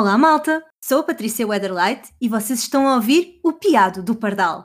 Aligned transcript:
Olá, 0.00 0.16
malta! 0.16 0.64
Sou 0.82 1.00
a 1.00 1.02
Patrícia 1.02 1.46
Weatherlight 1.46 2.08
e 2.18 2.26
vocês 2.26 2.60
estão 2.60 2.88
a 2.88 2.94
ouvir 2.94 3.38
o 3.44 3.52
Piado 3.52 4.02
do 4.02 4.14
Pardal. 4.14 4.64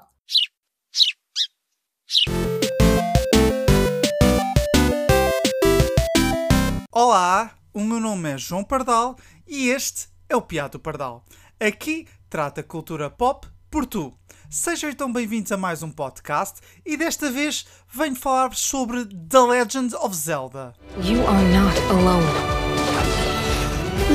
Olá, 6.89 7.51
o 7.73 7.81
meu 7.81 7.99
nome 7.99 8.29
é 8.29 8.37
João 8.37 8.63
Pardal 8.63 9.17
e 9.45 9.67
este 9.67 10.07
é 10.29 10.37
o 10.37 10.41
Piado 10.41 10.79
Pardal. 10.79 11.25
Aqui 11.59 12.07
trata 12.29 12.63
cultura 12.63 13.09
pop 13.09 13.45
por 13.69 13.85
tu. 13.85 14.17
Sejam 14.49 14.89
então 14.89 15.11
bem-vindos 15.11 15.51
a 15.51 15.57
mais 15.57 15.83
um 15.83 15.91
podcast 15.91 16.61
e 16.85 16.95
desta 16.95 17.29
vez 17.29 17.65
venho 17.93 18.15
falar 18.15 18.55
sobre 18.55 19.03
The 19.03 19.39
Legend 19.39 19.97
of 19.97 20.15
Zelda. 20.15 20.73
You 21.03 21.27
are 21.27 21.43
not 21.49 21.77
alone. 21.89 22.25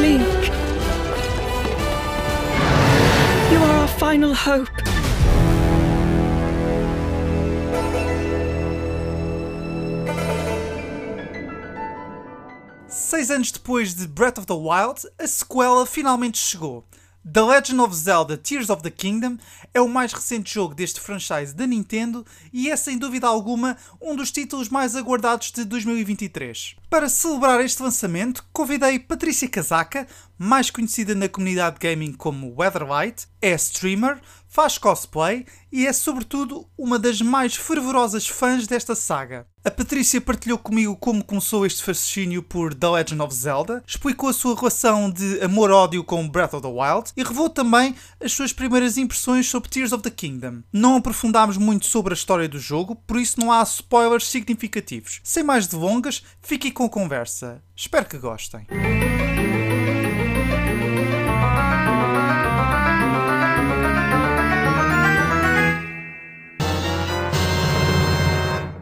Link. 0.01 0.60
Final 4.01 4.33
hope. 4.33 4.71
Seis 12.89 13.31
anos 13.31 13.53
depois 13.53 13.95
de 13.95 14.09
Breath 14.09 14.39
of 14.39 14.47
the 14.47 14.55
Wild, 14.55 15.03
a 15.19 15.27
sequela 15.27 15.85
finalmente 15.85 16.39
chegou. 16.39 16.83
The 17.23 17.43
Legend 17.43 17.83
of 17.83 17.95
Zelda 17.95 18.39
Tears 18.39 18.71
of 18.71 18.83
the 18.83 18.91
Kingdom 18.91 19.37
é 19.75 19.81
o 19.81 19.87
mais 19.87 20.11
recente 20.11 20.55
jogo 20.55 20.75
deste 20.75 20.99
franchise 20.99 21.55
da 21.55 21.67
Nintendo 21.67 22.25
e 22.51 22.71
é 22.71 22.77
sem 22.77 22.97
dúvida 22.97 23.27
alguma 23.27 23.77
um 24.01 24.17
dos 24.17 24.33
títulos 24.33 24.71
mais 24.71 24.97
aguardados 24.97 25.53
de 25.53 25.67
2023. 25.67 26.77
Para 26.89 27.11
celebrar 27.11 27.61
este 27.61 27.83
lançamento, 27.83 28.43
convidei 28.55 28.99
Patrícia 28.99 29.47
Casaca, 29.51 30.09
mais 30.39 30.71
conhecida 30.71 31.15
na 31.15 31.29
comunidade 31.29 31.77
gaming 31.79 32.15
como 32.15 32.55
Weatherlight, 32.59 33.29
é 33.43 33.55
streamer, 33.55 34.19
faz 34.51 34.77
cosplay 34.77 35.47
e 35.73 35.87
é 35.87 35.93
sobretudo 35.93 36.67
uma 36.77 36.99
das 36.99 37.23
mais 37.23 37.55
fervorosas 37.55 38.27
fãs 38.27 38.67
desta 38.67 38.97
saga. 38.97 39.47
A 39.65 39.71
Patrícia 39.71 40.21
partilhou 40.21 40.59
comigo 40.59 40.97
como 40.97 41.23
começou 41.23 41.65
este 41.65 41.83
fascínio 41.83 42.43
por 42.43 42.75
The 42.75 42.89
Legend 42.89 43.23
of 43.23 43.35
Zelda, 43.35 43.85
explicou 43.87 44.29
a 44.29 44.33
sua 44.33 44.57
relação 44.57 45.11
de 45.11 45.41
amor-ódio 45.43 46.03
com 46.03 46.29
Breath 46.29 46.55
of 46.55 46.63
the 46.63 46.69
Wild 46.69 47.13
e 47.17 47.23
revelou 47.23 47.49
também 47.49 47.95
as 48.19 48.33
suas 48.33 48.53
primeiras 48.53 48.99
impressões 48.99 49.49
sobre 49.49 49.71
Tears 49.71 49.93
of 49.93 50.03
the 50.03 50.11
Kingdom. 50.11 50.63
Não 50.73 50.97
aprofundámos 50.97 51.57
muito 51.57 51.87
sobre 51.87 52.13
a 52.13 52.17
história 52.17 52.49
do 52.49 52.59
jogo, 52.59 52.97
por 52.97 53.19
isso 53.19 53.39
não 53.39 53.53
há 53.53 53.63
spoilers 53.63 54.27
significativos. 54.29 55.21
Sem 55.23 55.45
mais 55.45 55.67
delongas, 55.67 56.23
fiquem 56.41 56.73
com 56.73 56.87
a 56.87 56.91
conversa. 56.91 57.63
Espero 57.77 58.07
que 58.07 58.19
gostem. 58.19 58.67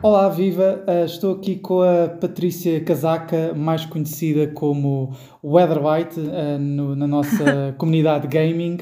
Olá, 0.01 0.29
viva! 0.29 0.85
Uh, 0.87 1.05
estou 1.05 1.35
aqui 1.35 1.57
com 1.57 1.83
a 1.83 2.07
Patrícia 2.09 2.81
Casaca, 2.85 3.53
mais 3.53 3.85
conhecida 3.85 4.47
como 4.47 5.13
Weatherbyte 5.43 6.21
uh, 6.21 6.57
no, 6.57 6.95
na 6.95 7.09
nossa 7.09 7.75
comunidade 7.79 8.29
gaming. 8.29 8.79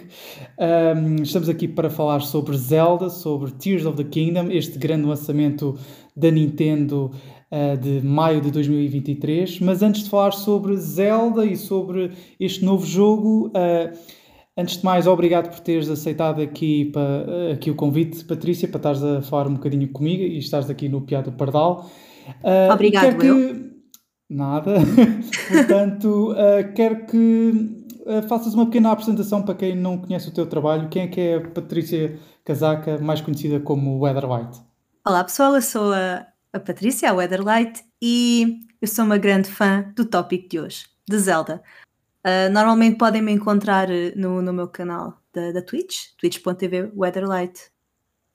Um, 0.58 1.22
estamos 1.22 1.48
aqui 1.48 1.66
para 1.66 1.88
falar 1.88 2.20
sobre 2.20 2.54
Zelda, 2.58 3.08
sobre 3.08 3.50
Tears 3.52 3.86
of 3.86 3.96
the 3.96 4.04
Kingdom, 4.04 4.50
este 4.50 4.78
grande 4.78 5.06
lançamento 5.06 5.78
da 6.14 6.30
Nintendo 6.30 7.10
uh, 7.50 7.78
de 7.78 8.06
maio 8.06 8.42
de 8.42 8.50
2023. 8.50 9.60
Mas 9.60 9.82
antes 9.82 10.04
de 10.04 10.10
falar 10.10 10.32
sobre 10.32 10.76
Zelda 10.76 11.46
e 11.46 11.56
sobre 11.56 12.10
este 12.38 12.62
novo 12.62 12.84
jogo, 12.84 13.50
Antes 14.58 14.78
de 14.78 14.84
mais, 14.86 15.06
obrigado 15.06 15.50
por 15.50 15.60
teres 15.60 15.90
aceitado 15.90 16.40
aqui, 16.40 16.86
para, 16.86 17.52
aqui 17.52 17.70
o 17.70 17.74
convite, 17.74 18.24
Patrícia, 18.24 18.66
para 18.66 18.78
estares 18.78 19.02
a 19.02 19.20
falar 19.20 19.48
um 19.48 19.54
bocadinho 19.54 19.86
comigo 19.88 20.22
e 20.22 20.38
estares 20.38 20.70
aqui 20.70 20.88
no 20.88 21.02
Piado 21.02 21.30
Pardal. 21.32 21.90
Uh, 22.42 22.72
Obrigado, 22.72 23.18
que... 23.18 23.26
eu. 23.26 23.70
Nada. 24.30 24.76
Portanto, 25.46 26.32
uh, 26.32 26.72
quero 26.74 27.04
que 27.04 27.52
uh, 28.06 28.26
faças 28.26 28.54
uma 28.54 28.64
pequena 28.64 28.92
apresentação 28.92 29.42
para 29.42 29.54
quem 29.54 29.76
não 29.76 29.98
conhece 29.98 30.30
o 30.30 30.32
teu 30.32 30.46
trabalho. 30.46 30.88
Quem 30.88 31.02
é 31.02 31.06
que 31.06 31.20
é 31.20 31.34
a 31.36 31.48
Patrícia 31.50 32.18
Casaca, 32.42 32.98
mais 32.98 33.20
conhecida 33.20 33.60
como 33.60 34.00
Weatherlight? 34.00 34.58
Olá, 35.06 35.22
pessoal, 35.22 35.54
eu 35.54 35.62
sou 35.62 35.92
a, 35.92 36.26
a 36.50 36.58
Patrícia, 36.58 37.10
a 37.10 37.14
Weatherlight, 37.14 37.84
e 38.00 38.60
eu 38.80 38.88
sou 38.88 39.04
uma 39.04 39.18
grande 39.18 39.50
fã 39.50 39.92
do 39.94 40.06
tópico 40.06 40.48
de 40.48 40.58
hoje, 40.58 40.86
de 41.06 41.18
Zelda. 41.18 41.62
Uh, 42.26 42.50
normalmente 42.50 42.98
podem 42.98 43.22
me 43.22 43.30
encontrar 43.30 43.88
eh, 43.88 44.12
no, 44.16 44.42
no 44.42 44.52
meu 44.52 44.66
canal 44.66 45.16
da, 45.32 45.52
da 45.52 45.62
Twitch, 45.62 46.08
twitch.tv 46.18 46.90
Weatherlight, 46.96 47.60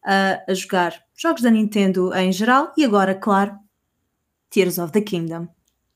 uh, 0.06 0.40
a 0.48 0.54
jogar 0.54 0.98
jogos 1.14 1.42
da 1.42 1.52
Nintendo 1.52 2.14
em 2.16 2.32
geral 2.32 2.72
e 2.78 2.86
agora, 2.86 3.14
claro, 3.14 3.54
Tears 4.50 4.78
of 4.78 4.94
the 4.94 5.02
Kingdom. 5.02 5.46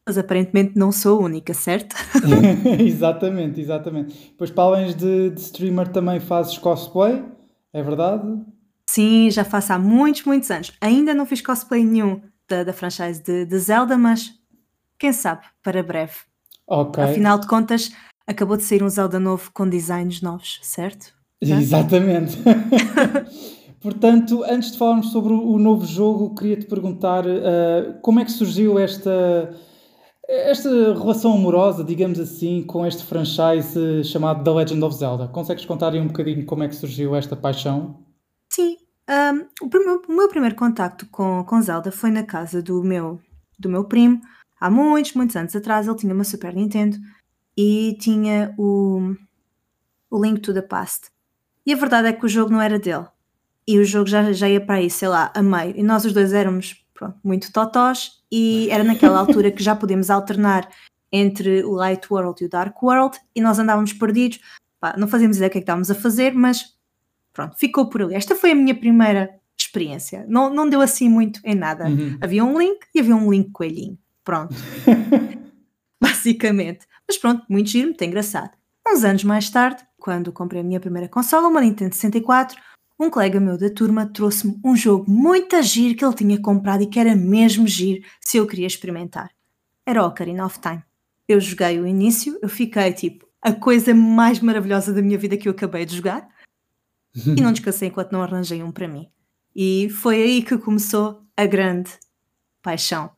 Mas 0.06 0.18
aparentemente 0.18 0.78
não 0.78 0.92
sou 0.92 1.22
a 1.22 1.26
única, 1.26 1.54
certo? 1.54 1.96
exatamente, 2.84 3.62
exatamente. 3.62 4.36
Pois 4.38 4.52
para 4.52 4.64
além 4.66 4.94
de, 4.94 5.30
de 5.30 5.40
streamer 5.40 5.88
também 5.88 6.20
fazes 6.20 6.58
cosplay, 6.58 7.24
é 7.72 7.82
verdade? 7.82 8.28
Sim, 8.90 9.32
já 9.32 9.46
faço 9.46 9.72
há 9.72 9.80
muitos, 9.80 10.26
muitos 10.26 10.52
anos. 10.52 10.74
Ainda 10.82 11.14
não 11.14 11.26
fiz 11.26 11.42
cosplay 11.42 11.86
nenhum 11.86 12.22
da, 12.46 12.66
da 12.66 12.74
franchise 12.74 13.24
de, 13.24 13.46
de 13.46 13.58
Zelda, 13.58 13.98
mas 13.98 14.34
quem 15.00 15.14
sabe, 15.14 15.46
para 15.64 15.82
breve. 15.82 16.16
Ok. 16.68 17.04
Afinal 17.04 17.40
de 17.40 17.48
contas, 17.48 17.92
acabou 18.28 18.58
de 18.58 18.64
sair 18.64 18.84
um 18.84 18.90
Zelda 18.90 19.20
novo 19.20 19.52
com 19.54 19.68
designs 19.68 20.22
novos, 20.22 20.60
certo? 20.64 21.14
Exatamente. 21.42 22.38
Portanto, 23.82 24.44
antes 24.44 24.72
de 24.72 24.80
falarmos 24.80 25.12
sobre 25.12 25.32
o 25.32 25.60
novo 25.60 25.86
jogo, 25.86 26.34
queria-te 26.34 26.66
perguntar 26.66 27.24
uh, 27.26 28.00
como 28.02 28.20
é 28.20 28.26
que 28.26 28.32
surgiu 28.32 28.80
esta, 28.80 29.56
esta 30.28 30.70
relação 30.94 31.34
amorosa, 31.34 31.84
digamos 31.84 32.20
assim, 32.20 32.64
com 32.64 32.84
este 32.84 33.04
franchise 33.04 34.04
chamado 34.04 34.44
The 34.44 34.50
Legend 34.50 34.84
of 34.84 34.96
Zelda. 34.96 35.28
Consegues 35.28 35.66
contar 35.66 35.94
aí 35.94 36.00
um 36.00 36.08
bocadinho 36.08 36.44
como 36.48 36.64
é 36.64 36.68
que 36.68 36.76
surgiu 36.76 37.16
esta 37.16 37.36
paixão? 37.36 38.00
Sim. 38.52 38.78
Um, 39.08 39.66
o, 39.66 39.70
primeiro, 39.70 40.02
o, 40.10 40.14
meu 40.14 40.28
primeiro 40.28 40.56
contacto 40.56 41.06
com, 41.12 41.44
com 41.44 41.62
Zelda 41.62 41.92
foi 41.92 42.10
na 42.10 42.24
casa 42.24 42.64
do 42.64 42.82
meu, 42.84 43.20
do 43.60 43.70
meu 43.70 43.84
primo, 43.84 44.20
há 44.60 44.70
muitos, 44.70 45.14
muitos 45.14 45.36
anos 45.36 45.56
atrás, 45.56 45.88
ele 45.88 45.98
tinha 45.98 46.14
uma 46.14 46.24
Super 46.24 46.54
Nintendo 46.54 46.98
e 47.58 47.98
tinha 48.00 48.54
o, 48.58 49.16
o 50.10 50.22
Link 50.22 50.42
to 50.42 50.54
the 50.54 50.62
Past. 50.62 51.10
E 51.66 51.74
a 51.74 51.76
verdade 51.76 52.08
é 52.08 52.14
que 52.14 52.26
o 52.26 52.30
jogo 52.30 52.52
não 52.52 52.62
era 52.62 52.78
dele. 52.78 53.06
E 53.68 53.80
o 53.80 53.86
jogo 53.86 54.08
já, 54.08 54.32
já 54.32 54.48
ia 54.48 54.62
para 54.62 54.76
aí, 54.76 54.90
sei 54.90 55.08
lá, 55.08 55.32
a 55.34 55.42
meio. 55.42 55.76
E 55.76 55.82
nós 55.82 56.06
os 56.06 56.14
dois 56.14 56.34
éramos 56.34 56.86
pronto, 56.94 57.18
muito 57.24 57.52
totós 57.52 58.24
e 58.32 58.70
era 58.70 58.84
naquela 58.84 59.20
altura 59.20 59.52
que 59.52 59.64
já 59.64 59.76
podíamos 59.76 60.10
alternar 60.10 60.70
entre 61.12 61.64
o 61.64 61.72
Light 61.72 62.08
World 62.12 62.44
e 62.44 62.48
o 62.48 62.50
Dark 62.50 62.82
World 62.82 63.18
e 63.36 63.42
nós 63.42 63.58
andávamos 63.60 63.94
perdidos. 63.94 64.40
Pá, 64.80 64.96
não 64.98 65.08
fazíamos 65.08 65.38
ideia 65.38 65.50
do 65.50 65.52
que 65.54 65.58
é 65.58 65.62
que 65.62 65.64
estávamos 65.64 65.90
a 65.90 65.96
fazer, 65.96 66.34
mas 66.34 66.76
pronto, 67.34 67.56
ficou 67.58 67.90
por 67.90 68.02
ali. 68.02 68.16
Esta 68.16 68.36
foi 68.36 68.52
a 68.52 68.56
minha 68.56 68.76
primeira 68.76 69.30
experiência. 69.58 70.26
Não, 70.28 70.54
não 70.54 70.70
deu 70.70 70.82
assim 70.82 71.10
muito 71.10 71.40
em 71.44 71.56
nada. 71.56 71.88
Uhum. 71.88 72.18
Havia 72.22 72.44
um 72.44 72.58
Link 72.58 72.80
e 72.94 73.00
havia 73.00 73.16
um 73.16 73.32
Link 73.32 73.52
coelhinho. 73.52 73.98
Pronto. 74.26 74.56
Basicamente. 76.02 76.86
Mas 77.08 77.18
pronto, 77.18 77.46
muito 77.48 77.70
giro, 77.70 77.88
muito 77.90 78.04
engraçado. 78.04 78.52
Uns 78.86 79.04
anos 79.04 79.24
mais 79.24 79.50
tarde, 79.50 79.84
quando 79.98 80.34
comprei 80.34 80.62
a 80.62 80.64
minha 80.64 80.80
primeira 80.80 81.08
consola, 81.08 81.48
uma 81.48 81.62
Nintendo 81.62 81.94
64, 81.96 82.60
um 83.00 83.10
colega 83.10 83.40
meu 83.40 83.58
da 83.58 83.70
turma 83.70 84.06
trouxe-me 84.06 84.60
um 84.64 84.76
jogo 84.76 85.10
muito 85.10 85.62
giro 85.62 85.96
que 85.96 86.04
ele 86.04 86.16
tinha 86.16 86.42
comprado 86.42 86.84
e 86.84 86.88
que 86.88 87.00
era 87.00 87.16
mesmo 87.16 87.68
giro 87.68 88.04
se 88.20 88.38
eu 88.38 88.48
queria 88.48 88.68
experimentar. 88.68 89.32
Era 89.86 90.04
o 90.04 90.08
Ocarina 90.08 90.46
of 90.46 90.60
Time. 90.60 90.84
Eu 91.28 91.40
joguei 91.40 91.80
o 91.80 91.88
início, 91.88 92.38
eu 92.42 92.50
fiquei 92.50 92.94
tipo, 92.94 93.28
a 93.42 93.54
coisa 93.54 93.94
mais 93.94 94.40
maravilhosa 94.40 94.94
da 94.94 95.02
minha 95.02 95.18
vida 95.18 95.38
que 95.38 95.48
eu 95.48 95.52
acabei 95.52 95.86
de 95.86 95.98
jogar 95.98 96.28
e 97.16 97.42
não 97.42 97.52
descansei 97.54 97.90
enquanto 97.90 98.12
não 98.12 98.24
arranjei 98.24 98.64
um 98.64 98.72
para 98.72 98.88
mim. 98.88 99.10
E 99.56 99.90
foi 99.90 100.22
aí 100.22 100.44
que 100.44 100.58
começou 100.58 101.22
a 101.38 101.46
grande 101.46 101.92
paixão. 102.62 103.12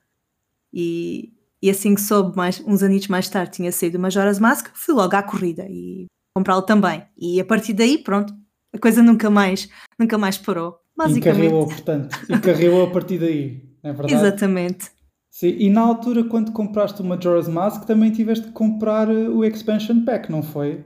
E, 0.74 1.34
e 1.62 1.70
assim 1.70 1.96
que 1.96 2.02
soube, 2.02 2.36
mais, 2.36 2.64
uns 2.66 2.84
anos 2.84 3.08
mais 3.08 3.30
tarde, 3.30 3.54
tinha 3.54 3.72
saído 3.72 3.98
o 3.98 4.02
Majora's 4.02 4.40
Mask, 4.40 4.70
fui 4.74 4.94
logo 4.94 5.16
à 5.16 5.24
corrida 5.24 5.66
e 5.70 6.06
comprá-lo 6.36 6.62
também. 6.62 7.04
E 7.18 7.40
a 7.40 7.46
partir 7.46 7.74
daí, 7.74 7.98
pronto, 7.98 8.34
a 8.74 8.78
coisa 8.78 9.02
nunca 9.02 9.30
mais, 9.30 9.70
nunca 10.00 10.18
mais 10.18 10.38
parou. 10.38 10.80
Basicamente. 10.96 11.46
Encarrilou, 11.46 11.68
portanto, 11.68 12.18
encarrilou 12.30 12.84
a 12.86 12.90
partir 12.90 13.20
daí, 13.20 13.64
é 13.84 13.94
verdade? 13.94 14.14
Exatamente. 14.14 14.92
Sim, 15.30 15.56
e 15.60 15.70
na 15.70 15.82
altura, 15.82 16.24
quando 16.24 16.52
compraste 16.52 17.00
o 17.02 17.06
Majora's 17.06 17.48
Mask, 17.48 17.86
também 17.86 18.12
tiveste 18.12 18.48
que 18.48 18.52
comprar 18.52 19.08
eh, 19.08 19.30
o 19.30 19.46
Expansion 19.46 20.04
Pack, 20.04 20.32
não 20.32 20.42
foi? 20.42 20.84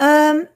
Um, 0.00 0.46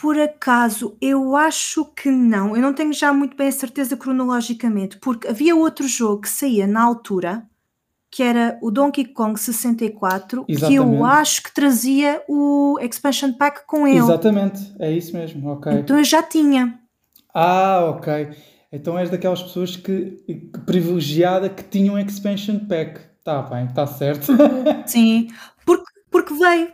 por 0.00 0.18
acaso, 0.18 0.96
eu 1.00 1.36
acho 1.36 1.84
que 1.94 2.10
não. 2.10 2.56
Eu 2.56 2.62
não 2.62 2.74
tenho 2.74 2.92
já 2.92 3.12
muito 3.12 3.36
bem 3.36 3.46
a 3.46 3.52
certeza 3.52 3.96
cronologicamente, 3.96 4.98
porque 4.98 5.28
havia 5.28 5.54
outro 5.54 5.86
jogo 5.86 6.22
que 6.22 6.28
saía 6.28 6.66
na 6.66 6.82
altura 6.82 7.48
que 8.10 8.22
era 8.22 8.58
o 8.62 8.70
Donkey 8.70 9.04
Kong 9.04 9.38
64, 9.38 10.44
que 10.44 10.52
Exatamente. 10.52 10.76
eu 10.76 11.04
acho 11.04 11.42
que 11.42 11.52
trazia 11.52 12.22
o 12.28 12.78
expansion 12.80 13.32
pack 13.32 13.66
com 13.66 13.86
ele. 13.86 13.98
Exatamente, 13.98 14.74
é 14.78 14.90
isso 14.90 15.12
mesmo, 15.14 15.50
ok. 15.50 15.72
Então 15.72 15.98
eu 15.98 16.04
já 16.04 16.22
tinha. 16.22 16.78
Ah, 17.34 17.84
ok. 17.90 18.30
Então 18.72 18.98
és 18.98 19.10
daquelas 19.10 19.42
pessoas 19.42 19.76
que, 19.76 20.22
que 20.26 20.58
privilegiada 20.66 21.48
que 21.48 21.62
tinham 21.62 21.94
um 21.94 21.98
expansion 21.98 22.58
pack. 22.58 23.00
Tá 23.22 23.42
bem, 23.42 23.66
tá 23.68 23.86
certo. 23.86 24.32
Sim, 24.86 25.28
porque, 25.64 25.84
porque 26.10 26.34
veio. 26.34 26.68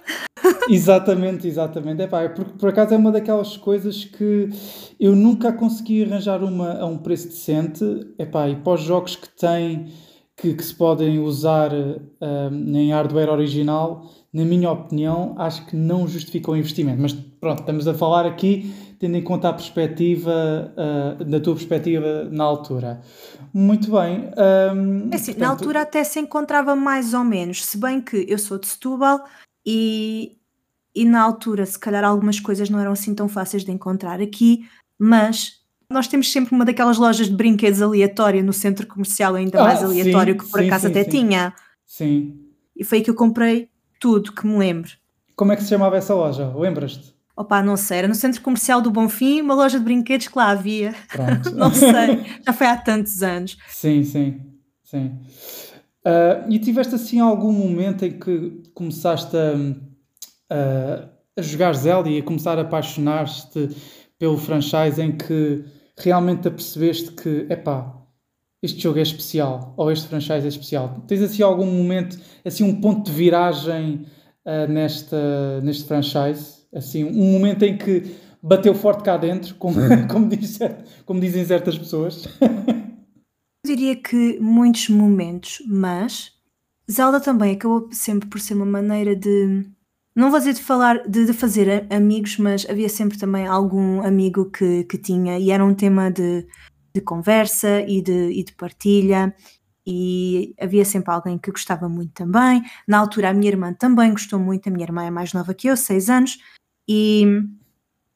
exatamente, 0.68 1.48
exatamente. 1.48 2.02
É 2.02 2.28
porque 2.28 2.52
por 2.58 2.68
acaso 2.68 2.94
é 2.94 2.96
uma 2.96 3.10
daquelas 3.10 3.56
coisas 3.56 4.04
que 4.04 4.48
eu 5.00 5.16
nunca 5.16 5.52
consegui 5.52 6.04
arranjar 6.04 6.42
uma 6.44 6.78
a 6.78 6.86
um 6.86 6.98
preço 6.98 7.28
decente. 7.28 7.84
Epá, 8.18 8.48
e 8.48 8.56
para 8.56 8.74
os 8.74 8.80
jogos 8.82 9.16
que 9.16 9.28
têm 9.28 9.92
que, 10.36 10.54
que 10.54 10.64
se 10.64 10.74
podem 10.74 11.18
usar 11.18 11.70
um, 11.72 12.76
em 12.76 12.92
hardware 12.92 13.30
original, 13.30 14.10
na 14.32 14.44
minha 14.44 14.70
opinião, 14.70 15.34
acho 15.38 15.64
que 15.66 15.76
não 15.76 16.08
justifica 16.08 16.50
o 16.50 16.56
investimento. 16.56 17.00
Mas 17.00 17.12
pronto, 17.12 17.60
estamos 17.60 17.86
a 17.86 17.94
falar 17.94 18.26
aqui 18.26 18.74
tendo 18.98 19.16
em 19.16 19.22
conta 19.22 19.50
a 19.50 19.52
perspectiva, 19.52 20.72
uh, 20.72 21.24
da 21.24 21.38
tua 21.38 21.54
perspectiva 21.54 22.24
na 22.30 22.42
altura. 22.44 23.02
Muito 23.52 23.90
bem. 23.90 24.30
Um, 24.74 25.10
é 25.10 25.16
assim, 25.16 25.32
portanto... 25.32 25.38
Na 25.38 25.48
altura 25.48 25.82
até 25.82 26.02
se 26.02 26.18
encontrava 26.18 26.74
mais 26.74 27.12
ou 27.12 27.22
menos, 27.22 27.64
se 27.64 27.76
bem 27.76 28.00
que 28.00 28.24
eu 28.28 28.38
sou 28.38 28.58
de 28.58 28.66
Setúbal 28.66 29.22
e, 29.66 30.38
e 30.94 31.04
na 31.04 31.20
altura 31.20 31.66
se 31.66 31.78
calhar 31.78 32.02
algumas 32.02 32.40
coisas 32.40 32.70
não 32.70 32.78
eram 32.78 32.92
assim 32.92 33.14
tão 33.14 33.28
fáceis 33.28 33.64
de 33.64 33.70
encontrar 33.70 34.22
aqui, 34.22 34.66
mas 34.98 35.63
nós 35.90 36.08
temos 36.08 36.30
sempre 36.30 36.54
uma 36.54 36.64
daquelas 36.64 36.98
lojas 36.98 37.28
de 37.28 37.34
brinquedos 37.34 37.82
aleatória 37.82 38.42
no 38.42 38.52
centro 38.52 38.86
comercial, 38.86 39.34
ainda 39.34 39.60
ah, 39.60 39.64
mais 39.64 39.82
aleatório, 39.82 40.34
sim, 40.34 40.38
que 40.38 40.50
por 40.50 40.60
sim, 40.60 40.66
acaso 40.66 40.86
sim, 40.86 40.90
até 40.90 41.04
tinha. 41.04 41.54
Sim. 41.86 42.38
E 42.76 42.84
foi 42.84 42.98
aí 42.98 43.04
que 43.04 43.10
eu 43.10 43.14
comprei 43.14 43.68
tudo 44.00 44.32
que 44.32 44.46
me 44.46 44.58
lembro. 44.58 44.90
Como 45.36 45.52
é 45.52 45.56
que 45.56 45.62
se 45.62 45.68
chamava 45.68 45.96
essa 45.96 46.14
loja? 46.14 46.52
Lembras-te? 46.56 47.14
Opa, 47.36 47.62
não 47.62 47.76
sei, 47.76 47.98
era 47.98 48.08
no 48.08 48.14
centro 48.14 48.40
comercial 48.42 48.80
do 48.80 48.90
Bonfim, 48.90 49.40
uma 49.40 49.54
loja 49.54 49.78
de 49.78 49.84
brinquedos 49.84 50.28
que 50.28 50.38
lá 50.38 50.50
havia. 50.50 50.94
Pronto. 51.08 51.50
não 51.56 51.72
sei, 51.72 52.24
já 52.46 52.52
foi 52.52 52.66
há 52.66 52.76
tantos 52.76 53.22
anos. 53.22 53.56
Sim, 53.68 54.04
sim, 54.04 54.40
sim. 54.84 55.18
Uh, 56.06 56.50
e 56.50 56.58
tiveste 56.58 56.94
assim 56.94 57.18
algum 57.18 57.50
momento 57.50 58.04
em 58.04 58.18
que 58.18 58.62
começaste 58.72 59.36
a, 59.36 59.54
a, 60.54 61.08
a 61.36 61.42
jogar 61.42 61.74
Zelda 61.74 62.08
e 62.08 62.18
a 62.18 62.22
começar 62.22 62.58
a 62.58 62.62
apaixonar-te 62.62 63.74
pelo 64.24 64.38
franchise 64.38 65.02
em 65.02 65.12
que 65.12 65.62
realmente 65.98 66.48
apercebeste 66.48 67.12
que, 67.12 67.46
epá, 67.50 67.94
este 68.62 68.80
jogo 68.80 68.98
é 68.98 69.02
especial, 69.02 69.74
ou 69.76 69.92
este 69.92 70.08
franchise 70.08 70.46
é 70.46 70.48
especial? 70.48 71.04
Tens 71.06 71.20
assim 71.20 71.42
algum 71.42 71.66
momento, 71.66 72.18
assim 72.42 72.64
um 72.64 72.80
ponto 72.80 73.10
de 73.10 73.12
viragem 73.14 74.06
uh, 74.46 74.72
nesta, 74.72 75.60
neste 75.60 75.84
franchise? 75.84 76.64
Assim, 76.74 77.04
um 77.04 77.32
momento 77.32 77.64
em 77.64 77.76
que 77.76 78.16
bateu 78.42 78.74
forte 78.74 79.04
cá 79.04 79.18
dentro, 79.18 79.56
como, 79.56 79.76
como, 80.10 80.26
diz, 80.26 80.58
como 81.04 81.20
dizem 81.20 81.44
certas 81.44 81.76
pessoas? 81.76 82.26
Eu 82.40 83.76
diria 83.76 83.94
que 83.94 84.40
muitos 84.40 84.88
momentos, 84.88 85.62
mas 85.68 86.32
Zelda 86.90 87.20
também 87.20 87.52
acabou 87.52 87.90
sempre 87.92 88.26
por 88.26 88.40
ser 88.40 88.54
uma 88.54 88.64
maneira 88.64 89.14
de. 89.14 89.66
Não 90.14 90.30
vou 90.30 90.38
dizer 90.38 90.52
de 90.54 90.62
falar, 90.62 91.08
de, 91.08 91.26
de 91.26 91.32
fazer 91.32 91.86
amigos, 91.92 92.38
mas 92.38 92.64
havia 92.70 92.88
sempre 92.88 93.18
também 93.18 93.46
algum 93.46 94.00
amigo 94.02 94.50
que, 94.50 94.84
que 94.84 94.96
tinha, 94.96 95.38
e 95.38 95.50
era 95.50 95.64
um 95.64 95.74
tema 95.74 96.10
de, 96.10 96.46
de 96.94 97.00
conversa 97.00 97.80
e 97.80 98.00
de, 98.00 98.30
e 98.30 98.44
de 98.44 98.52
partilha, 98.54 99.34
e 99.86 100.54
havia 100.58 100.84
sempre 100.84 101.12
alguém 101.12 101.36
que 101.36 101.50
gostava 101.50 101.88
muito 101.88 102.12
também. 102.12 102.62
Na 102.86 102.98
altura, 102.98 103.30
a 103.30 103.34
minha 103.34 103.48
irmã 103.48 103.74
também 103.74 104.12
gostou 104.12 104.38
muito, 104.38 104.68
a 104.68 104.72
minha 104.72 104.84
irmã 104.84 105.04
é 105.04 105.10
mais 105.10 105.32
nova 105.32 105.52
que 105.52 105.66
eu, 105.68 105.76
seis 105.76 106.08
anos, 106.08 106.38
e, 106.88 107.24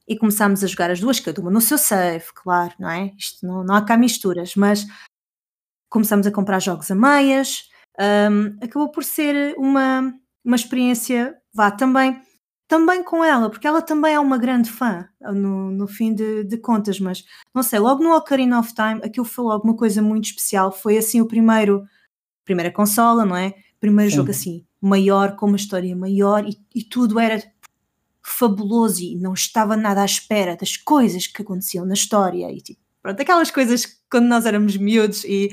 e 0.06 0.16
começámos 0.16 0.62
a 0.62 0.66
jogar 0.68 0.90
as 0.90 1.00
duas, 1.00 1.18
cada 1.18 1.40
uma 1.40 1.50
no 1.50 1.60
seu 1.60 1.76
save, 1.76 2.26
claro, 2.34 2.74
não 2.78 2.88
é? 2.90 3.12
Isto 3.18 3.44
não, 3.44 3.64
não 3.64 3.74
há 3.74 3.82
cá 3.84 3.96
misturas, 3.96 4.54
mas 4.54 4.86
começámos 5.90 6.26
a 6.26 6.30
comprar 6.30 6.60
jogos 6.60 6.90
a 6.90 6.94
meias, 6.94 7.68
um, 7.98 8.56
acabou 8.62 8.90
por 8.90 9.02
ser 9.02 9.54
uma, 9.58 10.14
uma 10.44 10.56
experiência, 10.56 11.36
vá, 11.54 11.70
também, 11.70 12.20
também 12.66 13.02
com 13.02 13.24
ela, 13.24 13.50
porque 13.50 13.66
ela 13.66 13.82
também 13.82 14.14
é 14.14 14.20
uma 14.20 14.38
grande 14.38 14.70
fã, 14.70 15.08
no, 15.20 15.70
no 15.70 15.88
fim 15.88 16.14
de, 16.14 16.44
de 16.44 16.56
contas, 16.58 17.00
mas 17.00 17.24
não 17.54 17.62
sei, 17.62 17.78
logo 17.78 18.02
no 18.02 18.14
Ocarina 18.14 18.58
of 18.58 18.74
Time, 18.74 19.00
aquilo 19.02 19.24
foi 19.24 19.44
logo 19.44 19.64
uma 19.64 19.76
coisa 19.76 20.02
muito 20.02 20.26
especial, 20.26 20.70
foi 20.70 20.98
assim 20.98 21.20
o 21.20 21.26
primeiro, 21.26 21.84
primeira 22.44 22.70
consola, 22.70 23.24
não 23.24 23.36
é? 23.36 23.54
Primeiro 23.80 24.10
Sim. 24.10 24.16
jogo 24.16 24.30
assim, 24.30 24.66
maior, 24.80 25.36
com 25.36 25.46
uma 25.46 25.56
história 25.56 25.94
maior 25.96 26.44
e, 26.46 26.58
e 26.74 26.84
tudo 26.84 27.18
era 27.18 27.42
fabuloso 28.22 29.02
e 29.02 29.16
não 29.16 29.32
estava 29.32 29.76
nada 29.76 30.02
à 30.02 30.04
espera 30.04 30.54
das 30.56 30.76
coisas 30.76 31.26
que 31.26 31.42
aconteciam 31.42 31.86
na 31.86 31.94
história 31.94 32.52
e 32.52 32.60
tipo, 32.60 32.80
pronto, 33.02 33.20
aquelas 33.20 33.50
coisas 33.50 33.86
que 33.86 33.94
quando 34.10 34.26
nós 34.26 34.44
éramos 34.44 34.76
miúdos 34.76 35.24
e 35.24 35.50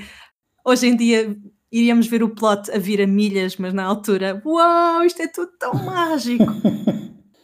hoje 0.64 0.86
em 0.88 0.96
dia 0.96 1.36
iríamos 1.70 2.06
ver 2.06 2.22
o 2.22 2.30
plot 2.30 2.70
a 2.70 2.78
vir 2.78 3.00
a 3.02 3.06
milhas, 3.06 3.56
mas 3.56 3.74
na 3.74 3.84
altura, 3.84 4.40
uau, 4.44 5.04
isto 5.04 5.22
é 5.22 5.28
tudo 5.28 5.52
tão 5.58 5.74
mágico. 5.84 6.44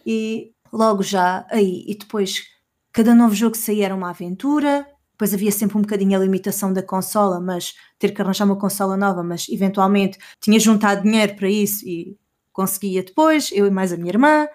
e 0.07 0.53
logo 0.73 1.03
já 1.03 1.47
aí, 1.51 1.85
e 1.87 1.95
depois 1.95 2.45
cada 2.93 3.15
novo 3.15 3.35
jogo 3.35 3.53
que 3.53 3.59
saía 3.59 3.87
era 3.87 3.95
uma 3.95 4.11
aventura, 4.11 4.87
depois 5.13 5.35
havia 5.35 5.53
sempre 5.53 5.79
um 5.79 5.83
bocadinho 5.83 6.19
a 6.19 6.23
limitação 6.23 6.73
da 6.73 6.83
consola, 6.83 7.41
mas 7.41 7.75
ter 7.99 8.13
que 8.13 8.21
arranjar 8.21 8.45
uma 8.45 8.59
consola 8.59 8.97
nova, 8.97 9.23
mas 9.23 9.47
eventualmente 9.49 10.19
tinha 10.41 10.59
juntado 10.59 11.03
dinheiro 11.03 11.37
para 11.37 11.49
isso 11.49 11.87
e 11.87 12.17
conseguia 12.53 13.03
depois, 13.03 13.51
eu 13.53 13.67
e 13.67 13.71
mais 13.71 13.93
a 13.93 13.97
minha 13.97 14.11
irmã, 14.11 14.49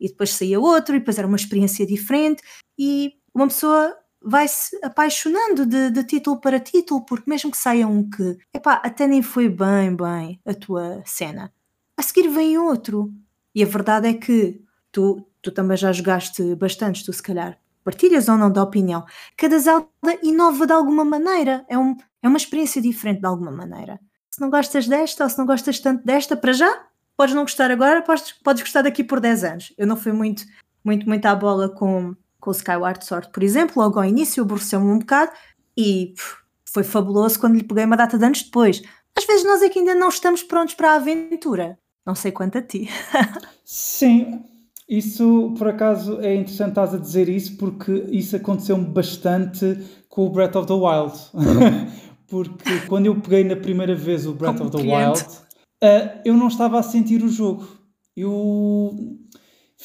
e 0.00 0.08
depois 0.08 0.30
saía 0.30 0.60
outro, 0.60 0.94
e 0.94 0.98
depois 0.98 1.18
era 1.18 1.26
uma 1.26 1.36
experiência 1.36 1.86
diferente, 1.86 2.42
e 2.78 3.14
uma 3.34 3.48
pessoa 3.48 3.94
vai-se 4.24 4.78
apaixonando 4.82 5.66
de, 5.66 5.90
de, 5.90 6.04
título 6.04 6.40
para 6.40 6.58
título, 6.58 7.04
porque 7.04 7.28
mesmo 7.28 7.50
que 7.50 7.56
saia 7.56 7.86
um 7.86 8.08
que, 8.08 8.38
epá, 8.52 8.80
até 8.82 9.06
nem 9.06 9.22
foi 9.22 9.48
bem, 9.48 9.94
bem 9.94 10.40
a 10.46 10.54
tua 10.54 11.02
cena, 11.04 11.52
a 11.96 12.02
seguir 12.02 12.28
vem 12.28 12.58
outro. 12.58 13.12
E 13.54 13.62
a 13.62 13.66
verdade 13.66 14.08
é 14.08 14.14
que 14.14 14.60
tu, 14.90 15.24
tu 15.42 15.52
também 15.52 15.76
já 15.76 15.92
jogaste 15.92 16.54
bastante, 16.54 17.04
tu 17.04 17.12
se 17.12 17.22
calhar 17.22 17.58
partilhas 17.84 18.28
ou 18.28 18.36
não 18.36 18.50
da 18.50 18.62
opinião. 18.62 19.04
Cada 19.36 19.58
Zelda 19.58 19.88
inova 20.22 20.66
de 20.66 20.72
alguma 20.72 21.04
maneira, 21.04 21.64
é, 21.68 21.76
um, 21.78 21.94
é 22.22 22.26
uma 22.26 22.38
experiência 22.38 22.80
diferente 22.80 23.20
de 23.20 23.26
alguma 23.26 23.52
maneira. 23.52 24.00
Se 24.30 24.40
não 24.40 24.50
gostas 24.50 24.88
desta 24.88 25.22
ou 25.22 25.30
se 25.30 25.38
não 25.38 25.46
gostas 25.46 25.78
tanto 25.78 26.04
desta, 26.04 26.36
para 26.36 26.52
já, 26.52 26.86
podes 27.16 27.34
não 27.34 27.42
gostar 27.42 27.70
agora, 27.70 28.02
podes, 28.02 28.32
podes 28.32 28.62
gostar 28.62 28.82
daqui 28.82 29.04
por 29.04 29.20
10 29.20 29.44
anos. 29.44 29.74
Eu 29.76 29.86
não 29.86 29.96
fui 29.96 30.12
muito, 30.12 30.44
muito, 30.82 31.06
muito 31.06 31.26
à 31.26 31.34
bola 31.36 31.68
com, 31.68 32.16
com 32.44 32.50
o 32.50 32.54
Skyward 32.54 33.04
Sword, 33.04 33.30
por 33.32 33.42
exemplo, 33.42 33.82
logo 33.82 33.98
ao 33.98 34.04
início 34.04 34.42
aborreceu-me 34.42 34.86
um 34.86 34.98
bocado 34.98 35.32
e 35.76 36.12
pff, 36.14 36.36
foi 36.70 36.82
fabuloso 36.84 37.38
quando 37.40 37.56
lhe 37.56 37.64
peguei 37.64 37.84
uma 37.84 37.96
data 37.96 38.18
de 38.18 38.24
anos 38.24 38.42
depois. 38.42 38.82
Às 39.16 39.24
vezes 39.24 39.44
nós 39.44 39.62
é 39.62 39.68
que 39.68 39.78
ainda 39.78 39.94
não 39.94 40.08
estamos 40.08 40.42
prontos 40.42 40.74
para 40.74 40.92
a 40.92 40.96
aventura. 40.96 41.78
Não 42.04 42.14
sei 42.14 42.32
quanto 42.32 42.58
a 42.58 42.62
ti. 42.62 42.88
Sim, 43.64 44.44
isso 44.88 45.54
por 45.56 45.68
acaso 45.68 46.20
é 46.20 46.34
interessante 46.34 46.70
estás 46.70 46.94
a 46.94 46.98
dizer 46.98 47.28
isso 47.28 47.56
porque 47.56 48.04
isso 48.10 48.36
aconteceu-me 48.36 48.84
bastante 48.84 49.78
com 50.08 50.26
o 50.26 50.30
Breath 50.30 50.56
of 50.56 50.66
the 50.66 50.74
Wild. 50.74 51.18
porque 52.28 52.80
quando 52.88 53.06
eu 53.06 53.18
peguei 53.20 53.44
na 53.44 53.56
primeira 53.56 53.94
vez 53.94 54.26
o 54.26 54.34
Breath 54.34 54.58
Como 54.58 54.68
of 54.68 54.76
the 54.76 54.82
Wild, 54.82 55.44
Uh, 55.84 56.18
eu 56.24 56.34
não 56.34 56.48
estava 56.48 56.78
a 56.78 56.82
sentir 56.82 57.22
o 57.22 57.28
jogo. 57.28 57.68
Eu 58.16 59.18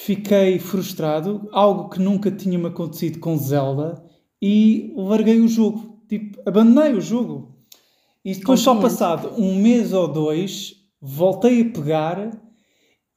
fiquei 0.01 0.58
frustrado, 0.60 1.50
algo 1.51 1.89
que 1.89 2.00
nunca 2.00 2.32
tinha 2.32 2.58
me 2.58 2.68
acontecido 2.68 3.20
com 3.20 3.38
Zelda, 3.38 4.01
e 4.41 4.94
larguei 4.96 5.41
o 5.41 5.48
jogo. 5.48 6.01
Tipo, 6.08 6.39
abandonei 6.48 6.94
o 6.94 7.01
jogo. 7.01 7.53
E 8.24 8.34
depois, 8.34 8.62
só 8.62 8.79
passado 8.79 9.34
um 9.38 9.56
mês 9.56 9.91
ou 9.91 10.08
dois, 10.08 10.75
voltei 11.01 11.62
a 11.62 11.65
pegar 11.65 12.32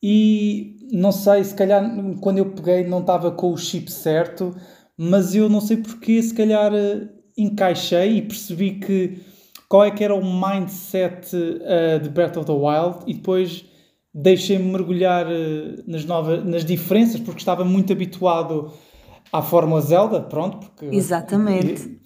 e 0.02 0.76
não 0.92 1.12
sei, 1.12 1.44
se 1.44 1.54
calhar 1.54 1.88
quando 2.20 2.38
eu 2.38 2.50
peguei 2.50 2.84
não 2.84 3.00
estava 3.00 3.30
com 3.30 3.52
o 3.52 3.56
chip 3.56 3.90
certo, 3.90 4.54
mas 4.96 5.34
eu 5.34 5.48
não 5.48 5.60
sei 5.60 5.76
porque, 5.76 6.20
se 6.20 6.34
calhar 6.34 6.72
encaixei 7.38 8.16
e 8.18 8.22
percebi 8.22 8.80
que 8.80 9.20
qual 9.68 9.84
é 9.84 9.90
que 9.90 10.02
era 10.02 10.14
o 10.14 10.22
mindset 10.22 11.34
uh, 11.34 12.00
de 12.02 12.08
Breath 12.08 12.36
of 12.36 12.46
the 12.46 12.52
Wild 12.52 13.04
e 13.06 13.14
depois 13.14 13.64
deixei-me 14.14 14.70
mergulhar 14.70 15.26
uh, 15.26 15.82
nas, 15.86 16.04
novas, 16.04 16.44
nas 16.44 16.64
diferenças, 16.64 17.20
porque 17.20 17.40
estava 17.40 17.64
muito 17.64 17.92
habituado 17.92 18.72
à 19.32 19.40
fórmula 19.40 19.80
Zelda, 19.80 20.20
pronto. 20.20 20.58
Porque, 20.58 20.94
Exatamente. 20.94 21.98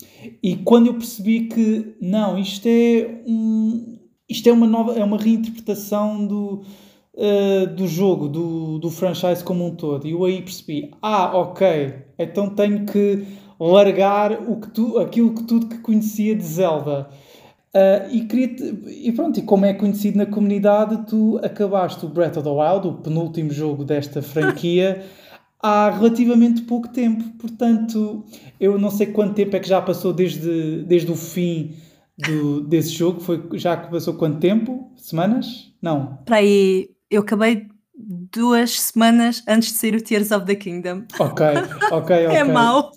E, 0.43 0.53
e, 0.53 0.57
quando 0.57 0.87
eu 0.87 0.95
percebi 0.95 1.49
que, 1.49 1.97
não, 2.01 2.39
isto 2.39 2.67
é, 2.67 3.23
um, 3.27 3.99
isto 4.29 4.49
é 4.49 4.53
uma 4.53 4.67
nova, 4.67 4.95
é 4.99 5.03
uma 5.03 5.19
reinterpretação 5.19 6.25
do, 6.27 6.63
uh, 7.15 7.67
do 7.75 7.89
jogo, 7.89 8.29
do, 8.29 8.79
do 8.79 8.91
franchise 8.91 9.43
como 9.43 9.67
um 9.67 9.75
todo, 9.75 10.07
e 10.07 10.13
eu 10.13 10.25
aí 10.25 10.41
percebi, 10.41 10.93
ah, 11.03 11.37
ok, 11.37 11.95
então 12.19 12.51
tenho 12.51 12.87
que 12.87 13.27
largar 13.59 14.49
o 14.49 14.61
que 14.61 14.71
tu, 14.71 14.99
aquilo 14.99 15.35
que 15.35 15.43
tudo 15.45 15.67
que 15.67 15.79
conhecia 15.79 16.35
de 16.37 16.45
Zelda 16.45 17.09
Uh, 17.75 18.09
e, 18.11 18.25
queria 18.25 18.57
e 18.87 19.13
pronto, 19.13 19.39
e 19.39 19.43
como 19.43 19.67
é 19.67 19.75
conhecido 19.75 20.17
na 20.17 20.25
comunidade, 20.25 21.07
tu 21.07 21.39
acabaste 21.43 22.07
o 22.07 22.09
Breath 22.09 22.39
of 22.39 22.45
the 22.45 22.51
Wild, 22.51 22.89
o 22.89 22.93
penúltimo 22.95 23.51
jogo 23.51 23.85
desta 23.85 24.23
franquia, 24.23 25.05
há 25.63 25.91
relativamente 25.91 26.63
pouco 26.63 26.89
tempo. 26.89 27.25
Portanto, 27.39 28.25
eu 28.59 28.79
não 28.79 28.91
sei 28.91 29.09
quanto 29.09 29.35
tempo 29.35 29.57
é 29.57 29.61
que 29.61 29.69
já 29.69 29.83
passou 29.83 30.13
desde, 30.13 30.85
desde 30.85 31.11
o 31.11 31.17
fim 31.17 31.75
do, 32.17 32.63
desse 32.63 32.91
jogo. 32.91 33.21
Foi, 33.21 33.43
já 33.55 33.77
passou 33.77 34.15
quanto 34.15 34.39
tempo? 34.39 34.91
Semanas? 34.97 35.73
Não. 35.83 36.19
Para 36.25 36.37
aí, 36.37 36.89
eu 37.11 37.21
acabei 37.21 37.67
duas 38.33 38.81
semanas 38.81 39.43
antes 39.49 39.73
de 39.73 39.79
sair 39.79 39.95
o 39.95 40.03
Tears 40.03 40.31
of 40.31 40.47
the 40.47 40.55
Kingdom. 40.55 41.05
Ok, 41.19 41.47
ok, 41.47 41.89
ok. 41.93 42.17
É 42.17 42.45
mau. 42.45 42.91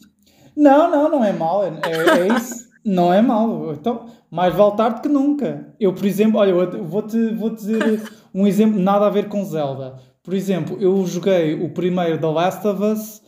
Não, 0.56 0.92
não, 0.92 1.10
não 1.10 1.24
é 1.24 1.34
mau. 1.34 1.64
É, 1.64 1.70
é, 1.86 2.20
é 2.20 2.28
isso. 2.36 2.68
Não 2.86 3.14
é 3.14 3.22
mau. 3.22 3.74
Então, 3.74 4.06
mais 4.32 4.54
vale 4.54 4.76
tarde 4.76 5.02
que 5.02 5.10
nunca. 5.10 5.74
Eu, 5.80 5.94
por 5.94 6.06
exemplo, 6.06 6.40
olha, 6.40 6.54
vou-te 6.54 7.34
vou 7.34 7.50
dizer 7.50 8.02
um 8.34 8.46
exemplo, 8.46 8.80
nada 8.80 9.08
a 9.08 9.10
ver 9.10 9.28
com 9.28 9.44
Zelda. 9.44 9.96
Por 10.24 10.34
exemplo, 10.34 10.78
eu 10.80 11.06
joguei 11.06 11.56
o 11.56 11.74
primeiro 11.74 12.20
The 12.20 12.28
Last 12.28 12.68
of 12.68 12.84
Us 12.84 13.22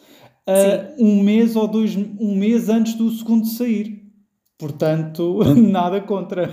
uh, 0.47 1.03
um 1.03 1.21
mês 1.23 1.55
ou 1.55 1.67
dois, 1.67 1.95
um 1.95 2.35
mês 2.35 2.69
antes 2.69 2.93
do 2.95 3.09
segundo 3.11 3.47
sair. 3.47 4.01
Portanto, 4.57 5.39
nada 5.55 6.01
contra. 6.01 6.49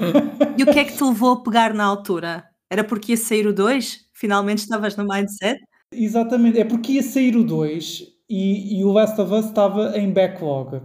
E 0.57 0.63
o 0.63 0.67
que 0.67 0.79
é 0.79 0.85
que 0.85 0.97
te 0.97 1.05
levou 1.05 1.33
a 1.33 1.43
pegar 1.43 1.75
na 1.75 1.85
altura? 1.85 2.45
Era 2.71 2.85
porque 2.85 3.13
ia 3.13 3.19
sair 3.19 3.47
o 3.47 3.53
2? 3.53 4.09
Finalmente 4.15 4.59
estavas 4.59 4.97
no 4.97 5.07
mindset? 5.07 5.61
Exatamente, 5.93 6.59
é 6.59 6.65
porque 6.65 6.93
ia 6.93 7.03
sair 7.03 7.37
o 7.37 7.45
2 7.45 8.03
e, 8.29 8.79
e 8.79 8.85
o 8.85 8.93
Last 8.93 9.19
of 9.21 9.33
Us 9.33 9.47
estava 9.47 9.99
em 9.99 10.13
backlog. 10.13 10.81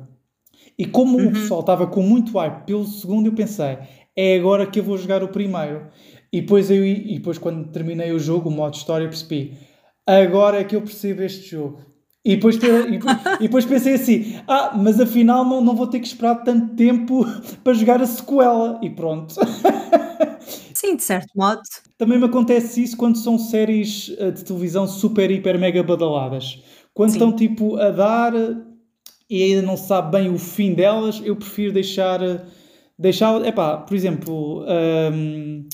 E 0.78 0.86
como 0.86 1.18
uhum. 1.18 1.28
o 1.28 1.32
pessoal 1.32 1.60
estava 1.60 1.88
com 1.88 2.02
muito 2.02 2.38
hype 2.38 2.66
pelo 2.66 2.86
segundo, 2.86 3.28
eu 3.28 3.34
pensei, 3.34 3.78
é 4.16 4.36
agora 4.36 4.66
que 4.66 4.80
eu 4.80 4.84
vou 4.84 4.98
jogar 4.98 5.24
o 5.24 5.28
primeiro. 5.28 5.88
E 6.32 6.42
depois, 6.42 6.72
eu, 6.72 6.86
e 6.86 7.16
depois 7.16 7.38
quando 7.38 7.72
terminei 7.72 8.12
o 8.12 8.20
jogo, 8.20 8.50
o 8.50 8.52
modo 8.52 8.76
história, 8.76 9.08
percebi, 9.08 9.58
agora 10.06 10.60
é 10.60 10.64
que 10.64 10.76
eu 10.76 10.82
percebo 10.82 11.22
este 11.22 11.52
jogo. 11.52 11.94
E 12.26 12.36
depois, 12.36 12.56
e, 12.56 12.60
e 13.40 13.44
depois 13.44 13.66
pensei 13.66 13.96
assim: 13.96 14.36
ah, 14.48 14.72
mas 14.76 15.00
afinal 15.00 15.46
não, 15.46 15.62
não 15.62 15.76
vou 15.76 15.88
ter 15.88 16.00
que 16.00 16.08
esperar 16.08 16.36
tanto 16.44 16.76
tempo 16.76 17.26
para 17.64 17.74
jogar 17.74 18.02
a 18.02 18.06
sequela. 18.06 18.80
E 18.82 18.90
pronto. 18.90 19.36
Sim, 20.74 20.96
de 20.96 21.04
certo 21.04 21.32
modo. 21.36 21.62
Também 21.98 22.18
me 22.18 22.26
acontece 22.26 22.84
isso 22.84 22.98
quando 22.98 23.18
são 23.18 23.38
séries 23.38 24.14
eh, 24.18 24.32
de 24.32 24.44
televisão 24.44 24.88
super, 24.88 25.30
hiper, 25.32 25.58
mega 25.58 25.82
badaladas. 25.84 26.62
Quando 26.94 27.12
Sim. 27.12 27.16
estão 27.18 27.36
tipo 27.36 27.78
a 27.78 27.90
dar 27.90 28.34
e 29.34 29.42
ainda 29.42 29.64
não 29.64 29.76
se 29.76 29.88
sabe 29.88 30.16
bem 30.16 30.30
o 30.30 30.38
fim 30.38 30.76
delas, 30.76 31.20
eu 31.26 31.36
prefiro 31.36 31.74
deixar. 31.74 32.20
deixar 33.00 33.44
epá, 33.44 33.78
por 33.78 33.96
exemplo, 33.96 34.64
um, 35.12 35.68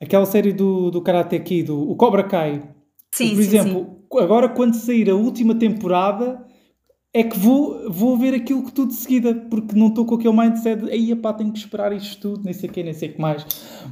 aquela 0.00 0.24
série 0.24 0.52
do, 0.52 0.92
do 0.92 1.02
Karate 1.02 1.40
Kid, 1.40 1.72
o 1.72 1.96
Cobra 1.96 2.22
Kai. 2.22 2.62
Sim, 3.10 3.30
por 3.30 3.42
sim, 3.42 3.48
exemplo, 3.48 3.96
sim. 4.12 4.18
agora 4.20 4.48
quando 4.48 4.74
sair 4.74 5.10
a 5.10 5.16
última 5.16 5.56
temporada 5.56 6.46
é 7.12 7.24
que 7.24 7.36
vou, 7.36 7.90
vou 7.90 8.16
ver 8.16 8.32
aquilo 8.32 8.64
que 8.64 8.70
tudo 8.70 8.90
de 8.90 8.94
seguida, 8.94 9.34
porque 9.34 9.76
não 9.76 9.88
estou 9.88 10.06
com 10.06 10.14
aquele 10.14 10.36
mindset 10.36 10.84
de 10.84 10.92
aí 10.92 11.12
pá, 11.16 11.32
tenho 11.32 11.52
que 11.52 11.58
esperar 11.58 11.92
isto 11.92 12.20
tudo, 12.20 12.44
nem 12.44 12.54
sei 12.54 12.70
o 12.70 12.72
que, 12.72 12.84
nem 12.84 12.94
sei 12.94 13.08
o 13.08 13.14
que 13.14 13.20
mais. 13.20 13.44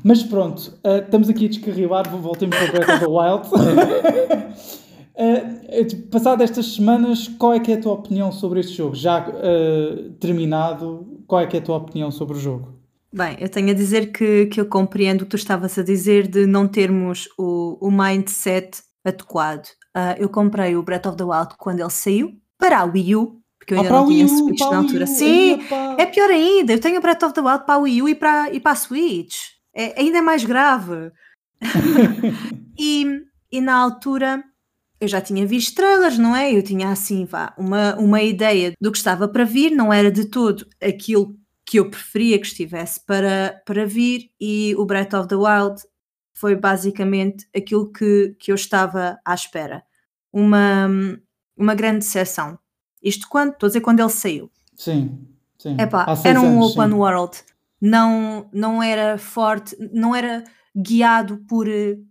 Mas 0.04 0.22
pronto, 0.22 0.78
uh, 0.86 1.02
estamos 1.04 1.28
aqui 1.28 1.46
a 1.46 1.48
descarrilar, 1.48 2.08
voltemos 2.08 2.56
para 2.56 2.68
o 2.68 2.70
Breath 2.70 2.88
of 2.88 3.00
the 3.00 3.10
Wild. 3.10 4.78
Uh, 5.18 6.08
passado 6.12 6.44
estas 6.44 6.74
semanas, 6.74 7.26
qual 7.26 7.52
é 7.52 7.58
que 7.58 7.72
é 7.72 7.74
a 7.74 7.80
tua 7.80 7.94
opinião 7.94 8.30
sobre 8.30 8.60
este 8.60 8.76
jogo? 8.76 8.94
Já 8.94 9.28
uh, 9.28 10.12
terminado, 10.20 11.22
qual 11.26 11.40
é 11.40 11.46
que 11.46 11.56
é 11.56 11.60
a 11.60 11.62
tua 11.62 11.78
opinião 11.78 12.08
sobre 12.12 12.36
o 12.36 12.40
jogo? 12.40 12.78
Bem, 13.12 13.36
eu 13.40 13.48
tenho 13.48 13.70
a 13.70 13.74
dizer 13.74 14.12
que, 14.12 14.46
que 14.46 14.60
eu 14.60 14.66
compreendo 14.66 15.22
o 15.22 15.24
que 15.24 15.30
tu 15.30 15.36
estavas 15.36 15.76
a 15.76 15.82
dizer 15.82 16.28
de 16.28 16.46
não 16.46 16.68
termos 16.68 17.28
o, 17.36 17.76
o 17.80 17.90
mindset 17.90 18.80
adequado. 19.04 19.66
Uh, 19.96 20.14
eu 20.18 20.28
comprei 20.28 20.76
o 20.76 20.84
Breath 20.84 21.06
of 21.06 21.16
the 21.16 21.24
Wild 21.24 21.54
quando 21.58 21.80
ele 21.80 21.90
saiu 21.90 22.34
para 22.56 22.78
a 22.78 22.84
Wii 22.84 23.16
U, 23.16 23.40
porque 23.58 23.74
eu 23.74 23.78
ainda 23.78 23.90
ah, 23.90 24.00
não 24.00 24.06
tinha 24.06 24.24
U, 24.24 24.28
Switch 24.28 24.60
na 24.60 24.76
altura. 24.76 25.06
Sim, 25.06 25.58
é 25.98 26.06
pior 26.06 26.30
ainda. 26.30 26.74
Eu 26.74 26.80
tenho 26.80 26.98
o 26.98 27.02
Breath 27.02 27.24
of 27.24 27.34
the 27.34 27.40
Wild 27.40 27.64
para 27.64 27.74
a 27.74 27.78
Wii 27.78 28.02
U 28.02 28.08
e 28.08 28.14
para, 28.14 28.52
e 28.52 28.60
para 28.60 28.72
a 28.72 28.76
Switch. 28.76 29.36
É, 29.74 30.00
ainda 30.00 30.18
é 30.18 30.22
mais 30.22 30.44
grave. 30.44 31.10
e, 32.78 33.04
e 33.50 33.60
na 33.60 33.74
altura 33.74 34.44
eu 35.00 35.08
já 35.08 35.20
tinha 35.20 35.46
visto 35.46 35.74
trailers, 35.74 36.18
não 36.18 36.34
é? 36.34 36.52
Eu 36.52 36.62
tinha 36.62 36.90
assim, 36.90 37.24
vá, 37.24 37.54
uma, 37.56 37.94
uma 37.96 38.22
ideia 38.22 38.72
do 38.80 38.90
que 38.90 38.98
estava 38.98 39.28
para 39.28 39.44
vir, 39.44 39.70
não 39.70 39.92
era 39.92 40.10
de 40.10 40.24
todo 40.24 40.66
aquilo 40.82 41.36
que 41.64 41.78
eu 41.78 41.90
preferia 41.90 42.38
que 42.38 42.46
estivesse 42.46 43.04
para, 43.04 43.62
para 43.64 43.86
vir, 43.86 44.30
e 44.40 44.74
o 44.76 44.84
Breath 44.84 45.14
of 45.14 45.28
the 45.28 45.36
Wild 45.36 45.82
foi 46.34 46.56
basicamente 46.56 47.46
aquilo 47.54 47.92
que, 47.92 48.34
que 48.38 48.50
eu 48.50 48.54
estava 48.54 49.18
à 49.24 49.34
espera. 49.34 49.82
Uma, 50.32 50.88
uma 51.56 51.74
grande 51.74 51.98
decepção. 51.98 52.58
Isto 53.02 53.28
quando? 53.28 53.52
Estou 53.52 53.66
a 53.66 53.70
dizer 53.70 53.80
quando 53.80 54.00
ele 54.00 54.08
saiu. 54.08 54.50
Sim, 54.74 55.18
sim. 55.58 55.76
Epá, 55.78 56.06
era 56.24 56.40
um 56.40 56.60
anos, 56.60 56.72
open 56.72 56.88
sim. 56.88 56.94
world. 56.94 57.38
Não, 57.80 58.48
não 58.52 58.82
era 58.82 59.18
forte, 59.18 59.76
não 59.92 60.14
era 60.14 60.42
guiado 60.80 61.38
por, 61.48 61.66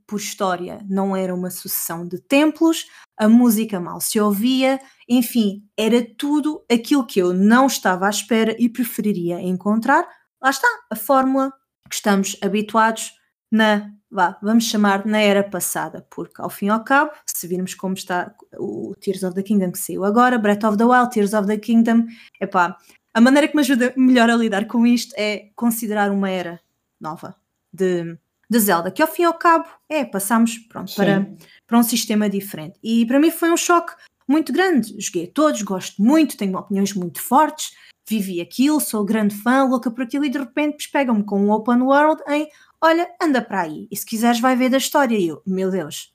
por 0.06 0.20
história. 0.20 0.86
Não 0.90 1.16
era 1.16 1.34
uma 1.34 1.50
sucessão 1.50 2.06
de 2.06 2.20
templos, 2.20 2.86
a 3.16 3.30
música 3.30 3.80
mal 3.80 4.02
se 4.02 4.20
ouvia, 4.20 4.80
enfim, 5.08 5.64
era 5.78 6.06
tudo 6.18 6.64
aquilo 6.70 7.06
que 7.06 7.20
eu 7.20 7.34
não 7.34 7.68
estava 7.68 8.08
à 8.08 8.10
espera 8.10 8.54
e 8.60 8.68
preferiria 8.68 9.40
encontrar. 9.40 10.06
Lá 10.42 10.50
está, 10.50 10.68
a 10.92 10.96
fórmula 10.96 11.54
que 11.90 11.96
estamos 11.96 12.36
habituados 12.42 13.14
na, 13.50 13.90
vá, 14.12 14.38
vamos 14.42 14.66
chamar, 14.66 15.06
na 15.06 15.20
era 15.20 15.44
passada, 15.44 16.06
porque 16.10 16.42
ao 16.42 16.50
fim 16.50 16.66
e 16.66 16.70
ao 16.70 16.84
cabo, 16.84 17.12
se 17.26 17.48
virmos 17.48 17.74
como 17.74 17.94
está 17.94 18.36
o 18.60 18.94
Tears 19.00 19.24
of 19.24 19.34
the 19.34 19.44
Kingdom 19.44 19.72
que 19.72 19.80
saiu 19.80 20.04
agora, 20.04 20.38
Breath 20.38 20.66
of 20.66 20.78
the 20.78 20.84
Wild, 20.84 21.12
Tears 21.12 21.34
of 21.34 21.48
the 21.48 21.58
Kingdom, 21.58 22.06
epá, 22.42 22.78
a 23.14 23.22
maneira 23.22 23.48
que 23.48 23.56
me 23.56 23.62
ajuda 23.62 23.94
melhor 23.96 24.30
a 24.30 24.36
lidar 24.36 24.68
com 24.68 24.86
isto 24.86 25.16
é 25.18 25.50
considerar 25.56 26.12
uma 26.12 26.30
era 26.30 26.60
nova 27.00 27.34
de 27.72 28.18
de 28.50 28.60
Zelda, 28.60 28.92
que 28.92 29.02
ao 29.02 29.08
fim 29.08 29.24
e 29.24 29.26
ao 29.26 29.34
cabo 29.34 29.68
é, 29.90 30.06
passamos 30.06 30.58
pronto, 30.58 30.94
para, 30.96 31.30
para 31.66 31.78
um 31.78 31.84
sistema 31.84 32.30
diferente. 32.30 32.80
E 32.82 33.06
para 33.06 33.20
mim 33.20 33.30
foi 33.30 33.52
um 33.52 33.58
choque 33.58 33.94
muito 34.28 34.54
grande. 34.54 34.96
Joguei 35.00 35.28
todos, 35.28 35.62
gosto 35.62 36.02
muito, 36.02 36.38
tenho 36.38 36.58
opiniões 36.58 36.94
muito 36.94 37.22
fortes, 37.22 37.74
vivi 38.08 38.40
aquilo, 38.40 38.80
sou 38.80 39.04
grande 39.04 39.36
fã, 39.36 39.66
louca 39.66 39.92
por 39.92 40.04
aquilo, 40.04 40.26
e 40.26 40.30
de 40.30 40.38
repente 40.38 40.90
pegam-me 40.92 41.24
com 41.24 41.40
um 41.42 41.52
open 41.52 41.82
world 41.82 42.22
em 42.30 42.48
olha, 42.80 43.10
anda 43.22 43.42
para 43.42 43.62
aí, 43.62 43.88
e 43.92 43.98
se 43.98 44.06
quiseres 44.06 44.40
vai 44.40 44.56
ver 44.56 44.70
da 44.70 44.78
história. 44.78 45.18
E 45.18 45.28
eu, 45.28 45.42
meu 45.46 45.70
Deus, 45.70 46.14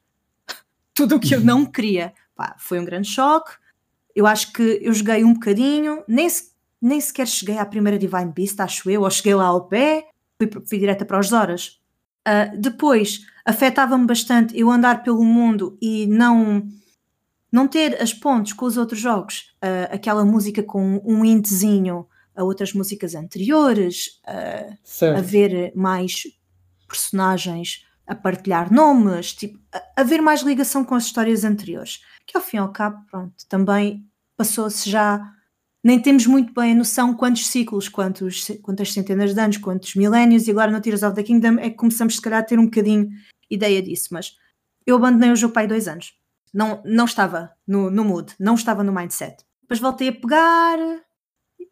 tudo 0.94 1.16
o 1.16 1.20
que 1.20 1.34
eu 1.34 1.40
não 1.40 1.66
queria. 1.66 2.14
Pá, 2.34 2.56
foi 2.58 2.78
um 2.78 2.84
grande 2.84 3.08
choque. 3.08 3.52
Eu 4.14 4.26
acho 4.26 4.52
que 4.52 4.80
eu 4.82 4.92
joguei 4.92 5.24
um 5.24 5.34
bocadinho, 5.34 6.02
nem, 6.06 6.28
se, 6.28 6.52
nem 6.80 7.00
sequer 7.00 7.26
cheguei 7.26 7.58
à 7.58 7.66
primeira 7.66 7.98
Divine 7.98 8.32
Beast, 8.32 8.58
acho 8.60 8.88
eu, 8.88 9.02
ou 9.02 9.10
cheguei 9.10 9.34
lá 9.34 9.46
ao 9.46 9.66
pé, 9.66 10.08
fui, 10.38 10.50
fui 10.66 10.78
direta 10.78 11.04
para 11.04 11.18
as 11.18 11.32
horas 11.32 11.81
Uh, 12.26 12.56
depois, 12.58 13.20
afetava-me 13.44 14.06
bastante 14.06 14.58
eu 14.58 14.70
andar 14.70 15.02
pelo 15.02 15.24
mundo 15.24 15.76
e 15.80 16.06
não 16.06 16.66
não 17.50 17.68
ter 17.68 18.00
as 18.00 18.14
pontes 18.14 18.54
com 18.54 18.64
os 18.64 18.78
outros 18.78 18.98
jogos, 18.98 19.54
uh, 19.62 19.94
aquela 19.94 20.24
música 20.24 20.62
com 20.62 21.02
um 21.04 21.22
intezinho 21.22 22.06
a 22.34 22.42
outras 22.42 22.72
músicas 22.72 23.14
anteriores, 23.14 24.20
uh, 24.26 24.78
a 25.18 25.20
ver 25.20 25.70
mais 25.76 26.22
personagens 26.88 27.86
a 28.06 28.14
partilhar 28.14 28.72
nomes, 28.72 29.34
tipo, 29.34 29.58
a, 29.70 30.00
a 30.00 30.02
ver 30.02 30.22
mais 30.22 30.40
ligação 30.40 30.82
com 30.82 30.94
as 30.94 31.04
histórias 31.04 31.44
anteriores, 31.44 32.00
que 32.26 32.36
ao 32.36 32.42
fim 32.42 32.56
e 32.56 32.60
ao 32.60 32.72
cabo, 32.72 33.04
pronto, 33.10 33.34
também 33.48 34.02
passou-se 34.34 34.88
já 34.88 35.20
nem 35.84 36.00
temos 36.00 36.26
muito 36.26 36.52
bem 36.52 36.72
a 36.72 36.74
noção 36.74 37.14
quantos 37.14 37.46
ciclos, 37.46 37.88
quantos, 37.88 38.48
quantas 38.62 38.92
centenas 38.92 39.34
de 39.34 39.40
anos, 39.40 39.56
quantos 39.56 39.94
milénios, 39.94 40.46
e 40.46 40.50
agora 40.50 40.70
no 40.70 40.80
Tears 40.80 41.02
of 41.02 41.14
the 41.16 41.22
Kingdom 41.22 41.58
é 41.58 41.70
que 41.70 41.76
começamos, 41.76 42.16
se 42.16 42.22
calhar, 42.22 42.40
a 42.40 42.44
ter 42.44 42.58
um 42.58 42.66
bocadinho 42.66 43.08
ideia 43.50 43.82
disso. 43.82 44.08
Mas 44.12 44.36
eu 44.86 44.96
abandonei 44.96 45.30
o 45.30 45.36
jogo 45.36 45.58
aí 45.58 45.66
dois 45.66 45.88
anos. 45.88 46.14
Não, 46.54 46.82
não 46.84 47.06
estava 47.06 47.50
no, 47.66 47.90
no 47.90 48.04
mood, 48.04 48.34
não 48.38 48.54
estava 48.54 48.84
no 48.84 48.92
mindset. 48.92 49.44
Depois 49.62 49.80
voltei 49.80 50.08
a 50.08 50.12
pegar 50.12 50.78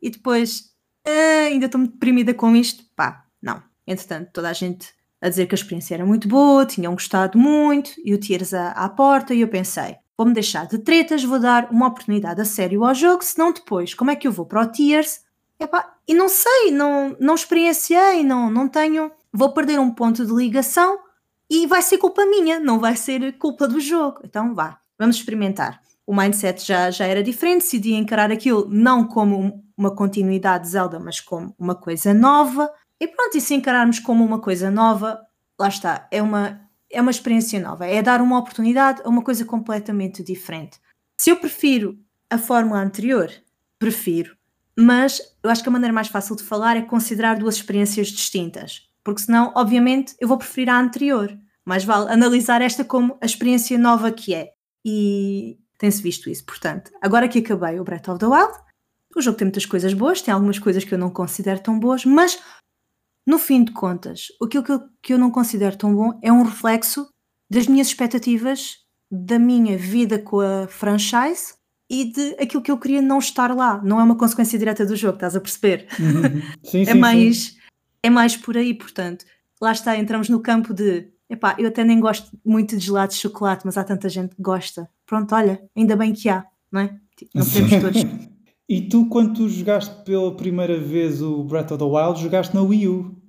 e 0.01 0.11
depois 0.11 0.71
ah, 1.07 1.47
ainda 1.47 1.67
estou 1.67 1.79
muito 1.79 1.93
deprimida 1.93 2.35
com 2.35 2.57
isto. 2.57 2.85
Pá, 2.97 3.27
não. 3.41 3.63
Entretanto, 3.87 4.31
toda 4.33 4.49
a 4.49 4.53
gente 4.53 4.93
a 5.21 5.29
dizer 5.29 5.47
que 5.47 5.55
a 5.55 5.59
experiência 5.59 5.95
era 5.95 6.07
muito 6.07 6.27
boa, 6.27 6.65
tinham 6.65 6.95
gostado 6.95 7.39
muito, 7.39 7.91
e 8.03 8.15
o 8.15 8.19
Tears 8.19 8.55
à, 8.55 8.71
à 8.71 8.89
porta, 8.89 9.35
e 9.35 9.43
eu 9.43 9.49
pensei, 9.49 9.97
vou-me 10.21 10.35
deixar 10.35 10.67
de 10.67 10.77
tretas, 10.77 11.25
vou 11.25 11.41
dar 11.41 11.71
uma 11.71 11.87
oportunidade 11.87 12.43
a 12.43 12.45
sério 12.45 12.85
ao 12.85 12.95
jogo, 12.95 13.25
senão 13.25 13.55
depois, 13.55 13.95
como 13.95 14.11
é 14.11 14.17
que 14.17 14.29
eu 14.29 14.33
vou 14.33 14.45
para 14.45 14.61
o 14.61 14.67
Tears? 14.67 15.21
Epá, 15.59 15.95
e 16.07 16.13
não 16.13 16.29
sei, 16.29 16.71
não, 16.71 17.17
não 17.19 17.35
experienciei, 17.35 18.23
não, 18.23 18.51
não 18.51 18.69
tenho, 18.69 19.11
vou 19.33 19.55
perder 19.55 19.81
um 19.81 19.91
ponto 19.91 20.27
de 20.27 20.31
ligação 20.31 20.99
e 21.49 21.67
vai 21.67 21.81
ser 21.81 21.97
culpa 21.97 22.27
minha, 22.27 22.61
não 22.61 22.79
vai 22.79 22.97
ser 22.97 23.39
culpa 23.39 23.67
do 23.67 23.81
jogo. 23.81 24.21
Então 24.23 24.55
vá, 24.55 24.79
vamos 24.99 25.17
experimentar. 25.17 25.81
O 26.07 26.15
mindset 26.15 26.67
já, 26.67 26.91
já 26.91 27.07
era 27.07 27.23
diferente, 27.23 27.63
decidi 27.63 27.95
encarar 27.95 28.31
aquilo 28.31 28.69
não 28.69 29.07
como 29.07 29.65
uma 29.75 29.97
continuidade 29.97 30.65
de 30.65 30.71
Zelda, 30.73 30.99
mas 30.99 31.19
como 31.19 31.55
uma 31.59 31.75
coisa 31.75 32.13
nova. 32.13 32.71
E 33.01 33.09
pronto, 33.09 33.39
e 33.39 33.41
se 33.41 33.55
encararmos 33.55 33.99
como 33.99 34.23
uma 34.23 34.39
coisa 34.39 34.71
nova, 34.71 35.19
lá 35.59 35.69
está, 35.69 36.07
é 36.11 36.21
uma, 36.21 36.61
é 36.91 37.01
uma 37.01 37.11
experiência 37.11 37.61
nova, 37.61 37.87
é 37.87 38.03
dar 38.03 38.21
uma 38.21 38.39
oportunidade 38.39 39.03
a 39.05 39.09
uma 39.09 39.23
coisa 39.23 39.45
completamente 39.45 40.23
diferente. 40.23 40.79
Se 41.19 41.31
eu 41.31 41.37
prefiro 41.37 41.99
a 42.29 42.39
fórmula 42.39 42.81
anterior, 42.81 43.31
prefiro, 43.79 44.37
mas 44.79 45.21
eu 45.43 45.51
acho 45.51 45.63
que 45.63 45.69
a 45.69 45.73
maneira 45.73 45.93
mais 45.93 46.09
fácil 46.09 46.37
de 46.37 46.43
falar 46.43 46.77
é 46.77 46.83
considerar 46.83 47.39
duas 47.39 47.57
experiências 47.57 48.09
distintas, 48.09 48.89
porque 49.05 49.23
senão, 49.23 49.53
obviamente, 49.55 50.15
eu 50.21 50.29
vou 50.29 50.39
preferir 50.39 50.69
a 50.69 50.79
anterior. 50.79 51.37
Mais 51.65 51.85
vale 51.85 52.11
analisar 52.11 52.63
esta 52.63 52.85
como 52.85 53.19
a 53.21 53.27
experiência 53.27 53.79
nova 53.79 54.11
que 54.11 54.35
é. 54.35 54.53
E 54.85 55.59
tem-se 55.79 56.03
visto 56.03 56.29
isso. 56.31 56.45
Portanto, 56.45 56.91
agora 57.01 57.29
que 57.29 57.39
acabei 57.39 57.79
o 57.79 57.85
Breath 57.85 58.09
of 58.09 58.19
the 58.19 58.27
Wild, 58.27 58.53
o 59.15 59.21
jogo 59.21 59.37
tem 59.37 59.47
muitas 59.47 59.67
coisas 59.67 59.93
boas, 59.93 60.23
tem 60.23 60.33
algumas 60.33 60.59
coisas 60.59 60.85
que 60.85 60.95
eu 60.95 60.99
não 60.99 61.11
considero 61.11 61.61
tão 61.61 61.79
boas, 61.79 62.05
mas 62.05 62.41
no 63.31 63.39
fim 63.39 63.63
de 63.63 63.71
contas, 63.71 64.27
aquilo 64.43 64.65
que 64.65 64.73
eu, 64.73 64.81
que 65.01 65.13
eu 65.15 65.19
não 65.19 65.31
considero 65.31 65.77
tão 65.77 65.95
bom 65.95 66.19
é 66.21 66.33
um 66.33 66.43
reflexo 66.43 67.09
das 67.49 67.69
minhas 67.69 67.87
expectativas, 67.87 68.79
da 69.09 69.39
minha 69.39 69.79
vida 69.79 70.19
com 70.19 70.41
a 70.41 70.67
franchise 70.67 71.55
e 71.89 72.13
de 72.13 72.37
aquilo 72.41 72.61
que 72.61 72.73
eu 72.73 72.77
queria 72.77 73.01
não 73.01 73.21
estar 73.21 73.55
lá. 73.55 73.81
Não 73.85 74.01
é 74.01 74.03
uma 74.03 74.17
consequência 74.17 74.59
direta 74.59 74.85
do 74.85 74.97
jogo, 74.97 75.15
estás 75.15 75.37
a 75.37 75.41
perceber? 75.41 75.87
Uhum. 75.99 76.43
Sim, 76.65 76.83
é, 76.83 76.93
sim, 76.93 76.99
mais, 76.99 77.37
sim. 77.39 77.57
é 78.03 78.11
mais 78.11 78.37
por 78.37 78.57
aí, 78.57 78.75
portanto. 78.75 79.25
Lá 79.63 79.71
está, 79.71 79.97
entramos 79.97 80.29
no 80.29 80.41
campo 80.41 80.75
de 80.75 81.09
epá, 81.29 81.55
eu 81.57 81.69
até 81.69 81.85
nem 81.85 82.01
gosto 82.01 82.37
muito 82.45 82.77
de 82.77 82.85
gelado 82.85 83.13
de 83.13 83.19
chocolate, 83.19 83.63
mas 83.65 83.79
há 83.79 83.85
tanta 83.85 84.09
gente 84.09 84.35
que 84.35 84.43
gosta. 84.43 84.91
Pronto, 85.07 85.33
olha, 85.37 85.63
ainda 85.77 85.95
bem 85.95 86.13
que 86.13 86.29
há, 86.29 86.45
não 86.73 86.81
é? 86.81 86.99
Tipo, 87.17 87.31
não 87.35 87.45
podemos 87.45 87.71
todos. 87.81 88.03
E 88.71 88.83
tu, 88.83 89.07
quando 89.07 89.35
tu 89.35 89.49
jogaste 89.49 89.93
pela 90.05 90.33
primeira 90.37 90.79
vez 90.79 91.21
o 91.21 91.43
Breath 91.43 91.73
of 91.73 91.79
the 91.79 91.85
Wild, 91.85 92.23
jogaste 92.23 92.55
na 92.55 92.63
Wii 92.63 92.87
U, 92.87 93.20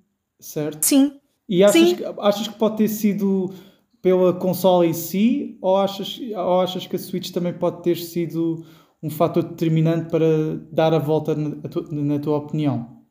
certo? 0.42 0.86
Sim, 0.86 1.20
E 1.48 1.64
achas, 1.64 1.90
Sim. 1.90 1.96
que, 1.96 2.04
achas 2.20 2.48
que 2.48 2.56
pode 2.58 2.78
ter 2.78 2.88
sido 2.88 3.54
pela 4.02 4.34
consola 4.34 4.86
em 4.86 4.94
si, 4.94 5.58
ou 5.62 5.78
achas, 5.78 6.20
ou 6.36 6.62
achas 6.62 6.88
que 6.88 6.96
a 6.96 7.00
Switch 7.00 7.32
também 7.32 7.54
pode 7.54 7.84
ter 7.84 7.98
sido 7.98 8.66
um 9.04 9.10
fator 9.10 9.44
determinante 9.44 10.10
para 10.10 10.26
dar 10.72 10.94
a 10.94 11.00
volta 11.00 11.36
na, 11.36 11.68
tu- 11.70 11.88
na 11.92 12.20
tua 12.20 12.38
opinião? 12.38 13.02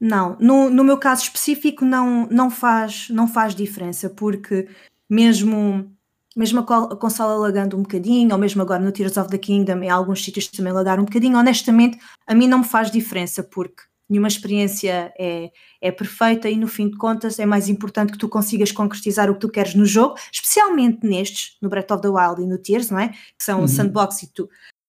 Não, 0.00 0.36
no, 0.40 0.70
no 0.70 0.82
meu 0.82 0.96
caso 0.98 1.22
específico 1.24 1.84
não, 1.84 2.26
não, 2.30 2.50
faz, 2.50 3.08
não 3.10 3.28
faz 3.28 3.54
diferença, 3.54 4.08
porque 4.08 4.66
mesmo, 5.08 5.90
mesmo 6.34 6.60
a, 6.60 6.62
co- 6.62 6.92
a 6.92 6.96
consola 6.96 7.34
lagando 7.34 7.76
um 7.76 7.82
bocadinho, 7.82 8.32
ou 8.32 8.38
mesmo 8.38 8.62
agora 8.62 8.82
no 8.82 8.92
Tears 8.92 9.16
of 9.18 9.28
the 9.28 9.36
Kingdom, 9.38 9.82
em 9.82 9.90
alguns 9.90 10.24
sítios 10.24 10.46
também 10.48 10.72
lagaram 10.72 11.02
um 11.02 11.06
bocadinho, 11.06 11.36
honestamente, 11.38 11.98
a 12.26 12.34
mim 12.34 12.48
não 12.48 12.58
me 12.60 12.64
faz 12.64 12.90
diferença, 12.90 13.42
porque 13.42 13.82
nenhuma 14.10 14.28
experiência 14.28 15.12
é, 15.18 15.50
é 15.80 15.90
perfeita 15.92 16.50
e 16.50 16.56
no 16.56 16.66
fim 16.68 16.90
de 16.90 16.96
contas 16.96 17.38
é 17.38 17.46
mais 17.46 17.68
importante 17.68 18.12
que 18.12 18.18
tu 18.18 18.28
consigas 18.28 18.72
concretizar 18.72 19.30
o 19.30 19.34
que 19.34 19.40
tu 19.40 19.48
queres 19.48 19.74
no 19.74 19.86
jogo, 19.86 20.16
especialmente 20.32 21.06
nestes, 21.06 21.56
no 21.62 21.68
Breath 21.68 21.90
of 21.92 22.02
the 22.02 22.08
Wild 22.08 22.42
e 22.42 22.46
no 22.46 22.58
Tears, 22.58 22.90
não 22.90 22.98
é? 22.98 23.08
Que 23.08 23.44
são 23.44 23.60
Uhum. 23.60 23.68
sandbox 23.68 24.22
e 24.24 24.32
tu, 24.32 24.48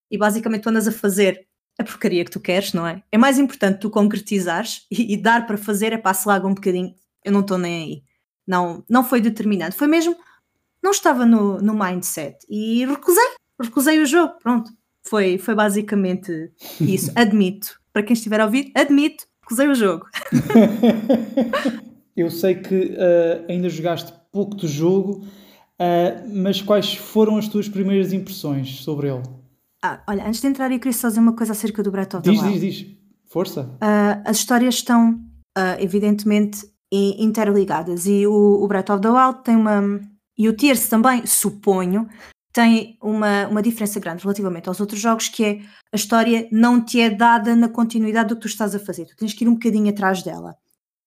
e 0.10 0.18
basicamente 0.18 0.63
tu 0.63 0.70
andas 0.70 0.88
a 0.88 0.92
fazer 0.92 1.48
a 1.80 1.84
porcaria 1.84 2.25
que 2.25 2.32
tu 2.32 2.40
queres, 2.40 2.74
não 2.74 2.86
é? 2.86 3.01
É 3.12 3.18
mais 3.18 3.40
importante 3.40 3.80
tu 3.80 3.90
concretizares 3.90 4.86
e, 4.92 5.13
e 5.13 5.18
dar 5.18 5.48
para 5.48 5.58
fazer, 5.58 5.94
é 5.94 5.98
pá, 5.98 6.13
se 6.13 6.28
laga 6.28 6.46
um 6.48 6.54
bocadinho, 6.54 6.94
eu 7.24 7.32
não 7.32 7.40
estou 7.42 7.58
nem 7.58 7.84
aí. 7.84 8.04
Não, 8.46 8.84
não 8.90 9.04
foi 9.04 9.22
determinante, 9.22 9.75
foi 9.75 9.88
mesmo, 9.88 10.16
não 10.84 10.92
estava 10.92 11.25
no, 11.25 11.62
no 11.62 11.74
mindset 11.74 12.38
e 12.50 12.86
recusei, 12.86 13.24
recusei 13.60 14.00
o 14.00 14.06
jogo, 14.06 14.34
pronto. 14.42 14.72
Foi, 15.04 15.38
foi 15.38 15.56
basicamente 15.56 16.51
isso, 16.80 17.12
admito. 17.18 17.81
Para 17.94 18.04
quem 18.04 18.14
estiver 18.14 18.40
a 18.40 18.46
ouvir, 18.46 18.72
admito, 18.76 19.26
recusei 19.42 19.68
o 19.68 19.76
jogo. 19.76 20.06
Eu 22.16 22.30
sei 22.30 22.56
que 22.56 22.96
ah, 22.98 23.46
ainda 23.50 23.70
jogaste 23.70 24.14
pouco 24.32 24.56
do 24.56 24.68
jogo, 24.68 25.26
ah, 25.80 26.24
mas 26.32 26.62
quais 26.62 26.94
foram 26.94 27.38
as 27.38 27.48
tuas 27.48 27.68
primeiras 27.68 28.14
impressões 28.14 28.84
sobre 28.84 29.08
ele? 29.08 29.24
Ah, 29.84 30.02
olha, 30.08 30.28
antes 30.28 30.40
de 30.40 30.48
entrar 30.48 30.72
eu 30.72 30.78
queria 30.78 30.94
só 30.94 31.08
dizer 31.08 31.20
uma 31.20 31.36
coisa 31.36 31.54
acerca 31.54 31.82
do 31.82 31.92
Breath 31.92 32.14
of 32.14 32.24
the 32.24 32.32
Diz, 32.32 32.42
Wild. 32.42 32.60
diz, 32.60 32.76
diz. 32.76 32.96
Força. 33.26 33.75
Ah, 33.82 34.22
as 34.25 34.38
histórias 34.38 34.75
estão 34.75 35.20
ah, 35.58 35.82
evidentemente 35.82 36.70
interligadas 36.94 38.06
e 38.06 38.27
o, 38.27 38.62
o 38.62 38.68
Breath 38.68 38.90
of 38.90 39.01
the 39.01 39.10
Wild 39.10 39.44
tem 39.44 39.56
uma 39.56 40.01
e 40.38 40.50
o 40.50 40.54
Tears 40.54 40.90
também, 40.90 41.25
suponho, 41.25 42.08
tem 42.53 42.98
uma, 43.01 43.48
uma 43.48 43.61
diferença 43.61 44.00
grande 44.00 44.24
relativamente 44.24 44.68
aos 44.68 44.79
outros 44.79 45.00
jogos 45.00 45.29
que 45.29 45.44
é 45.44 45.59
a 45.92 45.96
história 45.96 46.48
não 46.51 46.83
te 46.83 47.00
é 47.00 47.09
dada 47.09 47.55
na 47.55 47.70
continuidade 47.70 48.29
do 48.29 48.35
que 48.35 48.42
tu 48.42 48.48
estás 48.48 48.75
a 48.75 48.79
fazer, 48.79 49.05
tu 49.05 49.16
tens 49.16 49.33
que 49.33 49.44
ir 49.44 49.48
um 49.48 49.53
bocadinho 49.53 49.90
atrás 49.90 50.22
dela, 50.24 50.55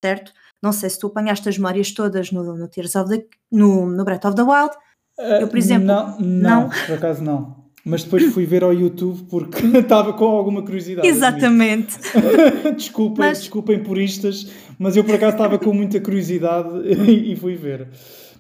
certo? 0.03 0.33
Não 0.63 0.73
sei 0.73 0.89
se 0.89 0.99
tu 0.99 1.09
apanhaste 1.09 1.49
as 1.49 1.59
memórias 1.59 1.93
todas 1.93 2.31
no, 2.33 2.57
no 2.57 2.69
Tears 2.69 2.95
of 2.97 3.11
the 3.11 3.27
no, 3.53 3.87
no 3.87 4.05
Breath 4.05 4.25
of 4.25 4.35
the 4.37 4.43
Wild, 4.43 4.71
Eu, 5.19 5.47
por 5.49 5.59
exemplo, 5.59 5.87
Não, 5.87 6.19
não, 6.19 6.61
não. 6.63 6.69
por 6.87 6.95
acaso 6.95 7.23
não. 7.23 7.63
Mas 7.87 8.03
depois 8.03 8.33
fui 8.33 8.47
ver 8.47 8.65
ao 8.65 8.73
YouTube 8.73 9.25
porque 9.29 9.59
estava 9.77 10.15
com 10.15 10.25
alguma 10.25 10.63
curiosidade. 10.63 11.07
exatamente. 11.07 11.95
desculpem, 12.75 13.19
Mas- 13.27 13.41
desculpem 13.41 13.83
puristas, 13.83 14.51
mas 14.79 14.97
eu 14.97 15.05
por 15.05 15.15
acaso 15.15 15.33
estava 15.37 15.59
com 15.59 15.73
muita 15.75 16.01
curiosidade 16.01 16.69
e 16.89 17.37
fui 17.37 17.55
ver. 17.57 17.89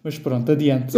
Mas 0.02 0.18
pronto, 0.18 0.50
adiante. 0.50 0.96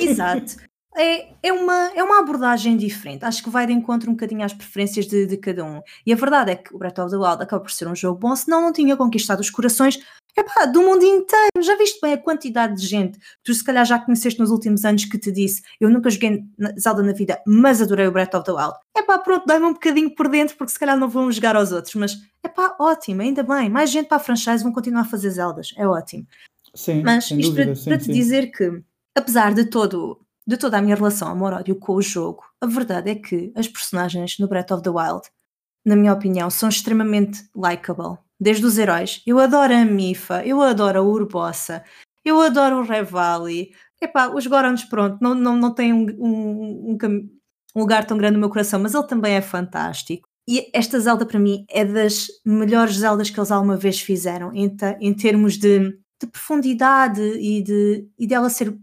Exato. 0.00 0.56
É, 0.98 1.28
é, 1.44 1.52
uma, 1.52 1.92
é 1.94 2.02
uma 2.02 2.18
abordagem 2.18 2.76
diferente. 2.76 3.24
Acho 3.24 3.42
que 3.42 3.50
vai 3.50 3.66
de 3.66 3.72
encontro 3.72 4.10
um 4.10 4.14
bocadinho 4.14 4.44
às 4.44 4.52
preferências 4.52 5.06
de, 5.06 5.26
de 5.26 5.36
cada 5.36 5.64
um. 5.64 5.80
E 6.04 6.12
a 6.12 6.16
verdade 6.16 6.50
é 6.50 6.56
que 6.56 6.74
o 6.74 6.78
Breath 6.78 6.98
of 6.98 7.10
the 7.10 7.16
Wild 7.16 7.40
acaba 7.40 7.62
por 7.62 7.70
ser 7.70 7.86
um 7.86 7.94
jogo 7.94 8.18
bom, 8.18 8.34
senão 8.34 8.60
não 8.60 8.72
tinha 8.72 8.96
conquistado 8.96 9.38
os 9.38 9.48
corações 9.48 10.00
epá, 10.36 10.66
do 10.66 10.82
mundo 10.82 11.04
inteiro. 11.04 11.50
Já 11.60 11.76
viste 11.76 12.00
bem 12.00 12.14
a 12.14 12.18
quantidade 12.18 12.80
de 12.80 12.84
gente 12.84 13.16
que 13.18 13.24
tu 13.44 13.54
se 13.54 13.62
calhar 13.62 13.84
já 13.84 13.98
conheceste 14.00 14.40
nos 14.40 14.50
últimos 14.50 14.84
anos 14.84 15.04
que 15.04 15.18
te 15.18 15.30
disse 15.30 15.62
eu 15.80 15.88
nunca 15.88 16.10
joguei 16.10 16.42
Zelda 16.78 17.02
na 17.02 17.12
vida, 17.12 17.40
mas 17.46 17.80
adorei 17.80 18.08
o 18.08 18.12
Breath 18.12 18.34
of 18.34 18.44
the 18.44 18.52
Wild. 18.52 18.74
Epá, 18.96 19.18
pronto, 19.18 19.46
dá-me 19.46 19.66
um 19.66 19.72
bocadinho 19.74 20.12
por 20.12 20.28
dentro 20.28 20.56
porque 20.56 20.72
se 20.72 20.78
calhar 20.80 20.98
não 20.98 21.08
vão 21.08 21.30
jogar 21.30 21.54
aos 21.54 21.70
outros, 21.70 21.94
mas 21.94 22.16
epá, 22.44 22.74
ótimo, 22.78 23.22
ainda 23.22 23.44
bem. 23.44 23.70
Mais 23.70 23.90
gente 23.90 24.08
para 24.08 24.16
a 24.16 24.20
franchise 24.20 24.64
vão 24.64 24.72
continuar 24.72 25.02
a 25.02 25.04
fazer 25.04 25.30
Zeldas. 25.30 25.72
É 25.76 25.86
ótimo. 25.86 26.26
Sim, 26.74 27.02
Mas 27.02 27.30
isto 27.30 27.36
dúvida, 27.36 27.64
para, 27.64 27.74
sim, 27.76 27.84
para 27.84 27.98
te 27.98 28.04
sim. 28.04 28.12
dizer 28.12 28.50
que, 28.50 28.82
apesar 29.14 29.54
de 29.54 29.64
todo 29.64 30.20
de 30.48 30.56
toda 30.56 30.78
a 30.78 30.82
minha 30.82 30.96
relação 30.96 31.28
amor-ódio 31.28 31.76
com 31.76 31.94
o 31.94 32.00
jogo, 32.00 32.42
a 32.58 32.66
verdade 32.66 33.10
é 33.10 33.14
que 33.14 33.52
as 33.54 33.68
personagens 33.68 34.38
no 34.38 34.48
Breath 34.48 34.70
of 34.70 34.82
the 34.82 34.88
Wild, 34.88 35.28
na 35.84 35.94
minha 35.94 36.12
opinião, 36.12 36.48
são 36.48 36.70
extremamente 36.70 37.46
likable. 37.54 38.16
Desde 38.40 38.64
os 38.64 38.78
heróis. 38.78 39.20
Eu 39.26 39.40
adoro 39.40 39.74
a 39.74 39.84
Mifa, 39.84 40.46
eu 40.46 40.62
adoro 40.62 41.00
a 41.00 41.02
Urbossa, 41.02 41.84
eu 42.24 42.40
adoro 42.40 42.78
o 42.78 42.82
Revali. 42.82 43.72
Epá, 44.00 44.28
os 44.28 44.46
Gorons, 44.46 44.84
pronto, 44.84 45.18
não, 45.20 45.34
não, 45.34 45.56
não 45.56 45.74
têm 45.74 45.92
um, 45.92 46.06
um, 46.18 46.92
um 46.92 46.98
um 47.74 47.80
lugar 47.80 48.04
tão 48.06 48.16
grande 48.16 48.34
no 48.34 48.40
meu 48.40 48.48
coração, 48.48 48.80
mas 48.80 48.94
ele 48.94 49.06
também 49.06 49.34
é 49.34 49.40
fantástico. 49.40 50.28
E 50.48 50.70
esta 50.72 50.98
Zelda, 50.98 51.26
para 51.26 51.38
mim, 51.38 51.64
é 51.68 51.84
das 51.84 52.26
melhores 52.44 52.96
Zeldas 52.96 53.28
que 53.28 53.38
eles 53.38 53.50
alguma 53.50 53.76
vez 53.76 54.00
fizeram, 54.00 54.52
em, 54.54 54.74
em 55.00 55.12
termos 55.12 55.58
de, 55.58 55.90
de 56.20 56.26
profundidade 56.26 57.20
e 57.20 57.62
de, 57.62 58.08
e 58.18 58.26
dela 58.26 58.48
ser 58.48 58.74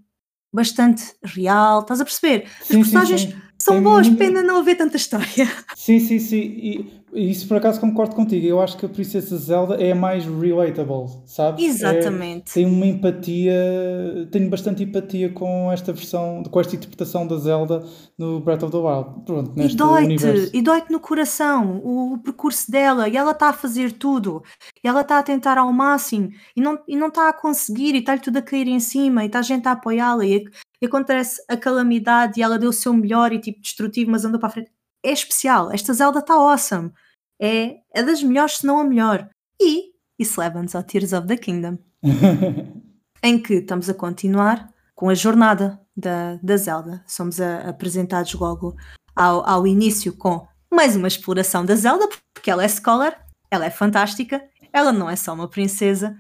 bastante 0.56 1.04
real. 1.24 1.82
Estás 1.82 2.02
a 2.02 2.06
perceber? 2.06 2.46
As 2.62 2.68
Sim, 2.68 2.74
sim, 2.74 2.80
personagens 2.80 3.22
sim. 3.22 3.36
são 3.60 3.76
Tem 3.76 3.84
boas, 3.84 4.08
muito- 4.08 4.20
pena 4.20 4.42
não 4.42 4.58
haver 4.58 4.76
tanta 4.76 4.98
história. 4.98 5.28
Sim, 5.76 6.00
sim, 6.00 6.18
sim. 6.20 6.38
E 6.42 7.02
isso 7.16 7.48
por 7.48 7.58
acaso 7.58 7.80
concordo 7.80 8.16
contigo. 8.16 8.46
Eu 8.46 8.62
acho 8.62 8.78
que 8.78 8.86
a 8.86 8.90
Princesa 8.90 9.38
Zelda 9.38 9.76
é 9.76 9.92
a 9.92 9.96
mais 9.96 10.26
relatable, 10.26 11.08
sabes? 11.26 11.64
É- 11.64 11.68
Exatamente. 11.68 12.54
tem 12.54 12.66
uma 12.66 12.86
empatia, 12.86 14.28
tenho 14.32 14.50
bastante 14.50 14.84
empatia 14.84 15.30
com 15.32 15.72
esta 15.72 15.92
versão, 15.94 16.44
com 16.44 16.60
esta 16.60 16.76
interpretação 16.76 17.26
da 17.28 17.38
Zelda 17.38 17.84
no 18.18 18.40
Breath 18.40 18.64
of 18.64 18.72
the 18.72 18.78
Wild. 18.78 19.26
Pronto, 19.26 19.52
E 19.56 19.60
neste 19.60 19.78
dói-te, 19.78 20.06
universo. 20.06 20.52
e 20.54 20.62
dói-te 20.62 20.92
no 20.92 21.00
coração 21.00 21.82
o, 21.84 22.14
o 22.14 22.18
percurso 22.20 22.70
dela, 22.70 23.08
e 23.08 23.18
ela 23.18 23.32
está 23.32 23.50
a 23.50 23.54
fazer 23.54 23.94
tudo, 23.94 24.44
e 24.84 24.88
ela 24.88 25.02
está 25.02 25.20
a 25.20 25.24
tentar 25.24 25.58
ao 25.58 25.72
máximo, 25.72 26.30
e 26.56 26.62
não 26.62 26.80
e 26.88 26.96
não 26.96 27.08
está 27.08 27.30
a 27.30 27.34
conseguir, 27.34 27.96
e 27.96 28.00
está-lhe 28.00 28.22
tudo 28.22 28.38
a 28.38 28.42
cair 28.42 28.68
em 28.68 28.80
cima, 28.80 29.24
e 29.24 29.28
está 29.28 29.40
a 29.40 29.42
gente 29.44 29.68
a 29.68 29.72
apoiá-la, 29.72 30.26
e, 30.26 30.44
e 30.82 30.86
acontece 30.86 31.42
a 31.50 31.58
calamidade, 31.58 32.40
e 32.40 32.44
ela 32.44 32.58
deu 32.60 32.70
o 32.70 32.74
seu 32.74 32.94
melhor, 32.94 33.32
e 33.34 33.40
tipo, 33.40 33.62
destrutivo, 33.62 34.12
mas 34.12 34.26
andou 34.26 34.40
para 34.40 34.50
a 34.50 34.52
frente. 34.52 34.72
É 35.04 35.12
especial, 35.12 35.72
esta 35.72 35.94
Zelda 35.94 36.20
está 36.20 36.34
awesome. 36.34 36.92
É, 37.42 37.78
é 37.94 38.04
das 38.04 38.22
melhores, 38.24 38.58
se 38.58 38.66
não 38.66 38.80
a 38.80 38.84
melhor. 38.84 39.30
E 39.62 39.92
isso 40.18 40.40
leva-nos 40.40 40.76
ao 40.76 40.84
Tears 40.84 41.14
of 41.14 41.28
the 41.28 41.38
Kingdom, 41.38 41.78
em 43.24 43.42
que 43.42 43.56
estamos 43.56 43.90
a 43.90 43.94
continuar 43.94 44.70
com 44.94 45.10
a 45.10 45.14
jornada 45.16 45.80
da, 45.96 46.38
da 46.42 46.58
Zelda. 46.58 47.04
Somos 47.08 47.40
a- 47.42 47.70
apresentados 47.70 48.34
logo 48.34 48.76
ao, 49.16 49.48
ao 49.48 49.68
início 49.68 50.14
com 50.16 50.48
mais 50.74 50.96
uma 50.96 51.08
exploração 51.08 51.66
da 51.66 51.76
Zelda, 51.76 52.08
porque 52.34 52.50
ela 52.52 52.64
é 52.64 52.68
scholar, 52.68 53.26
ela 53.50 53.66
é 53.66 53.70
fantástica, 53.70 54.44
ela 54.72 54.92
não 54.92 55.10
é 55.10 55.16
só 55.16 55.34
uma 55.34 55.48
princesa. 55.50 56.16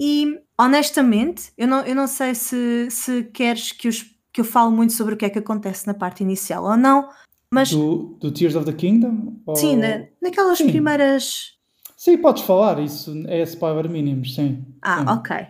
E 0.00 0.38
honestamente, 0.58 1.52
eu 1.56 1.66
não, 1.66 1.80
eu 1.84 1.94
não 1.94 2.06
sei 2.06 2.34
se, 2.34 2.88
se 2.90 3.24
queres 3.24 3.72
que, 3.72 3.88
os, 3.88 4.02
que 4.32 4.40
eu 4.40 4.44
fale 4.44 4.70
muito 4.74 4.92
sobre 4.92 5.14
o 5.14 5.16
que 5.16 5.24
é 5.24 5.30
que 5.30 5.38
acontece 5.38 5.86
na 5.86 5.94
parte 5.94 6.22
inicial 6.22 6.64
ou 6.64 6.76
não, 6.76 7.08
mas 7.52 7.70
Do, 7.70 8.16
do 8.20 8.30
Tears 8.30 8.54
of 8.54 8.66
the 8.66 8.72
Kingdom? 8.72 9.40
Ou- 9.46 9.56
sim, 9.56 9.76
na, 9.76 10.06
naquelas 10.20 10.58
Sim. 10.58 10.68
primeiras. 10.70 11.56
Sim, 11.96 12.18
podes 12.18 12.42
falar, 12.42 12.78
isso 12.78 13.12
é 13.26 13.42
spoiler 13.42 13.90
mínimos, 13.90 14.34
sim. 14.34 14.64
Ah, 14.82 14.98
sim. 15.00 15.08
ok. 15.08 15.46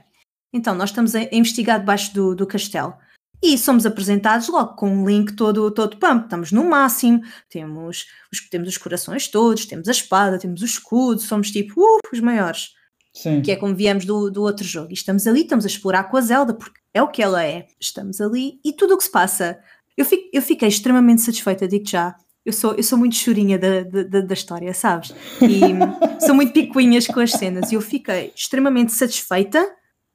Então, 0.52 0.74
nós 0.74 0.90
estamos 0.90 1.14
a 1.14 1.22
investigar 1.30 1.78
debaixo 1.78 2.14
do, 2.14 2.34
do 2.34 2.46
castelo 2.46 2.94
e 3.42 3.56
somos 3.58 3.84
apresentados 3.86 4.48
logo 4.48 4.74
com 4.74 4.88
um 4.90 5.06
link 5.06 5.34
todo, 5.34 5.70
todo 5.70 5.98
pump. 5.98 6.24
Estamos 6.24 6.50
no 6.50 6.64
máximo, 6.64 7.22
temos 7.50 8.06
os, 8.32 8.48
temos 8.48 8.68
os 8.68 8.78
corações 8.78 9.28
todos, 9.28 9.66
temos 9.66 9.88
a 9.88 9.92
espada, 9.92 10.38
temos 10.38 10.62
o 10.62 10.64
escudo, 10.64 11.20
somos 11.20 11.50
tipo 11.50 11.80
uh, 11.80 11.98
os 12.12 12.20
maiores. 12.20 12.70
Sim. 13.12 13.42
Que 13.42 13.52
é 13.52 13.56
como 13.56 13.74
viemos 13.74 14.04
do, 14.04 14.30
do 14.30 14.42
outro 14.42 14.64
jogo. 14.64 14.90
E 14.90 14.94
estamos 14.94 15.26
ali, 15.26 15.42
estamos 15.42 15.64
a 15.64 15.68
explorar 15.68 16.04
com 16.04 16.16
a 16.16 16.20
Zelda, 16.20 16.54
porque 16.54 16.78
é 16.94 17.02
o 17.02 17.08
que 17.08 17.22
ela 17.22 17.44
é. 17.44 17.66
Estamos 17.80 18.20
ali 18.20 18.60
e 18.64 18.72
tudo 18.72 18.94
o 18.94 18.98
que 18.98 19.04
se 19.04 19.10
passa. 19.10 19.58
Eu, 19.98 20.04
fico, 20.04 20.28
eu 20.32 20.40
fiquei 20.40 20.68
extremamente 20.68 21.22
satisfeita, 21.22 21.66
digo 21.66 21.86
já. 21.86 22.14
Eu 22.46 22.52
sou, 22.52 22.74
eu 22.74 22.82
sou 22.82 22.96
muito 22.96 23.16
chorinha 23.16 23.58
da, 23.58 23.82
da, 23.82 24.20
da 24.20 24.34
história, 24.34 24.72
sabes? 24.72 25.12
E 25.42 25.60
sou 26.24 26.34
muito 26.34 26.52
picuinhas 26.52 27.06
com 27.06 27.20
as 27.20 27.32
cenas. 27.32 27.72
E 27.72 27.74
eu 27.74 27.80
fiquei 27.80 28.32
extremamente 28.34 28.92
satisfeita 28.92 29.68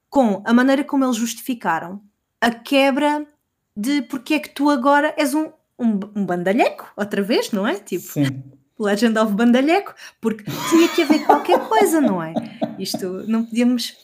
com 0.10 0.42
a 0.46 0.54
maneira 0.54 0.84
como 0.84 1.04
eles 1.04 1.18
justificaram 1.18 2.02
a 2.40 2.50
quebra 2.50 3.28
de 3.76 4.02
porque 4.04 4.36
é 4.36 4.40
que 4.40 4.50
tu 4.50 4.70
agora 4.70 5.14
és 5.18 5.34
um, 5.34 5.52
um, 5.78 6.00
um 6.16 6.26
bandalheco, 6.26 6.92
outra 6.96 7.22
vez, 7.22 7.52
não 7.52 7.68
é? 7.68 7.76
Tipo, 7.76 8.14
Sim. 8.14 8.44
Legend 8.80 9.18
of 9.20 9.34
Bandalheco, 9.34 9.94
porque 10.20 10.44
tinha 10.70 10.88
que 10.90 11.04
haver 11.04 11.26
qualquer 11.26 11.60
coisa, 11.68 12.02
não 12.02 12.22
é? 12.22 12.34
Isto 12.80 13.24
não 13.28 13.46
podíamos. 13.46 13.96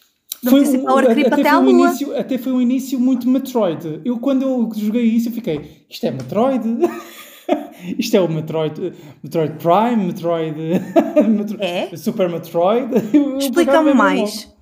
Foi 0.50 0.66
ser 0.66 0.78
um- 0.80 0.88
até, 0.98 1.28
até 1.28 1.44
foi 1.44 1.60
um 1.60 1.70
início, 1.70 2.18
até 2.18 2.38
foi 2.38 2.52
um 2.54 2.62
início 2.62 3.00
muito 3.00 3.28
Metroid. 3.30 4.02
Eu, 4.06 4.20
quando 4.20 4.44
eu 4.44 4.70
joguei 4.76 5.04
isso, 5.04 5.30
eu 5.30 5.34
fiquei: 5.34 5.84
isto 5.90 6.06
é 6.06 6.12
Metroid? 6.12 6.64
isto 7.98 8.16
é 8.16 8.22
o 8.22 8.30
Metroid, 8.32 8.94
Metroid 9.24 9.54
Prime, 9.58 10.06
Metroid, 10.08 10.56
Metro- 11.28 11.58
É? 11.62 11.96
Super 11.98 12.30
Metroid. 12.30 12.90
Explica-me 13.40 13.94
mais. 13.94 14.54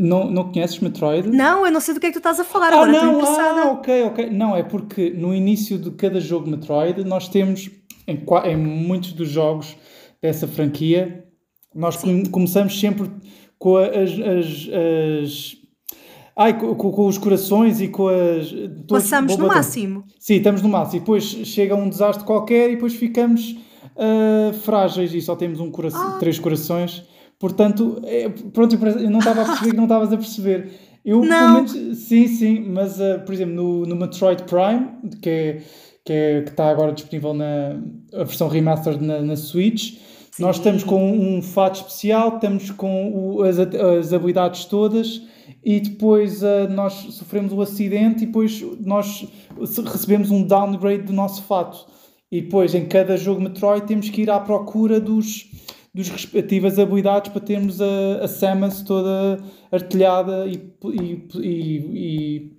Não, 0.00 0.28
não 0.28 0.50
conheces 0.50 0.80
Metroid? 0.80 1.28
Não, 1.28 1.64
eu 1.64 1.70
não 1.70 1.80
sei 1.80 1.94
do 1.94 2.00
que 2.00 2.06
é 2.06 2.08
que 2.08 2.14
tu 2.14 2.18
estás 2.18 2.40
a 2.40 2.44
falar, 2.44 2.72
Ah, 2.72 2.82
agora 2.82 2.90
não, 2.90 3.20
ah, 3.24 3.70
ok, 3.70 4.02
ok. 4.02 4.30
Não, 4.30 4.56
é 4.56 4.64
porque 4.64 5.10
no 5.10 5.32
início 5.32 5.78
de 5.78 5.92
cada 5.92 6.18
jogo 6.18 6.50
Metroid, 6.50 7.04
nós 7.04 7.28
temos, 7.28 7.70
em, 8.08 8.20
em 8.50 8.56
muitos 8.56 9.12
dos 9.12 9.28
jogos 9.28 9.76
dessa 10.20 10.48
franquia, 10.48 11.24
nós 11.72 11.94
come- 11.96 12.28
começamos 12.28 12.80
sempre 12.80 13.08
com 13.60 13.76
as. 13.76 14.10
as, 14.18 14.68
as 14.72 15.56
ai, 16.36 16.58
com, 16.58 16.74
com- 16.74 17.06
os 17.06 17.18
corações 17.18 17.80
e 17.80 17.86
com 17.88 18.08
as. 18.08 18.52
Passamos 18.88 19.36
no 19.36 19.46
máximo. 19.46 20.04
Sim, 20.18 20.34
estamos 20.36 20.62
no 20.62 20.68
máximo. 20.68 20.96
E 20.96 21.00
depois 21.00 21.24
chega 21.24 21.76
um 21.76 21.88
desastre 21.88 22.24
qualquer 22.24 22.70
e 22.70 22.74
depois 22.74 22.94
ficamos 22.94 23.54
ah, 23.96 24.52
frágeis 24.62 25.14
e 25.14 25.20
só 25.20 25.36
temos 25.36 25.60
um 25.60 25.70
coração, 25.70 26.18
três 26.18 26.38
corações. 26.38 27.04
Portanto, 27.38 28.00
é, 28.04 28.28
pronto, 28.28 28.74
eu 28.98 29.10
não 29.10 29.18
estava 29.20 29.42
a 29.42 29.44
perceber 29.46 29.70
que 29.70 29.76
não 29.76 29.84
estavas 29.84 30.12
a 30.12 30.16
perceber. 30.16 30.70
Eu, 31.02 31.22
Não. 31.24 31.54
menos, 31.54 31.72
sim, 31.98 32.26
sim, 32.28 32.60
mas 32.60 33.00
ah, 33.00 33.18
por 33.24 33.32
exemplo, 33.34 33.54
no, 33.54 33.86
no 33.86 33.96
Metroid 33.96 34.42
Prime, 34.42 34.88
que 35.22 35.30
é, 35.30 35.62
que 36.04 36.12
é- 36.12 36.42
que 36.42 36.50
está 36.50 36.68
agora 36.70 36.92
disponível 36.92 37.32
na 37.32 37.80
a 38.12 38.24
versão 38.24 38.48
remastered 38.48 39.02
na, 39.02 39.22
na 39.22 39.36
Switch, 39.36 39.94
nós 40.40 40.56
estamos 40.56 40.82
com 40.82 41.12
um 41.12 41.42
fato 41.42 41.76
especial, 41.76 42.34
estamos 42.36 42.70
com 42.70 43.12
o- 43.36 43.42
as, 43.42 43.58
as 43.58 44.12
habilidades 44.12 44.64
todas 44.64 45.22
e 45.64 45.78
depois 45.80 46.42
ah, 46.42 46.66
nós 46.68 46.92
sofremos 47.10 47.52
o 47.52 47.60
acidente 47.60 48.24
e 48.24 48.26
depois 48.26 48.62
nós 48.84 49.26
recebemos 49.58 50.30
um 50.30 50.42
downgrade 50.42 51.02
do 51.04 51.12
nosso 51.12 51.42
fato. 51.42 51.86
E 52.32 52.40
depois 52.42 52.74
em 52.74 52.86
cada 52.86 53.16
jogo 53.16 53.40
Metroid 53.40 53.86
temos 53.86 54.08
que 54.08 54.22
ir 54.22 54.30
à 54.30 54.38
procura 54.40 55.00
dos, 55.00 55.50
dos 55.92 56.08
respectivas 56.08 56.78
habilidades 56.78 57.32
para 57.32 57.40
termos 57.40 57.80
a, 57.80 58.24
a 58.24 58.28
Samus 58.28 58.82
toda 58.82 59.38
artilhada 59.72 60.46
e, 60.46 60.54
e, 60.94 61.28
e- 61.34 61.90
e 61.94 62.52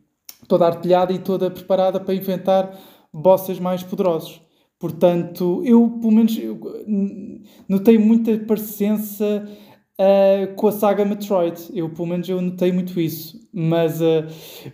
toda 0.47 0.65
artilhada 0.67 1.13
e 1.13 1.19
toda 1.19 1.49
preparada 1.49 1.99
para 1.99 2.13
enfrentar 2.13 2.77
bosses 3.13 3.59
mais 3.59 3.81
poderosos. 3.81 4.41
Portanto, 4.81 5.61
eu 5.63 5.87
pelo 6.01 6.11
menos 6.11 6.35
eu, 6.37 6.59
notei 7.69 7.99
muita 7.99 8.35
parecença 8.39 9.47
ah, 9.99 10.47
com 10.55 10.67
a 10.67 10.71
saga 10.71 11.05
Metroid. 11.05 11.69
Eu 11.71 11.89
pelo 11.91 12.07
menos 12.07 12.27
eu 12.27 12.41
notei 12.41 12.71
muito 12.71 12.99
isso. 12.99 13.39
Mas 13.53 14.01
eu, 14.01 14.25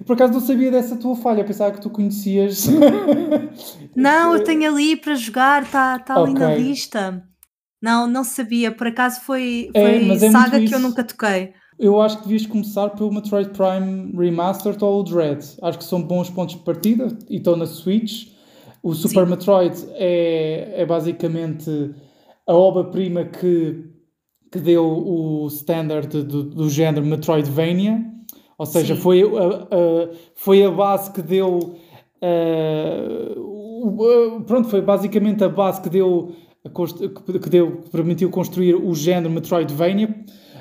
por 0.06 0.14
acaso 0.14 0.32
não 0.32 0.40
sabia 0.40 0.72
dessa 0.72 0.96
tua 0.96 1.16
falha, 1.18 1.42
eu 1.42 1.46
pensava 1.46 1.74
que 1.74 1.82
tu 1.82 1.90
conhecias. 1.90 2.68
Não, 3.94 4.36
eu 4.36 4.44
tenho 4.44 4.72
ali 4.72 4.96
para 4.96 5.16
jogar, 5.16 5.64
está 5.64 5.98
tá 6.00 6.16
ali 6.16 6.34
na 6.34 6.46
Ok. 6.46 6.64
lista. 6.64 7.24
Não, 7.82 8.08
não 8.08 8.24
sabia, 8.24 8.72
por 8.72 8.88
acaso 8.88 9.22
foi, 9.22 9.70
É, 9.74 9.82
foi 9.82 9.96
é 9.96 10.00
muito 10.00 10.32
saga 10.32 10.60
que 10.60 10.74
eu 10.74 10.80
nunca 10.80 11.04
toquei. 11.04 11.54
Eu 11.80 12.02
acho 12.02 12.18
que 12.18 12.24
devias 12.24 12.46
começar 12.46 12.90
pelo 12.92 13.12
Metroid 13.12 13.50
Prime 13.50 14.12
Remastered 14.16 14.84
ou 14.84 15.00
o 15.00 15.04
Dread. 15.04 15.44
Acho 15.62 15.78
que 15.78 15.84
são 15.84 16.02
bons 16.02 16.30
pontos 16.30 16.56
de 16.56 16.64
partida 16.64 17.08
e 17.30 17.38
estão 17.38 17.56
na 17.56 17.66
Switch. 17.66 18.37
O 18.84 18.94
Super 18.94 19.24
Sim. 19.26 19.30
Metroid 19.32 19.76
é, 19.94 20.74
é 20.82 20.86
basicamente 20.86 21.92
a 22.46 22.54
obra-prima 22.54 23.26
que, 23.26 23.84
que 24.52 24.60
deu 24.60 24.86
o 24.86 25.48
standard 25.48 26.08
do, 26.24 26.44
do 26.44 26.70
género 26.70 27.06
Metroidvania. 27.06 28.06
Ou 28.58 28.66
seja, 28.66 28.96
Sim. 28.96 29.02
foi 29.02 29.22
a, 29.22 29.26
a- 29.26 30.10
foi 30.36 30.64
a 30.64 30.72
base 30.72 31.12
que 31.12 31.22
deu. 31.22 31.76
o- 33.38 34.42
pronto, 34.46 34.68
foi 34.70 34.82
basicamente 34.82 35.44
a 35.44 35.50
base 35.50 35.82
que 35.82 35.90
deu, 35.90 36.32
a 36.66 36.70
que 37.40 37.50
deu, 37.50 37.78
que 37.78 37.90
permitiu 37.90 38.30
construir 38.30 38.76
o 38.76 38.94
género 38.96 39.30
Metroidvania, 39.32 40.14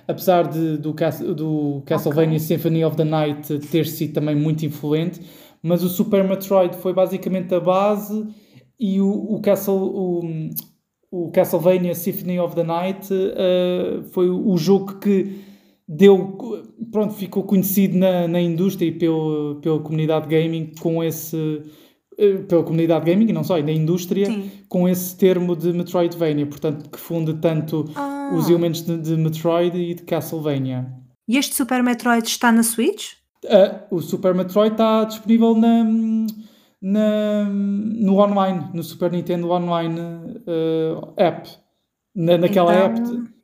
apesar 0.09 0.47
de, 0.49 0.77
do, 0.77 0.93
do 1.35 1.83
Castlevania 1.87 2.39
Symphony 2.39 2.85
of 2.85 2.97
the 2.97 3.05
Night 3.05 3.59
ter 3.71 3.87
sido 3.87 4.13
também 4.15 4.35
muito 4.37 4.65
influente, 4.65 5.21
mas 5.67 5.83
o 5.83 5.89
Super 5.89 6.23
Metroid 6.25 6.77
foi 6.77 6.93
basicamente 6.93 7.55
a 7.55 7.61
base 7.61 8.27
e 8.79 9.01
o, 9.01 9.09
o, 9.09 9.41
Castle, 9.41 9.75
o, 9.75 10.51
o 11.11 11.31
Castlevania 11.31 11.95
Symphony 11.95 12.39
of 12.39 12.55
the 12.55 12.63
Night 12.63 13.09
eh, 13.13 14.01
foi 14.13 14.29
o 14.29 14.57
jogo 14.57 14.99
que 14.99 15.41
deu, 15.89 16.37
pronto, 16.91 17.15
ficou 17.15 17.43
conhecido 17.45 17.97
na, 17.97 18.27
na 18.29 18.41
indústria 18.41 18.89
e 18.89 18.93
pelo, 18.93 19.59
pela 19.63 19.79
comunidade 19.81 20.27
gaming 20.29 20.73
com 20.81 21.03
esse 21.03 21.63
eh, 22.19 22.39
pela 22.49 22.63
comunidade 22.63 23.05
gaming 23.05 23.29
e 23.29 23.33
não 23.33 23.45
só, 23.45 23.59
e 23.59 23.63
na 23.63 23.73
indústria 23.73 24.27
Sim. 24.27 24.51
com 24.69 24.89
esse 24.89 25.17
termo 25.17 25.55
de 25.55 25.73
Metroidvania, 25.73 26.47
portanto 26.47 26.89
que 26.91 26.99
funde 26.99 27.35
tanto 27.35 27.85
Ah. 27.95 28.33
os 28.35 28.49
elementos 28.49 28.83
de, 28.83 28.99
de 28.99 29.17
Metroid 29.17 29.77
e 29.77 29.95
de 29.95 30.03
Castlevania. 30.03 30.87
E 31.29 31.37
este 31.37 31.55
Super 31.55 31.83
Metroid 31.83 32.27
está 32.27 32.51
na 32.53 32.63
Switch? 32.63 33.15
Ah, 33.49 33.85
o 33.91 34.01
Super 34.01 34.35
Metroid 34.35 34.73
está 34.75 35.05
disponível 35.05 35.55
na, 35.55 35.85
na, 36.81 37.45
no 37.45 38.19
online, 38.19 38.69
no 38.75 38.83
Super 38.83 39.11
Nintendo 39.11 39.51
Online 39.51 40.01
ah, 40.47 41.13
app. 41.17 41.51
Na, 42.15 42.39
naquela 42.39 42.75
Então- 42.75 43.15
app. 43.15 43.37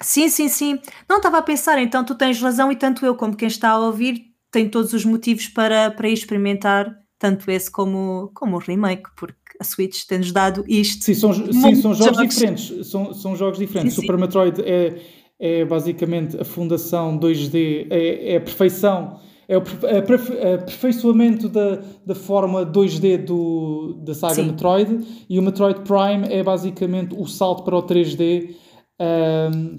Sim, 0.00 0.28
sim, 0.28 0.48
sim. 0.48 0.78
Não 1.08 1.16
estava 1.16 1.38
a 1.38 1.42
pensar, 1.42 1.76
então 1.82 2.04
tu 2.04 2.14
tens 2.14 2.40
razão 2.40 2.70
e 2.70 2.76
tanto 2.76 3.04
eu 3.04 3.16
como 3.16 3.34
quem 3.36 3.48
está 3.48 3.70
a 3.70 3.80
ouvir 3.80 4.26
tem 4.50 4.68
todos 4.68 4.92
os 4.92 5.04
motivos 5.04 5.48
para, 5.48 5.90
para 5.90 6.08
experimentar 6.08 6.96
tanto 7.18 7.50
esse 7.50 7.68
como, 7.70 8.30
como 8.32 8.56
o 8.56 8.58
remake, 8.60 9.10
porque 9.16 9.34
a 9.60 9.64
Switch 9.64 10.04
tem-nos 10.06 10.30
dado 10.30 10.64
isto. 10.68 11.04
Sim, 11.04 11.14
são, 11.14 11.32
sim, 11.34 11.74
são 11.74 11.92
jogos 11.94 12.16
jogos. 12.16 12.34
diferentes. 12.34 12.86
São, 12.86 13.12
são 13.12 13.34
jogos 13.36 13.58
diferentes. 13.58 13.94
Sim, 13.94 14.02
sim. 14.02 14.06
Super 14.06 14.18
Metroid 14.20 14.62
é, 14.62 15.00
é 15.40 15.64
basicamente 15.64 16.40
a 16.40 16.44
fundação 16.44 17.18
2D, 17.18 17.88
é, 17.90 18.34
é 18.34 18.36
a 18.36 18.40
perfeição, 18.40 19.18
é 19.48 19.56
o 19.56 19.60
a 19.60 20.02
perfe- 20.02 20.38
aperfeiçoamento 20.38 21.48
da, 21.48 21.80
da 22.04 22.14
forma 22.14 22.66
2D 22.66 23.24
do, 23.24 23.94
da 24.04 24.14
saga 24.14 24.34
Sim. 24.34 24.48
Metroid 24.48 25.24
e 25.28 25.38
o 25.38 25.42
Metroid 25.42 25.80
Prime 25.80 26.28
é 26.30 26.42
basicamente 26.42 27.14
o 27.18 27.26
salto 27.26 27.64
para 27.64 27.74
o 27.74 27.82
3D 27.82 28.54
ahm, 29.00 29.78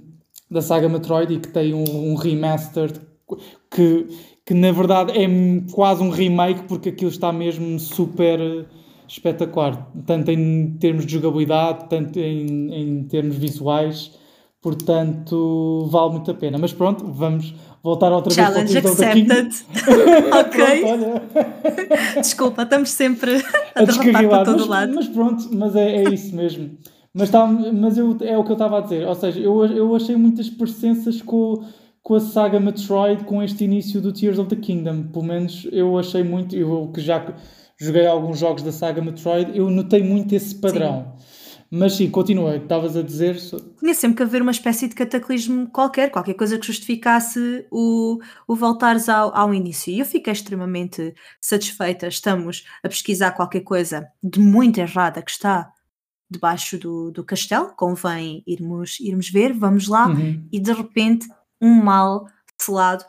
da 0.49 0.61
saga 0.61 0.89
Metroid 0.89 1.33
e 1.35 1.39
que 1.39 1.49
tem 1.49 1.75
um, 1.75 2.11
um 2.11 2.15
remaster 2.15 2.91
que, 3.69 4.07
que 4.43 4.53
na 4.55 4.71
verdade 4.71 5.11
é 5.11 5.27
quase 5.71 6.01
um 6.01 6.09
remake 6.09 6.63
porque 6.63 6.89
aquilo 6.89 7.11
está 7.11 7.31
mesmo 7.31 7.79
super 7.79 8.65
espetacular, 9.07 9.91
tanto 10.05 10.29
em 10.31 10.77
termos 10.77 11.05
de 11.05 11.13
jogabilidade, 11.13 11.87
tanto 11.89 12.19
em, 12.19 12.73
em 12.73 13.03
termos 13.03 13.35
visuais, 13.35 14.11
portanto 14.61 15.87
vale 15.91 16.11
muito 16.13 16.31
a 16.31 16.33
pena. 16.33 16.57
Mas 16.57 16.73
pronto, 16.73 17.11
vamos 17.11 17.53
voltar 17.83 18.11
outra 18.11 18.33
vez 18.33 18.47
Challenge 18.47 18.81
para 18.81 18.91
o 18.91 18.95
Tears 18.95 18.99
of 18.99 19.01
the 19.01 19.13
Kingdom. 19.13 19.47
accepted. 19.47 20.33
ok. 20.33 20.81
Pronto, 20.81 22.21
Desculpa, 22.21 22.63
estamos 22.63 22.91
sempre 22.91 23.35
a 23.75 23.81
a 23.81 23.85
derrapar 23.85 24.29
para 24.29 24.45
todo 24.45 24.59
mas, 24.59 24.67
lado. 24.67 24.95
mas 24.95 25.07
pronto, 25.07 25.49
mas 25.51 25.75
é, 25.75 26.03
é 26.03 26.09
isso 26.09 26.35
mesmo. 26.35 26.77
Mas, 27.13 27.29
tá, 27.29 27.45
mas 27.47 27.97
eu, 27.97 28.15
é 28.21 28.37
o 28.37 28.43
que 28.43 28.51
eu 28.51 28.53
estava 28.53 28.77
a 28.77 28.81
dizer, 28.81 29.07
ou 29.07 29.15
seja, 29.15 29.39
eu, 29.39 29.65
eu 29.65 29.95
achei 29.95 30.15
muitas 30.15 30.49
parecenças 30.49 31.21
com, 31.21 31.63
com 32.03 32.15
a 32.15 32.19
saga 32.19 32.59
Metroid, 32.59 33.23
com 33.23 33.41
este 33.41 33.63
início 33.63 33.99
do 33.99 34.13
Tears 34.13 34.37
of 34.37 34.49
the 34.49 34.55
Kingdom. 34.55 35.03
Pelo 35.11 35.25
menos 35.25 35.67
eu 35.71 35.97
achei 35.97 36.23
muito, 36.23 36.55
eu 36.55 36.89
que 36.93 37.01
já 37.01 37.33
joguei 37.79 38.05
alguns 38.05 38.37
jogos 38.37 38.61
da 38.61 38.71
saga 38.71 39.01
Metroid, 39.01 39.57
eu 39.57 39.69
notei 39.69 40.03
muito 40.03 40.35
esse 40.35 40.53
padrão. 40.53 41.13
Mas 41.71 41.93
sim, 41.93 42.09
continua, 42.09 42.55
estavas 42.57 42.97
a 42.97 43.01
dizer. 43.03 43.37
Tinha 43.79 43.93
sempre 43.93 44.17
que 44.17 44.23
haver 44.23 44.41
uma 44.41 44.49
espécie 44.51 44.87
de 44.87 44.95
cataclismo 44.95 45.69
qualquer, 45.69 46.09
qualquer 46.09 46.33
coisa 46.33 46.57
que 46.57 46.65
justificasse 46.65 47.65
o, 47.69 48.17
o 48.47 48.55
voltares 48.55 49.07
ao, 49.07 49.35
ao 49.35 49.53
início. 49.53 49.91
E 49.93 49.99
eu 49.99 50.05
fiquei 50.05 50.33
extremamente 50.33 51.13
satisfeita. 51.39 52.07
Estamos 52.07 52.63
a 52.83 52.89
pesquisar 52.89 53.31
qualquer 53.33 53.61
coisa 53.61 54.07
de 54.23 54.39
muito 54.39 54.79
errada 54.79 55.21
que 55.21 55.29
está 55.31 55.71
debaixo 56.31 56.77
do, 56.77 57.11
do 57.11 57.23
castelo, 57.23 57.73
convém 57.75 58.43
irmos, 58.47 58.99
irmos 58.99 59.29
ver, 59.29 59.53
vamos 59.53 59.87
lá, 59.87 60.07
Uhum. 60.07 60.47
e 60.51 60.59
de 60.59 60.71
repente 60.71 61.27
um 61.61 61.73
mal 61.83 62.27
selado 62.59 63.03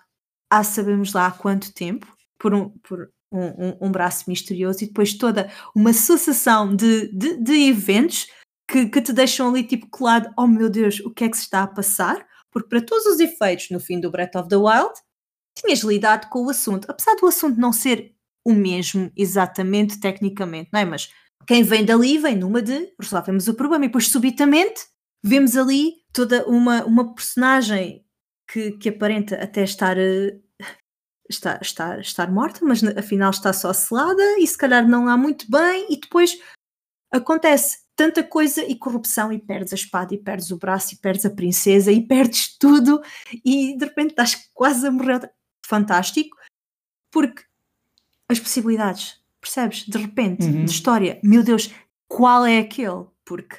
há 0.51 0.65
sabemos 0.65 1.13
lá 1.13 1.27
há 1.27 1.31
quanto 1.31 1.73
tempo, 1.73 2.07
por 2.39 2.55
um, 2.55 2.71
por 2.83 3.11
um, 3.31 3.41
um- 3.69 3.77
um 3.83 3.93
braço 3.93 4.25
misterioso, 4.29 4.83
e 4.83 4.87
depois 4.87 5.13
toda 5.15 5.51
uma 5.77 5.93
sucessão 5.93 6.75
de, 6.75 7.09
de, 7.13 7.37
de 7.37 7.53
eventos 7.69 8.27
que, 8.71 8.87
que 8.87 9.03
te 9.03 9.13
deixam 9.13 9.49
ali 9.49 9.63
tipo 9.65 9.89
colado, 9.89 10.33
oh 10.39 10.47
meu 10.47 10.69
Deus, 10.71 11.01
o 11.01 11.11
que 11.11 11.25
é 11.25 11.29
que 11.29 11.37
se 11.37 11.45
está 11.45 11.63
a 11.63 11.67
passar? 11.67 12.27
Porque 12.51 12.69
para 12.69 12.81
todos 12.81 13.07
os 13.07 13.21
efeitos, 13.21 13.71
no 13.71 13.81
fim 13.81 14.01
do 14.01 14.11
Breath 14.11 14.37
of 14.37 14.49
the 14.49 14.57
Wild, 14.57 14.93
tinhas 15.57 15.81
lidado 15.81 16.29
com 16.29 16.45
o 16.47 16.51
assunto, 16.51 16.91
apesar 16.91 17.15
do 17.17 17.27
assunto 17.27 17.59
não 17.61 17.73
ser 17.73 18.15
o 18.45 18.53
mesmo 18.53 19.11
exatamente 19.17 20.01
tecnicamente, 20.01 20.71
não 20.73 20.81
é? 20.81 20.85
Mas 20.85 21.11
quem 21.47 21.63
vem 21.63 21.85
dali 21.85 22.19
vem 22.19 22.37
numa 22.37 22.63
de 22.63 22.93
resolvemos 23.01 23.49
o 23.49 23.55
problema 23.55 23.85
e 23.85 23.89
depois 23.89 24.09
subitamente 24.09 24.81
vemos 25.23 25.57
ali 25.57 25.95
toda 26.13 26.47
uma, 26.49 26.85
uma 26.85 27.15
personagem 27.15 28.05
que, 28.51 28.73
que 28.73 28.89
aparenta 28.89 29.37
até 29.37 29.63
estar, 29.63 29.97
eh, 29.99 30.39
estar, 31.29 31.61
estar, 31.63 32.01
estar 32.01 32.31
morta, 32.31 32.61
mas 32.63 32.83
na- 32.83 32.99
afinal 32.99 33.31
está 33.31 33.53
só 33.53 33.73
selada 33.73 34.23
e 34.39 34.47
se 34.47 34.57
calhar 34.57 34.89
não 34.89 35.07
há 35.09 35.17
muito 35.17 35.51
bem 35.51 35.87
e 35.91 36.01
depois 36.01 36.37
acontece 37.13 37.79
tanta 38.01 38.25
coisa 38.25 38.65
e 38.65 38.75
corrupção 38.75 39.31
e 39.31 39.39
perdes 39.39 39.75
a 39.75 39.77
espada 39.77 40.15
e 40.15 40.17
perdes 40.17 40.51
o 40.51 40.57
braço 40.57 40.95
e 40.95 40.97
perdes 40.97 41.27
a 41.27 41.31
princesa 41.31 41.93
e 41.93 42.01
perdes 42.01 42.57
tudo 42.57 43.03
e 43.45 43.77
de 43.77 43.85
repente 43.85 44.13
estás 44.13 44.49
quase 44.55 44.87
a 44.87 44.91
morrer. 44.91 45.31
Fantástico, 45.67 46.35
porque 47.11 47.43
as 48.27 48.41
possibilidades, 48.41 49.23
percebes? 49.39 49.85
De 49.87 49.99
repente, 49.99 50.47
Uhum. 50.47 50.65
de 50.65 50.71
história, 50.71 51.21
meu 51.23 51.43
Deus, 51.43 51.71
qual 52.09 52.47
é 52.47 52.59
aquele? 52.61 53.05
Porque 53.23 53.59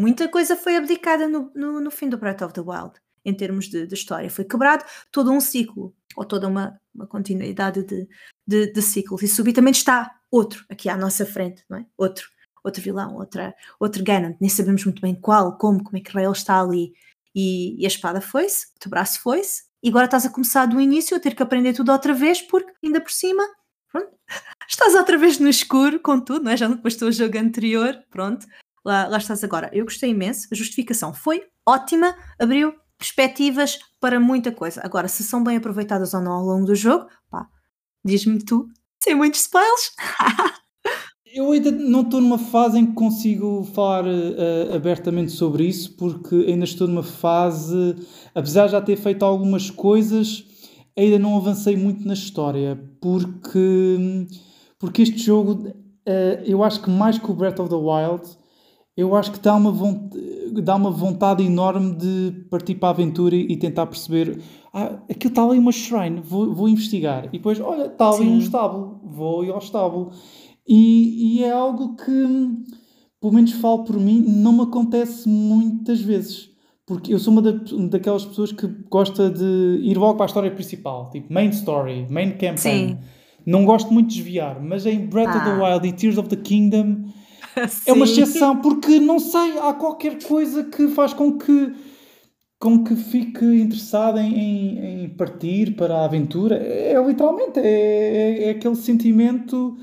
muita 0.00 0.26
coisa 0.26 0.56
foi 0.56 0.74
abdicada 0.76 1.28
no, 1.28 1.52
no, 1.54 1.78
no 1.78 1.90
fim 1.90 2.08
do 2.08 2.16
Breath 2.16 2.40
of 2.40 2.54
the 2.54 2.62
Wild, 2.62 2.94
em 3.26 3.34
termos 3.34 3.68
de, 3.68 3.86
de 3.86 3.94
história. 3.94 4.30
Foi 4.30 4.46
quebrado 4.46 4.86
todo 5.10 5.30
um 5.30 5.38
ciclo, 5.38 5.94
ou 6.16 6.24
toda 6.24 6.48
uma, 6.48 6.80
uma 6.94 7.06
continuidade 7.06 7.82
de, 7.84 8.08
de, 8.46 8.72
de 8.72 8.80
ciclos, 8.80 9.22
e 9.22 9.28
subitamente 9.28 9.76
está 9.80 10.10
outro 10.30 10.64
aqui 10.70 10.88
à 10.88 10.96
nossa 10.96 11.26
frente, 11.26 11.62
não 11.68 11.76
é? 11.76 11.86
Outro, 11.98 12.26
outro 12.64 12.82
vilão, 12.82 13.16
outra, 13.16 13.54
outro 13.78 14.02
Ganon, 14.02 14.34
nem 14.40 14.48
sabemos 14.48 14.84
muito 14.84 15.02
bem 15.02 15.14
qual, 15.14 15.56
como, 15.56 15.82
como 15.82 15.96
é 15.96 16.00
que 16.00 16.16
ele 16.16 16.30
está 16.30 16.60
ali. 16.60 16.92
E, 17.34 17.80
e 17.80 17.84
a 17.84 17.88
espada 17.88 18.20
foi-se, 18.20 18.66
o 18.76 18.78
teu 18.78 18.90
braço 18.90 19.20
foi-se, 19.20 19.64
e 19.82 19.88
agora 19.88 20.04
estás 20.04 20.26
a 20.26 20.30
começar 20.30 20.66
do 20.66 20.80
início 20.80 21.16
a 21.16 21.20
ter 21.20 21.34
que 21.34 21.42
aprender 21.42 21.72
tudo 21.72 21.90
outra 21.90 22.14
vez, 22.14 22.40
porque 22.40 22.72
ainda 22.84 23.00
por 23.00 23.10
cima, 23.10 23.42
pronto, 23.90 24.10
estás 24.68 24.94
outra 24.94 25.18
vez 25.18 25.38
no 25.38 25.48
escuro 25.48 25.98
com 25.98 26.20
tudo, 26.20 26.44
não 26.44 26.52
é? 26.52 26.56
Já 26.56 26.68
não 26.68 26.76
depois 26.76 26.96
do 26.96 27.10
jogo 27.10 27.38
anterior, 27.38 27.98
pronto, 28.10 28.46
lá, 28.84 29.08
lá 29.08 29.18
estás 29.18 29.42
agora. 29.42 29.70
Eu 29.72 29.84
gostei 29.84 30.10
imenso, 30.10 30.48
a 30.52 30.54
justificação 30.54 31.12
foi 31.12 31.44
ótima, 31.66 32.16
abriu 32.38 32.74
perspectivas 32.98 33.80
para 34.00 34.20
muita 34.20 34.52
coisa. 34.52 34.80
Agora, 34.84 35.08
se 35.08 35.24
são 35.24 35.42
bem 35.42 35.56
aproveitadas 35.56 36.14
ou 36.14 36.20
não 36.20 36.32
ao 36.32 36.44
longo 36.44 36.66
do 36.66 36.74
jogo, 36.74 37.08
pá, 37.28 37.48
diz-me 38.04 38.38
tu, 38.44 38.68
sem 39.02 39.14
muitos 39.14 39.40
spoilers. 39.40 39.92
Eu 41.34 41.50
ainda 41.50 41.70
não 41.70 42.02
estou 42.02 42.20
numa 42.20 42.36
fase 42.36 42.78
em 42.78 42.84
que 42.84 42.92
consigo 42.92 43.64
falar 43.72 44.04
eh, 44.06 44.76
abertamente 44.76 45.32
sobre 45.32 45.64
isso, 45.64 45.96
porque 45.96 46.34
ainda 46.46 46.64
estou 46.64 46.86
numa 46.86 47.02
fase, 47.02 47.96
apesar 48.34 48.66
de 48.66 48.72
já 48.72 48.82
ter 48.82 48.96
feito 48.96 49.24
algumas 49.24 49.70
coisas, 49.70 50.44
ainda 50.94 51.18
não 51.18 51.34
avancei 51.34 51.74
muito 51.74 52.06
na 52.06 52.12
história, 52.12 52.78
porque, 53.00 54.26
porque 54.78 55.00
este 55.00 55.16
jogo, 55.16 55.72
eh, 56.04 56.42
eu 56.44 56.62
acho 56.62 56.82
que 56.82 56.90
mais 56.90 57.18
que 57.18 57.30
o 57.30 57.34
Breath 57.34 57.60
of 57.60 57.70
the 57.70 57.76
Wild, 57.76 58.28
eu 58.94 59.16
acho 59.16 59.32
que 59.32 59.40
dá 59.40 59.54
uma, 59.54 59.72
dá 60.62 60.76
uma 60.76 60.90
vontade 60.90 61.42
enorme 61.42 61.94
de 61.94 62.44
partir 62.50 62.74
para 62.74 62.88
a 62.88 62.92
aventura 62.92 63.34
e 63.34 63.56
tentar 63.56 63.86
perceber. 63.86 64.38
Ah, 64.70 64.98
aquilo 65.10 65.30
está 65.30 65.42
ali 65.42 65.58
uma 65.58 65.72
shrine, 65.72 66.20
vou, 66.22 66.54
vou 66.54 66.68
investigar. 66.68 67.24
E 67.26 67.38
depois, 67.38 67.58
olha, 67.58 67.86
está 67.86 68.10
ali 68.10 68.28
um 68.28 68.38
Sim. 68.38 68.44
estábulo, 68.46 69.00
vou 69.02 69.44
ir 69.44 69.50
ao 69.50 69.58
estábulo. 69.58 70.12
E, 70.66 71.38
e 71.38 71.44
é 71.44 71.50
algo 71.50 71.96
que, 71.96 72.12
pelo 73.20 73.32
menos 73.32 73.52
falo 73.52 73.84
por 73.84 73.98
mim, 73.98 74.24
não 74.26 74.52
me 74.52 74.62
acontece 74.62 75.28
muitas 75.28 76.00
vezes. 76.00 76.50
Porque 76.86 77.12
eu 77.14 77.18
sou 77.18 77.32
uma 77.32 77.42
da- 77.42 77.60
daquelas 77.88 78.24
pessoas 78.24 78.52
que 78.52 78.66
gosta 78.90 79.30
de 79.30 79.80
ir 79.82 79.96
logo 79.96 80.14
para 80.14 80.24
a 80.24 80.26
história 80.26 80.50
principal, 80.50 81.10
tipo 81.10 81.32
main 81.32 81.48
story, 81.50 82.06
main 82.10 82.32
campaign. 82.32 82.56
Sim. 82.58 82.98
Não 83.46 83.64
gosto 83.64 83.92
muito 83.92 84.08
de 84.08 84.16
desviar, 84.16 84.60
mas 84.62 84.84
em 84.86 85.06
Breath 85.06 85.34
of 85.36 85.44
the 85.44 85.50
Ah. 85.50 85.74
Wild 85.74 85.88
e 85.88 85.92
Tears 85.92 86.18
of 86.18 86.28
the 86.28 86.36
Kingdom 86.36 87.04
é 87.86 87.92
uma 87.92 88.04
exceção 88.04 88.56
porque 88.60 88.98
não 89.00 89.18
sei, 89.18 89.58
há 89.58 89.72
qualquer 89.72 90.22
coisa 90.22 90.64
que 90.64 90.88
faz 90.88 91.12
com 91.12 91.38
que 91.38 91.72
com 92.60 92.84
que 92.84 92.94
fique 92.94 93.44
interessado 93.44 94.18
em, 94.20 94.34
em- 94.38 95.04
em 95.04 95.08
partir 95.08 95.74
para 95.74 95.96
a 95.96 96.04
aventura. 96.04 96.56
É, 96.56 96.92
é 96.92 97.04
literalmente 97.04 97.58
é, 97.58 97.64
é- 97.64 98.44
é 98.44 98.50
aquele 98.50 98.76
sentimento 98.76 99.76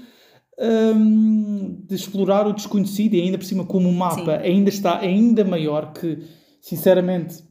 hum, 0.60 1.84
de 1.88 1.96
explorar 1.96 2.48
o 2.48 2.54
desconhecido 2.54 3.16
e 3.16 3.22
ainda 3.22 3.38
por 3.38 3.46
cima 3.46 3.66
como 3.66 3.90
o 3.90 3.94
mapa 3.94 4.38
ainda 4.38 4.70
está 4.70 5.00
ainda 5.00 5.44
maior 5.44 5.94
que 5.94 6.20
sinceramente 6.62 7.44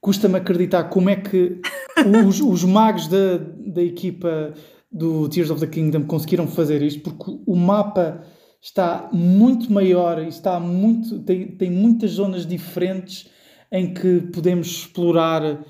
custa-me 0.00 0.36
acreditar 0.36 0.84
como 0.84 1.10
é 1.10 1.16
que 1.16 1.60
os, 2.26 2.40
os 2.40 2.64
magos 2.64 3.06
da, 3.06 3.38
da 3.38 3.82
equipa 3.82 4.54
do 4.90 5.28
Tears 5.28 5.50
of 5.50 5.60
the 5.60 5.66
Kingdom 5.66 6.04
conseguiram 6.04 6.48
fazer 6.48 6.82
isto, 6.82 7.02
porque 7.02 7.30
o 7.46 7.54
mapa 7.54 8.24
está 8.60 9.08
muito 9.12 9.72
maior 9.72 10.22
e 10.22 10.28
está 10.28 10.58
muito, 10.58 11.20
tem, 11.20 11.56
tem 11.56 11.70
muitas 11.70 12.12
zonas 12.12 12.46
diferentes 12.46 13.28
em 13.70 13.94
que 13.94 14.22
podemos 14.32 14.66
explorar 14.66 15.64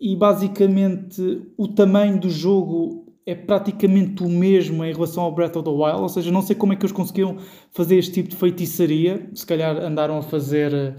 e 0.00 0.14
basicamente 0.14 1.42
o 1.56 1.68
tamanho 1.68 2.20
do 2.20 2.30
jogo 2.30 3.07
é 3.28 3.34
praticamente 3.34 4.22
o 4.22 4.28
mesmo 4.28 4.82
em 4.82 4.90
relação 4.90 5.22
ao 5.22 5.34
Breath 5.34 5.54
of 5.56 5.64
the 5.64 5.70
Wild, 5.70 6.00
ou 6.00 6.08
seja, 6.08 6.30
não 6.30 6.40
sei 6.40 6.56
como 6.56 6.72
é 6.72 6.76
que 6.76 6.82
eles 6.82 6.92
conseguiram 6.92 7.36
fazer 7.72 7.98
este 7.98 8.12
tipo 8.12 8.30
de 8.30 8.36
feitiçaria, 8.36 9.28
se 9.34 9.44
calhar 9.44 9.76
andaram 9.76 10.16
a 10.16 10.22
fazer, 10.22 10.94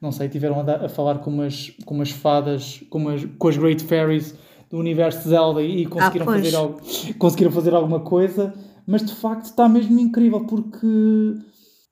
não 0.00 0.12
sei, 0.12 0.28
tiveram 0.28 0.60
a, 0.60 0.62
dar- 0.62 0.84
a 0.84 0.88
falar 0.88 1.18
com 1.18 1.30
umas, 1.30 1.72
com 1.84 1.96
umas 1.96 2.10
fadas, 2.10 2.80
com, 2.88 2.98
umas, 2.98 3.24
com 3.36 3.48
as 3.48 3.56
Great 3.56 3.82
Fairies 3.82 4.32
do 4.70 4.78
universo 4.78 5.28
Zelda 5.28 5.60
e 5.60 5.84
conseguiram, 5.86 6.24
pois. 6.26 6.44
fazer 6.44 6.56
algo, 6.56 6.80
conseguiram 7.18 7.50
fazer 7.50 7.74
alguma 7.74 7.98
coisa, 8.00 8.54
mas 8.86 9.04
de 9.04 9.14
facto 9.14 9.46
está 9.46 9.68
mesmo 9.68 9.98
incrível 9.98 10.46
porque 10.46 11.34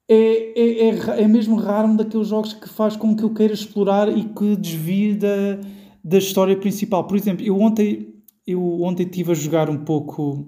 é, 0.09 0.61
é, 0.61 0.89
é, 0.89 1.23
é 1.23 1.29
mesmo 1.29 1.57
raro 1.57 1.89
um 1.89 1.97
daqueles 1.97 2.29
jogos 2.29 2.53
que 2.53 2.69
faz 2.69 2.97
com 2.97 3.17
que 3.17 3.25
eu 3.25 3.35
queira 3.35 3.53
explorar 3.55 4.09
e 4.09 4.25
que 4.25 4.55
desvie 4.57 5.15
da, 5.15 5.59
da 6.03 6.19
história 6.19 6.57
principal. 6.57 7.05
Por 7.05 7.17
exemplo, 7.17 7.45
eu 7.45 7.61
ontem, 7.61 8.10
eu 8.53 8.83
ontem 8.83 9.05
estive 9.05 9.33
a 9.33 9.35
jogar 9.35 9.69
um 9.71 9.85
pouco 9.85 10.47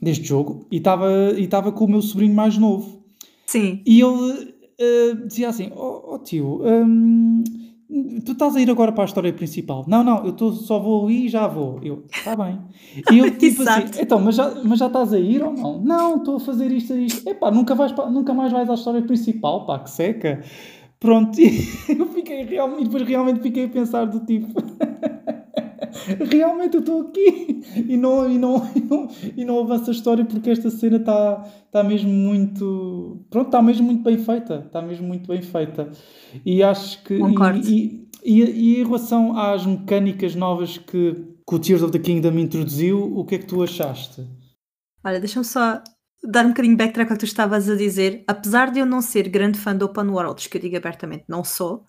deste 0.00 0.24
jogo 0.24 0.66
e 0.70 0.76
estava 0.76 1.08
e 1.36 1.72
com 1.72 1.84
o 1.84 1.88
meu 1.88 2.02
sobrinho 2.02 2.34
mais 2.34 2.56
novo. 2.56 3.02
Sim. 3.46 3.82
E 3.86 4.00
ele 4.00 4.54
eh, 4.78 5.14
dizia 5.26 5.48
assim: 5.48 5.70
Ó 5.74 6.14
oh, 6.14 6.18
tio, 6.18 6.60
hum, 6.62 7.42
tu 8.24 8.32
estás 8.32 8.54
a 8.54 8.60
ir 8.60 8.70
agora 8.70 8.92
para 8.92 9.04
a 9.04 9.06
história 9.06 9.32
principal? 9.32 9.84
Não, 9.88 10.04
não, 10.04 10.24
eu 10.24 10.32
tô, 10.32 10.52
só 10.52 10.78
vou 10.78 11.04
ali 11.04 11.26
e 11.26 11.28
já 11.28 11.46
vou. 11.46 11.80
Eu, 11.82 12.04
está 12.12 12.36
bem. 12.36 12.60
E 13.10 13.18
eu 13.18 13.30
tipo 13.36 13.62
assim: 13.62 14.00
então, 14.00 14.20
mas 14.20 14.36
já, 14.36 14.54
mas 14.62 14.78
já 14.78 14.86
estás 14.86 15.12
a 15.12 15.18
ir 15.18 15.42
ou 15.42 15.52
não? 15.52 15.80
Não, 15.80 16.16
estou 16.18 16.36
a 16.36 16.40
fazer 16.40 16.70
isto 16.70 16.94
e 16.94 17.06
isto. 17.06 17.28
Epá, 17.28 17.50
nunca, 17.50 17.74
vais 17.74 17.92
para- 17.92 18.10
nunca 18.10 18.32
mais 18.32 18.52
vais 18.52 18.68
à 18.68 18.74
história 18.74 19.02
principal, 19.02 19.66
pá, 19.66 19.78
que 19.78 19.90
seca. 19.90 20.42
Pronto, 21.00 21.38
e 21.40 21.64
eu 21.96 22.06
fiquei 22.06 22.42
realmente, 22.44 22.82
e 22.82 22.84
depois 22.84 23.02
realmente 23.04 23.40
fiquei 23.40 23.64
a 23.64 23.68
pensar 23.68 24.04
do 24.04 24.20
tipo. 24.20 24.48
realmente 26.30 26.74
eu 26.74 26.80
estou 26.80 27.02
aqui 27.02 27.62
e 27.76 27.96
não, 27.96 28.30
e, 28.30 28.38
não, 28.38 28.56
e, 28.74 28.80
não, 28.80 29.08
e 29.36 29.44
não 29.44 29.60
avança 29.60 29.90
a 29.90 29.94
história 29.94 30.24
porque 30.24 30.50
esta 30.50 30.70
cena 30.70 30.96
está 30.96 31.36
tá 31.70 31.82
mesmo 31.82 32.10
muito. 32.10 33.24
Pronto, 33.30 33.46
está 33.46 33.62
mesmo 33.62 33.86
muito 33.86 34.02
bem 34.02 34.18
feita. 34.18 34.64
Está 34.66 34.82
mesmo 34.82 35.06
muito 35.06 35.28
bem 35.28 35.42
feita. 35.42 35.90
E 36.44 36.62
acho 36.62 37.02
que. 37.04 37.14
E, 37.64 38.08
e, 38.24 38.42
e, 38.42 38.80
em 38.80 38.84
relação 38.84 39.38
às 39.38 39.64
mecânicas 39.64 40.34
novas 40.34 40.78
que, 40.78 41.14
que 41.48 41.54
o 41.54 41.58
Tears 41.58 41.82
of 41.82 41.92
the 41.92 41.98
Kingdom 41.98 42.38
introduziu, 42.38 43.02
o 43.16 43.24
que 43.24 43.36
é 43.36 43.38
que 43.38 43.46
tu 43.46 43.62
achaste? 43.62 44.26
Olha, 45.04 45.20
deixa-me 45.20 45.44
só 45.44 45.82
dar 46.22 46.44
um 46.44 46.48
bocadinho 46.48 46.76
de 46.76 46.84
backtrack 46.84 47.10
ao 47.10 47.16
que 47.16 47.24
tu 47.24 47.28
estavas 47.28 47.68
a 47.68 47.76
dizer. 47.76 48.24
Apesar 48.26 48.70
de 48.70 48.80
eu 48.80 48.86
não 48.86 49.00
ser 49.00 49.28
grande 49.28 49.58
fã 49.58 49.76
de 49.76 49.84
open 49.84 50.08
worlds, 50.08 50.46
que 50.46 50.56
eu 50.56 50.60
digo 50.60 50.76
abertamente, 50.76 51.24
não 51.28 51.44
sou, 51.44 51.84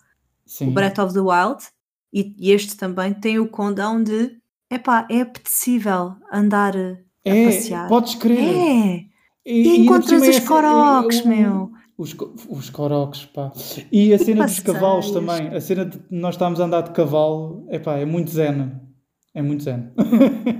Sim. 0.45 0.69
o 0.69 0.71
Breath 0.71 0.99
of 0.99 1.13
the 1.13 1.19
Wild 1.19 1.63
e, 2.13 2.35
e 2.37 2.51
este 2.51 2.75
também 2.77 3.13
tem 3.13 3.39
o 3.39 3.47
condão 3.47 4.01
de 4.03 4.37
epá, 4.71 5.07
é 5.09 5.21
apetecível 5.21 6.15
andar 6.31 6.75
a 6.75 6.97
é, 7.25 7.45
passear. 7.45 7.87
podes 7.87 8.15
crer. 8.15 8.39
É! 8.39 9.05
E, 9.45 9.67
E 9.67 9.77
encontras 9.79 10.21
é 10.23 10.29
os 10.29 10.35
essa- 10.37 10.47
coroques, 10.47 11.25
meu! 11.25 11.71
Os, 11.97 12.15
os 12.47 12.69
Koroks, 12.69 13.25
pá. 13.25 13.51
E 13.91 14.13
a 14.13 14.17
cena 14.17 14.45
dos 14.45 14.61
cavalos 14.61 15.11
também. 15.11 15.49
A 15.49 15.59
cena 15.59 15.85
de 15.85 15.99
nós 16.09 16.35
estamos 16.35 16.61
a 16.61 16.63
andar 16.63 16.79
de 16.81 16.91
cavalo, 16.91 17.67
epá, 17.69 17.97
é 17.97 18.05
muito 18.05 18.31
zen. 18.31 18.71
É 19.33 19.41
muito 19.41 19.63
zen. 19.63 19.89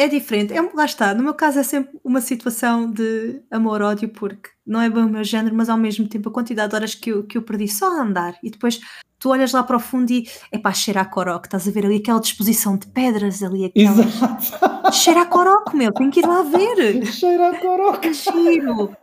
É 0.00 0.08
diferente. 0.08 0.54
É, 0.54 0.62
lá 0.62 0.86
está. 0.86 1.12
No 1.12 1.22
meu 1.22 1.34
caso 1.34 1.58
é 1.58 1.62
sempre 1.62 2.00
uma 2.02 2.22
situação 2.22 2.90
de 2.90 3.42
amor-ódio, 3.50 4.08
porque 4.08 4.48
não 4.66 4.80
é 4.80 4.88
bem 4.88 5.04
o 5.04 5.08
meu 5.10 5.22
género, 5.22 5.54
mas 5.54 5.68
ao 5.68 5.76
mesmo 5.76 6.08
tempo 6.08 6.30
a 6.30 6.32
quantidade 6.32 6.70
de 6.70 6.74
horas 6.74 6.94
que 6.94 7.10
eu, 7.10 7.22
que 7.24 7.36
eu 7.36 7.42
perdi 7.42 7.68
só 7.68 7.98
a 7.98 8.00
andar 8.00 8.34
e 8.42 8.48
depois 8.48 8.80
tu 9.18 9.28
olhas 9.28 9.52
lá 9.52 9.62
para 9.62 9.76
o 9.76 9.78
fundo 9.78 10.10
e 10.10 10.26
é 10.50 10.56
pá, 10.56 10.72
cheira 10.72 11.02
a 11.02 11.04
coroque, 11.04 11.48
estás 11.48 11.68
a 11.68 11.70
ver 11.70 11.84
ali 11.84 11.96
aquela 11.96 12.18
disposição 12.18 12.78
de 12.78 12.86
pedras 12.86 13.42
ali, 13.42 13.66
aquela. 13.66 14.00
Exato. 14.02 14.90
Cheira 14.90 15.20
a 15.20 15.26
coroque, 15.26 15.76
meu, 15.76 15.92
tenho 15.92 16.10
que 16.10 16.20
ir 16.20 16.26
lá 16.26 16.44
ver. 16.44 17.04
Cheira 17.12 17.50
a 17.50 17.60
Korok. 17.60 18.00
Que 18.00 18.14
giro! 18.14 18.96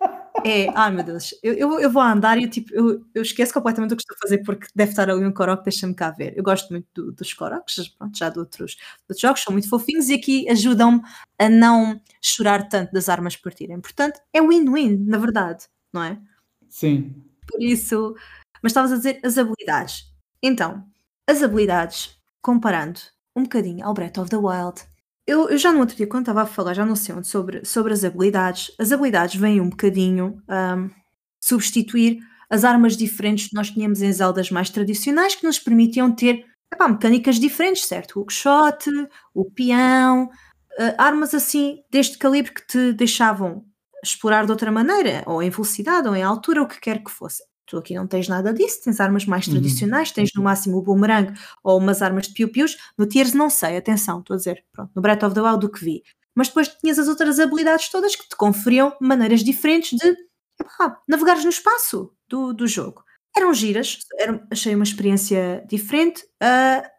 É, 0.46 0.68
ai 0.76 0.92
meu 0.92 1.04
Deus, 1.04 1.34
eu, 1.42 1.54
eu, 1.56 1.80
eu 1.80 1.90
vou 1.92 2.02
a 2.02 2.12
andar 2.12 2.38
e 2.38 2.44
eu, 2.44 2.50
tipo, 2.50 2.74
eu, 2.74 3.04
eu 3.14 3.22
esqueço 3.24 3.52
completamente 3.54 3.94
o 3.94 3.98
que 3.98 4.04
estou 4.04 4.16
a 4.16 4.20
fazer 4.20 4.38
porque 4.44 4.68
deve 4.76 4.92
estar 4.92 5.10
ali 5.10 5.26
um 5.26 5.32
coroque, 5.34 5.64
deixa-me 5.64 5.94
cá 5.96 6.12
ver. 6.12 6.38
Eu 6.38 6.44
gosto 6.44 6.70
muito 6.70 6.88
do- 6.94 7.12
dos 7.12 7.34
coroques, 7.34 7.88
pronto, 7.90 8.18
já 8.18 8.30
de 8.30 8.38
outros, 8.40 8.72
de 8.72 8.78
outros 9.10 9.20
jogos, 9.20 9.42
são 9.42 9.52
muito 9.52 9.68
fofinhos 9.68 10.10
e 10.10 10.14
aqui 10.14 10.48
ajudam-me 10.50 11.02
a 11.40 11.50
não 11.50 12.00
chorar 12.22 12.68
tanto 12.70 12.92
das 12.94 13.10
armas 13.10 13.36
partirem. 13.36 13.80
Portanto, 13.82 14.20
é 14.32 14.40
win-win, 14.42 14.98
na 15.06 15.18
verdade, 15.18 15.66
não 15.92 16.04
é? 16.04 16.20
Sim. 16.70 17.16
Por 17.48 17.62
isso. 17.62 18.16
Mas 18.62 18.72
estavas 18.72 18.92
a 18.92 18.98
dizer 18.98 19.20
as 19.24 19.38
habilidades. 19.38 20.06
Então, 20.42 20.84
as 21.28 21.42
habilidades, 21.42 22.16
comparando 22.42 23.00
um 23.36 23.44
bocadinho 23.44 23.86
ao 23.86 23.94
Breath 23.94 24.18
of 24.20 24.30
the 24.30 24.38
Wild, 24.38 24.82
eu, 25.28 25.50
eu 25.50 25.58
já 25.58 25.74
no 25.74 25.80
outro 25.80 25.96
dia, 25.96 26.08
quando 26.08 26.24
estava 26.24 26.44
a 26.44 26.46
falar, 26.46 26.74
já 26.74 26.86
não 26.86 26.96
sei 26.96 27.14
onde, 27.14 27.28
sobre, 27.28 27.66
sobre 27.66 27.94
as 27.94 28.04
habilidades, 28.04 28.72
as 28.80 28.92
habilidades 28.92 29.36
vêm 29.36 29.60
um 29.60 29.70
bocadinho 29.70 30.42
ahm, 30.48 30.90
substituir 31.40 32.20
as 32.50 32.64
armas 32.64 32.96
diferentes 32.96 33.50
que 33.50 33.56
nós 33.56 33.70
tínhamos 33.70 34.02
em 34.02 34.12
Zeldas 34.12 34.50
mais 34.50 34.70
tradicionais 34.70 35.36
que 35.36 35.46
nos 35.46 35.60
permitiam 35.60 36.12
ter 36.16 36.46
epá, 36.74 36.88
mecânicas 36.88 37.36
diferentes, 37.40 37.86
certo? 37.86 38.16
O 38.16 38.22
hookshot, 38.22 38.90
o 39.34 39.46
peão, 39.52 40.30
ah, 40.80 40.96
armas 40.98 41.34
assim 41.34 41.80
deste 41.92 42.18
calibre 42.18 42.54
que 42.54 42.66
te 42.66 42.94
deixavam 42.94 43.66
explorar 44.04 44.46
de 44.46 44.52
outra 44.52 44.72
maneira, 44.72 45.24
ou 45.26 45.42
em 45.44 45.50
velocidade, 45.50 46.08
ou 46.08 46.16
em 46.16 46.24
altura, 46.24 46.62
o 46.62 46.68
que 46.68 46.80
quer 46.80 47.04
que 47.04 47.12
fosse. 47.12 47.44
Tu 47.68 47.78
aqui 47.78 47.94
não 47.96 48.08
tens 48.08 48.28
nada 48.30 48.54
disso, 48.54 48.82
tens 48.84 49.00
armas 49.00 49.26
mais 49.26 49.46
Uhum. 49.48 49.54
tradicionais, 49.54 50.12
tens 50.12 50.30
no 50.36 50.42
máximo 50.44 50.78
o 50.78 50.82
boomerang 50.82 51.34
ou 51.64 51.78
umas 51.78 52.02
armas 52.02 52.28
de 52.28 52.34
piu-pius. 52.34 52.78
No 52.98 53.06
Tears 53.08 53.34
não 53.34 53.50
sei, 53.50 53.78
atenção, 53.78 54.20
estou 54.20 54.36
a 54.36 54.38
dizer, 54.38 54.64
pronto, 54.74 54.92
no 54.96 55.02
Breath 55.02 55.24
of 55.24 55.36
the 55.36 55.42
Wild 55.42 55.60
do 55.60 55.70
que 55.70 55.84
vi. 55.84 56.04
Mas 56.36 56.48
depois 56.48 56.70
tinhas 56.70 56.98
as 57.00 57.08
outras 57.08 57.40
habilidades 57.40 57.90
todas 57.90 58.16
que 58.16 58.28
te 58.30 58.36
conferiam 58.36 58.96
maneiras 59.02 59.44
diferentes 59.44 59.98
de 60.00 60.16
epá, 60.62 60.98
navegares 61.08 61.44
no 61.44 61.50
espaço 61.50 62.12
do, 62.30 62.54
do 62.54 62.68
jogo. 62.68 63.04
Eram 63.36 63.54
giras, 63.54 64.00
eram, 64.18 64.42
achei 64.52 64.74
uma 64.74 64.84
experiência 64.84 65.64
diferente. 65.70 66.24
ah, 66.42 66.90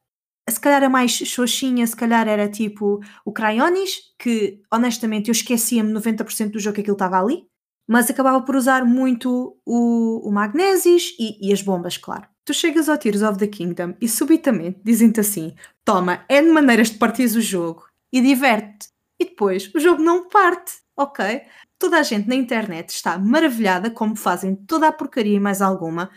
se 0.50 0.60
calhar 0.60 0.82
a 0.82 0.88
mais 0.88 1.12
xoxinha, 1.12 1.86
se 1.86 1.96
calhar 1.96 2.26
era 2.28 2.48
tipo 2.48 3.00
o 3.24 3.32
Cryonis, 3.32 4.14
que 4.18 4.60
honestamente 4.72 5.28
eu 5.28 5.32
esquecia-me 5.32 5.92
90% 5.92 6.52
do 6.52 6.58
jogo 6.60 6.76
que 6.76 6.80
aquilo 6.80 6.94
estava 6.96 7.20
ali, 7.20 7.47
mas 7.88 8.10
acabava 8.10 8.42
por 8.42 8.54
usar 8.54 8.84
muito 8.84 9.58
o, 9.64 10.28
o 10.28 10.30
Magnesis 10.30 11.16
e, 11.18 11.48
e 11.48 11.52
as 11.52 11.62
bombas, 11.62 11.96
claro. 11.96 12.28
Tu 12.44 12.52
chegas 12.52 12.88
ao 12.88 12.98
Tears 12.98 13.22
of 13.22 13.38
the 13.38 13.46
Kingdom 13.46 13.94
e 13.98 14.06
subitamente 14.06 14.78
dizem-te 14.84 15.20
assim: 15.20 15.54
toma, 15.84 16.24
é 16.28 16.42
de 16.42 16.48
maneiras 16.48 16.90
de 16.90 16.98
partir 16.98 17.24
o 17.24 17.40
jogo 17.40 17.86
e 18.12 18.20
diverte. 18.20 18.88
E 19.18 19.24
depois 19.24 19.72
o 19.74 19.80
jogo 19.80 20.02
não 20.02 20.28
parte, 20.28 20.74
ok? 20.94 21.42
Toda 21.78 21.98
a 21.98 22.02
gente 22.02 22.28
na 22.28 22.34
internet 22.34 22.90
está 22.90 23.18
maravilhada 23.18 23.90
como 23.90 24.14
fazem 24.14 24.54
toda 24.54 24.86
a 24.86 24.92
porcaria 24.92 25.36
e 25.36 25.40
mais 25.40 25.62
alguma, 25.62 26.10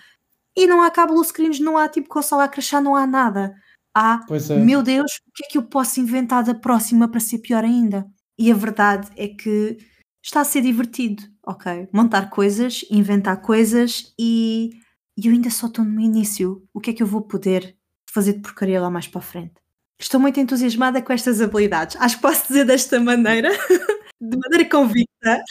e 0.55 0.67
não 0.67 0.81
há 0.81 0.91
cabo 0.91 1.23
screens, 1.23 1.60
não 1.60 1.77
há 1.77 1.88
tipo 1.88 2.10
console 2.10 2.43
a 2.43 2.47
crachar, 2.47 2.84
não 2.84 2.95
há 2.95 3.07
nada. 3.07 3.55
Há 3.93 4.23
Pois 4.27 4.49
é. 4.49 4.57
meu 4.57 4.84
Deus, 4.84 5.19
o 5.27 5.31
que 5.34 5.45
é 5.45 5.47
que 5.47 5.57
eu 5.57 5.63
posso 5.63 5.99
inventar 5.99 6.43
da 6.43 6.53
próxima 6.53 7.07
para 7.07 7.19
ser 7.19 7.39
pior 7.39 7.63
ainda? 7.63 8.05
E 8.38 8.51
a 8.51 8.55
verdade 8.55 9.10
é 9.15 9.27
que 9.27 9.77
está 10.21 10.41
a 10.41 10.45
ser 10.45 10.62
divertido, 10.62 11.23
ok? 11.45 11.88
Montar 11.93 12.30
coisas, 12.30 12.86
inventar 12.89 13.41
coisas 13.41 14.13
e, 14.19 14.71
e 15.17 15.27
eu 15.27 15.34
ainda 15.34 15.49
só 15.49 15.67
estou 15.67 15.84
no 15.86 15.99
início. 15.99 16.63
O 16.73 16.80
que 16.80 16.91
é 16.91 16.93
que 16.93 17.04
eu 17.04 17.08
vou 17.08 17.21
poder 17.21 17.75
fazer 18.12 18.34
de 18.34 18.39
porcaria 18.41 18.80
lá 18.82 18.89
mais 18.89 19.08
para 19.08 19.19
a 19.19 19.23
frente? 19.23 19.54
Estou 19.99 20.19
muito 20.19 20.39
entusiasmada 20.39 21.01
com 21.01 21.13
estas 21.13 21.41
habilidades. 21.41 21.95
Acho 21.99 22.15
que 22.15 22.21
posso 22.23 22.47
dizer 22.47 22.65
desta 22.65 22.99
maneira, 22.99 23.49
de 24.19 24.38
maneira 24.38 24.67
convicta. 24.69 25.43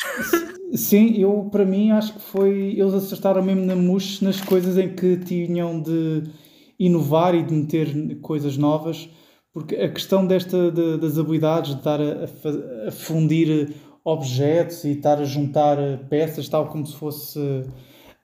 Sim, 0.75 1.17
eu 1.17 1.49
para 1.51 1.65
mim 1.65 1.91
acho 1.93 2.15
que 2.15 2.21
foi. 2.21 2.75
Eles 2.79 2.95
acertaram 2.95 3.43
mesmo 3.43 3.65
na 3.65 3.77
mousse 3.77 4.23
nas 4.25 4.41
coisas 4.41 4.77
em 4.79 4.95
que 4.95 5.17
tinham 5.19 5.81
de 5.81 6.25
inovar 6.79 7.35
e 7.35 7.43
de 7.43 7.53
meter 7.55 8.19
coisas 8.21 8.57
novas, 8.57 9.09
porque 9.53 9.77
a 9.77 9.89
questão 9.93 10.27
desta 10.27 10.71
de- 10.71 10.97
das 10.99 11.19
habilidades 11.19 11.73
de 11.73 11.79
estar 11.79 12.01
a, 12.01 12.89
a 12.89 12.91
fundir 12.91 13.75
objetos 14.13 14.85
e 14.85 14.91
estar 14.93 15.19
a 15.19 15.25
juntar 15.25 15.77
peças, 16.09 16.49
tal 16.49 16.67
como 16.69 16.87
se 16.87 16.95
fosse 16.97 17.39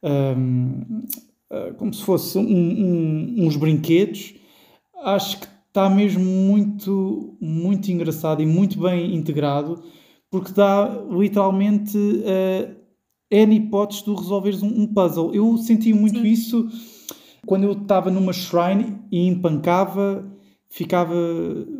hum, 0.02 1.02
ah, 1.50 1.72
como 1.78 1.92
se 1.94 2.02
fosse 2.02 2.38
um- 2.38 2.42
um- 2.42 3.46
uns 3.46 3.56
brinquedos, 3.56 4.34
acho 5.04 5.38
que 5.40 5.46
está 5.68 5.88
mesmo 5.90 6.24
muito, 6.24 7.36
muito 7.40 7.90
engraçado 7.90 8.42
e 8.42 8.46
muito 8.46 8.80
bem 8.80 9.14
integrado, 9.14 9.82
porque 10.30 10.52
dá 10.52 10.88
literalmente 11.10 11.96
uh, 11.96 12.74
N 13.30 13.54
hipóteses 13.56 14.02
de 14.02 14.10
resolveres 14.14 14.62
um, 14.62 14.68
um 14.68 14.86
puzzle. 14.86 15.34
Eu 15.34 15.56
senti 15.58 15.92
muito 15.92 16.20
Sim. 16.20 16.26
isso 16.26 16.68
quando 17.46 17.64
eu 17.64 17.72
estava 17.72 18.10
numa 18.10 18.32
shrine 18.32 18.98
e 19.12 19.26
empancava, 19.26 20.24
ficava, 20.68 21.14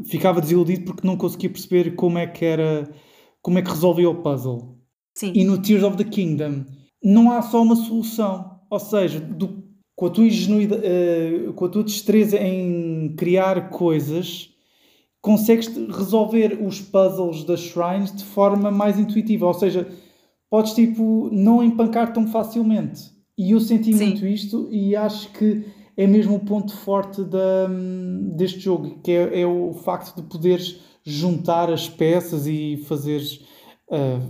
ficava 0.05 0.41
desiludido 0.41 0.85
porque 0.85 1.07
não 1.07 1.17
conseguia 1.17 1.51
perceber 1.51 1.95
como 1.97 2.19
é 2.19 2.27
que 2.27 2.45
era, 2.45 2.89
como 3.47 3.61
é 3.61 3.63
que 3.63 3.71
resolvia 3.71 4.11
o 4.11 4.15
puzzle. 4.17 4.77
Sim, 5.15 5.31
E 5.33 5.45
no 5.45 5.63
Tears 5.63 5.85
of 5.85 5.97
the 5.97 6.03
Kingdom 6.03 6.65
não 7.01 7.31
há 7.31 7.41
só 7.43 7.63
uma 7.63 7.77
solução. 7.77 8.59
Ou 8.69 8.81
seja, 8.81 9.21
do- 9.21 9.63
com, 9.95 10.07
a 10.07 10.11
tua 10.11 10.27
ingenuidade, 10.27 10.83
eh, 10.85 11.53
com 11.55 11.65
a 11.65 11.69
tua 11.69 11.85
destreza 11.85 12.37
em 12.39 13.15
criar 13.17 13.71
coisas, 13.71 14.51
consegues 15.21 15.69
resolver 15.69 16.59
os 16.61 16.81
puzzles 16.81 17.45
das 17.45 17.61
shrines 17.61 18.13
de 18.17 18.25
forma 18.25 18.73
mais 18.73 18.99
intuitiva. 18.99 19.47
Ou 19.47 19.55
seja, 19.55 19.87
podes 20.51 20.73
tipo 20.75 21.31
não 21.31 21.63
empancar 21.63 22.13
tão 22.13 22.27
facilmente. 22.27 23.13
E 23.39 23.53
eu 23.53 23.61
senti 23.61 23.93
Sim. 23.93 24.07
muito 24.07 24.27
isto 24.27 24.69
e 24.73 24.97
acho 24.97 25.31
que 25.33 25.65
é 25.97 26.05
mesmo 26.05 26.35
o 26.35 26.41
ponto 26.41 26.77
forte 26.77 27.23
da, 27.23 27.69
deste 28.37 28.59
jogo, 28.59 28.99
que 29.05 29.13
é, 29.13 29.43
é 29.43 29.47
o 29.47 29.73
facto 29.73 30.17
de 30.21 30.29
poderes 30.29 30.81
juntar 31.07 31.71
as 31.71 31.89
peças 31.89 32.47
e 32.47 32.83
fazeres 32.89 33.41
ah, 33.91 34.21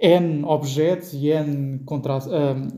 N 0.00 0.44
objetos 0.44 1.12
e 1.12 1.28
N 1.28 1.80
contra 1.84 2.16
ah, 2.16 2.68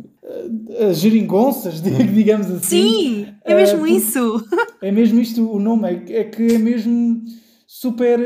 ah, 0.80 0.92
geringonças, 0.92 1.80
digamos 2.12 2.50
assim. 2.50 2.64
Sim, 2.64 3.26
é 3.44 3.54
mesmo 3.54 3.86
isso. 3.86 4.44
É 4.82 4.90
mesmo 4.90 5.20
isto 5.20 5.46
o 5.46 5.60
nome, 5.60 5.86
é, 5.88 6.20
é 6.20 6.24
que 6.24 6.54
é 6.54 6.58
mesmo 6.58 7.22
super 7.66 8.18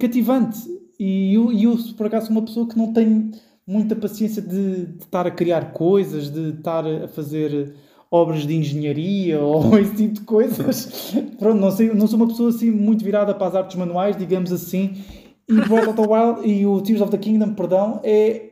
cativante. 0.00 0.58
E 0.98 1.34
eu, 1.34 1.52
eu, 1.52 1.76
por 1.98 2.06
acaso, 2.06 2.28
sou 2.28 2.36
uma 2.36 2.46
pessoa 2.46 2.66
que 2.66 2.78
não 2.78 2.94
tem 2.94 3.30
muita 3.66 3.94
paciência 3.94 4.40
de, 4.40 4.86
de 4.86 5.04
estar 5.04 5.26
a 5.26 5.30
criar 5.30 5.74
coisas, 5.74 6.30
de 6.30 6.48
estar 6.48 6.86
a 6.86 7.08
fazer 7.08 7.74
obras 8.10 8.46
de 8.46 8.56
engenharia 8.56 9.38
ou 9.40 9.78
esse 9.78 9.94
tipo 9.94 10.14
de 10.14 10.20
coisas. 10.22 11.14
Pronto, 11.38 11.60
não, 11.60 11.70
sei, 11.70 11.92
não 11.94 12.06
sou 12.06 12.16
uma 12.16 12.28
pessoa 12.28 12.50
assim 12.50 12.70
muito 12.70 13.04
virada 13.04 13.34
para 13.34 13.46
as 13.46 13.54
artes 13.54 13.76
manuais, 13.76 14.16
digamos 14.16 14.52
assim. 14.52 14.96
E 15.48 15.54
Breath 15.54 15.88
of 15.88 15.94
the 15.94 16.06
Wild 16.06 16.48
e 16.48 16.66
o 16.66 16.80
Tears 16.80 17.00
of 17.00 17.10
the 17.10 17.18
Kingdom, 17.18 17.54
perdão, 17.54 18.00
é 18.04 18.50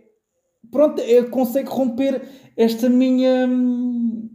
pronto, 0.71 1.01
é, 1.01 1.23
consegue 1.23 1.68
romper 1.68 2.23
esta 2.57 2.88
minha 2.88 3.49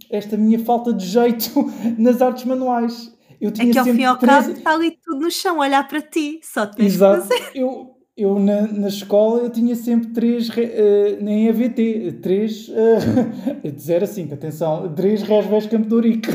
esta 0.10 0.38
minha 0.38 0.60
falta 0.60 0.94
de 0.94 1.06
jeito 1.06 1.50
nas 1.98 2.22
artes 2.22 2.46
manuais. 2.46 3.14
Eu 3.42 3.50
É 3.50 3.52
tinha 3.52 3.72
que 3.74 3.80
ao 3.80 3.86
fim 3.86 4.02
e 4.02 4.06
ao 4.06 4.18
cabo 4.18 4.52
está 4.52 4.74
ali 4.74 4.98
tudo 5.04 5.20
no 5.20 5.32
chão, 5.32 5.60
olhar 5.60 5.86
para 5.88 6.02
ti. 6.02 6.40
Só 6.42 6.66
tens 6.66 6.76
que 6.76 6.84
Exato. 6.84 7.22
fazer. 7.28 7.52
Eu, 7.54 7.93
eu 8.16 8.38
na, 8.40 8.68
na 8.68 8.88
escola 8.90 9.42
eu 9.42 9.50
tinha 9.50 9.76
sempre 9.76 10.10
três, 10.12 10.48
re- 10.50 10.72
eh, 10.72 11.18
nem 11.20 11.50
AVT, 11.50 12.20
três, 12.22 12.68
uh, 12.70 13.62
de 13.72 13.82
0 13.82 14.04
a 14.04 14.08
5, 14.08 14.34
atenção, 14.34 14.94
três 14.96 15.24
resves 15.24 15.66
Campo 15.66 15.88
de 15.88 15.94
Ourique. 15.96 16.30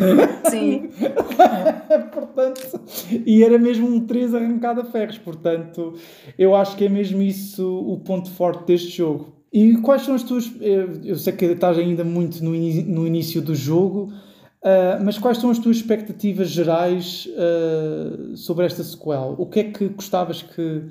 Sim. 0.51 0.89
portanto, 2.13 2.81
e 3.25 3.43
era 3.45 3.59
mesmo 3.59 3.87
um 3.89 4.07
3 4.07 4.35
arrancado 4.35 4.81
a 4.81 4.85
ferros, 4.85 5.19
portanto, 5.19 5.95
eu 6.39 6.55
acho 6.55 6.77
que 6.77 6.85
é 6.85 6.89
mesmo 6.89 7.23
isso 7.23 7.67
o 7.87 7.99
ponto 8.01 8.31
forte 8.31 8.67
deste 8.67 8.97
jogo. 8.97 9.33
E 9.53 9.77
quais 9.79 10.03
são 10.03 10.15
as 10.15 10.23
tuas. 10.23 10.51
Eu 10.61 11.01
eu 11.05 11.17
sei 11.17 11.33
que 11.33 11.45
estás 11.47 11.79
ainda 11.79 12.05
muito 12.05 12.45
no, 12.45 12.55
ini- 12.55 12.83
no 12.83 13.07
início 13.07 13.41
do 13.41 13.55
jogo, 13.55 14.13
ah, 14.63 14.99
mas 15.03 15.17
quais 15.17 15.39
são 15.39 15.49
as 15.49 15.59
tuas 15.59 15.77
expectativas 15.79 16.49
gerais 16.51 17.27
ah, 17.37 18.35
sobre 18.37 18.67
esta 18.67 18.83
sequel? 18.83 19.37
O 19.39 19.47
que 19.47 19.61
é 19.61 19.65
que 19.65 19.89
gostavas 19.89 20.43
que 20.43 20.83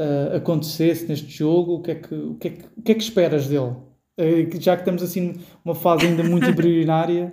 ah, 0.00 0.36
acontecesse 0.36 1.06
neste 1.06 1.28
jogo? 1.28 1.74
O 1.74 1.82
que 1.82 1.90
é 1.90 1.94
que, 1.94 2.14
o 2.14 2.34
que, 2.34 2.48
é 2.48 2.50
que, 2.50 2.64
o 2.76 2.82
que, 2.82 2.92
é 2.92 2.94
que 2.94 3.02
esperas 3.02 3.46
dele 3.46 3.76
Eh, 4.20 4.48
Já 4.60 4.76
que 4.76 4.82
estamos 4.82 5.02
assim 5.02 5.40
numa 5.64 5.74
fase 5.74 6.06
ainda 6.06 6.22
muito 6.22 6.44
embrionária. 6.50 7.32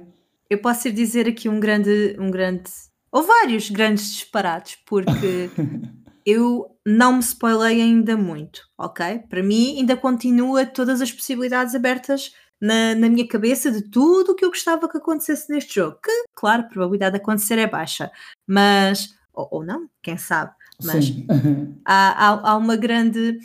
Eu 0.49 0.59
posso 0.59 0.87
ir 0.87 0.93
dizer 0.93 1.27
aqui 1.27 1.49
um 1.49 1.59
grande, 1.59 2.15
um 2.17 2.31
grande, 2.31 2.71
ou 3.11 3.23
vários 3.23 3.69
grandes 3.69 4.13
disparates, 4.13 4.77
porque 4.85 5.49
eu 6.25 6.65
não 6.85 7.13
me 7.13 7.19
spoilei 7.19 7.81
ainda 7.81 8.15
muito, 8.15 8.61
ok? 8.77 9.19
Para 9.29 9.43
mim 9.43 9.77
ainda 9.79 9.97
continua 9.97 10.65
todas 10.65 11.01
as 11.01 11.11
possibilidades 11.11 11.75
abertas 11.75 12.31
na, 12.61 12.95
na 12.95 13.09
minha 13.09 13.27
cabeça 13.27 13.69
de 13.69 13.81
tudo 13.81 14.31
o 14.31 14.35
que 14.35 14.45
eu 14.45 14.49
gostava 14.49 14.87
que 14.87 14.97
acontecesse 14.97 15.51
neste 15.51 15.75
jogo. 15.75 15.99
Que, 16.01 16.23
claro, 16.33 16.63
a 16.63 16.67
probabilidade 16.67 17.17
de 17.17 17.21
acontecer 17.21 17.59
é 17.59 17.67
baixa, 17.67 18.09
mas, 18.47 19.09
ou, 19.33 19.47
ou 19.51 19.65
não, 19.65 19.89
quem 20.01 20.17
sabe, 20.17 20.53
mas 20.83 21.05
há, 21.85 22.27
há, 22.27 22.51
há 22.51 22.57
uma 22.57 22.75
grande. 22.75 23.39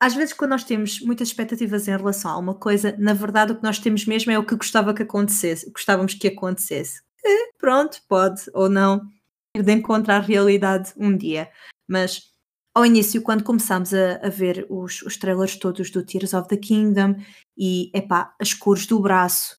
Às 0.00 0.14
vezes, 0.14 0.32
quando 0.32 0.52
nós 0.52 0.64
temos 0.64 1.00
muitas 1.00 1.28
expectativas 1.28 1.86
em 1.86 1.96
relação 1.96 2.30
a 2.30 2.38
uma 2.38 2.54
coisa, 2.54 2.94
na 2.98 3.12
verdade, 3.12 3.52
o 3.52 3.56
que 3.56 3.62
nós 3.62 3.78
temos 3.78 4.06
mesmo 4.06 4.32
é 4.32 4.38
o 4.38 4.46
que 4.46 4.56
gostava 4.56 4.94
que 4.94 5.02
acontecesse, 5.02 5.70
gostávamos 5.70 6.14
que 6.14 6.28
acontecesse. 6.28 7.02
E 7.22 7.52
pronto, 7.58 8.00
pode 8.08 8.42
ou 8.54 8.68
não 8.68 9.02
ir 9.54 9.62
de 9.62 9.72
encontro 9.72 10.12
à 10.12 10.18
realidade 10.18 10.92
um 10.96 11.14
dia. 11.14 11.50
Mas 11.86 12.30
ao 12.74 12.86
início, 12.86 13.20
quando 13.20 13.44
começámos 13.44 13.92
a, 13.92 14.20
a 14.22 14.28
ver 14.28 14.66
os, 14.70 15.02
os 15.02 15.16
trailers 15.16 15.56
todos 15.56 15.90
do 15.90 16.04
Tears 16.04 16.32
of 16.32 16.48
the 16.48 16.56
Kingdom 16.56 17.16
e 17.56 17.90
epá, 17.94 18.34
as 18.40 18.54
cores 18.54 18.86
do 18.86 19.00
braço, 19.00 19.58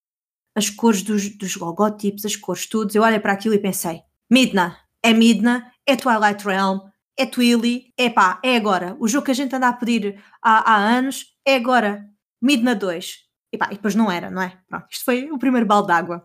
as 0.55 0.69
cores 0.69 1.03
dos, 1.03 1.37
dos 1.37 1.55
logotipos, 1.55 2.25
as 2.25 2.35
cores 2.35 2.65
tudo, 2.67 2.95
eu 2.95 3.03
olhei 3.03 3.19
para 3.19 3.33
aquilo 3.33 3.53
e 3.53 3.59
pensei: 3.59 4.01
Midna, 4.29 4.77
é 5.03 5.13
Midna, 5.13 5.71
é 5.85 5.95
Twilight 5.95 6.45
Realm, 6.45 6.79
é 7.21 7.25
Twilly, 7.25 7.93
é 7.97 8.09
pá, 8.09 8.39
é 8.43 8.55
agora. 8.55 8.97
O 8.99 9.07
jogo 9.07 9.25
que 9.25 9.31
a 9.31 9.35
gente 9.35 9.55
anda 9.55 9.67
a 9.67 9.73
pedir 9.73 10.19
há, 10.41 10.73
há 10.73 10.77
anos 10.77 11.27
é 11.45 11.55
agora. 11.55 12.07
Midna 12.41 12.73
2. 12.73 13.17
E 13.53 13.57
pá, 13.57 13.67
e 13.67 13.75
depois 13.75 13.93
não 13.93 14.11
era, 14.11 14.31
não 14.31 14.41
é? 14.41 14.57
Pronto, 14.67 14.87
isto 14.89 15.05
foi 15.05 15.29
o 15.31 15.37
primeiro 15.37 15.67
balde 15.67 15.87
d'água. 15.87 16.23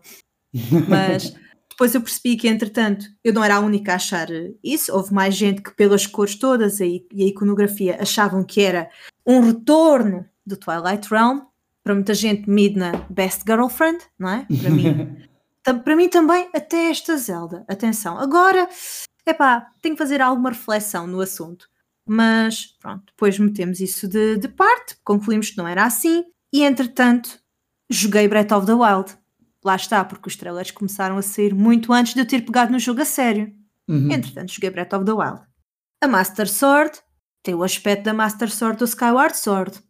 Mas 0.89 1.35
depois 1.69 1.93
eu 1.93 2.01
percebi 2.01 2.35
que, 2.35 2.47
entretanto, 2.47 3.05
eu 3.23 3.31
não 3.31 3.43
era 3.43 3.57
a 3.57 3.59
única 3.59 3.91
a 3.91 3.95
achar 3.95 4.27
isso. 4.63 4.91
Houve 4.91 5.13
mais 5.13 5.35
gente 5.35 5.61
que, 5.61 5.75
pelas 5.75 6.07
cores 6.07 6.35
todas 6.35 6.79
e, 6.79 7.05
a 7.13 7.23
iconografia, 7.23 8.01
achavam 8.01 8.43
que 8.43 8.61
era 8.61 8.89
um 9.25 9.41
retorno 9.41 10.25
do 10.43 10.57
Twilight 10.57 11.07
Realm. 11.09 11.41
Para 11.83 11.93
muita 11.93 12.15
gente, 12.15 12.49
Midna, 12.49 13.05
best 13.09 13.43
girlfriend, 13.45 13.99
não 14.17 14.29
é? 14.29 14.47
Para 14.59 14.69
mim, 14.71 15.17
para 15.83 15.95
mim 15.95 16.09
também, 16.09 16.49
até 16.55 16.89
esta 16.89 17.15
Zelda. 17.15 17.63
Atenção. 17.67 18.17
Agora, 18.17 18.67
epá, 19.31 19.71
tenho 19.81 19.95
que 19.95 20.01
fazer 20.01 20.21
alguma 20.21 20.49
reflexão 20.49 21.07
no 21.07 21.21
assunto. 21.21 21.67
Mas, 22.07 22.67
pronto, 22.79 23.05
depois 23.07 23.37
metemos 23.37 23.79
isso 23.79 24.07
de, 24.07 24.37
de 24.37 24.47
parte, 24.47 24.95
concluímos 25.03 25.49
que 25.49 25.57
não 25.57 25.67
era 25.67 25.83
assim. 25.83 26.23
E, 26.53 26.63
entretanto, 26.63 27.39
joguei 27.89 28.27
Breath 28.27 28.51
of 28.53 28.65
the 28.65 28.73
Wild. 28.73 29.17
Lá 29.63 29.75
está, 29.75 30.05
porque 30.05 30.29
os 30.29 30.35
trailers 30.35 30.71
começaram 30.71 31.17
a 31.17 31.21
sair 31.21 31.53
muito 31.53 31.91
antes 31.91 32.13
de 32.13 32.21
eu 32.21 32.25
ter 32.25 32.45
pegado 32.45 32.71
no 32.71 32.79
jogo 32.79 33.01
a 33.01 33.05
sério. 33.05 33.53
Uhum. 33.87 34.11
Entretanto, 34.11 34.53
joguei 34.53 34.69
Breath 34.69 34.93
of 34.93 35.05
the 35.05 35.11
Wild. 35.11 35.41
A 36.01 36.07
Master 36.07 36.49
Sword 36.49 36.99
tem 37.43 37.55
o 37.55 37.63
aspecto 37.63 38.03
da 38.03 38.13
Master 38.13 38.49
Sword 38.49 38.77
do 38.77 38.85
Skyward 38.85 39.35
Sword. 39.37 39.81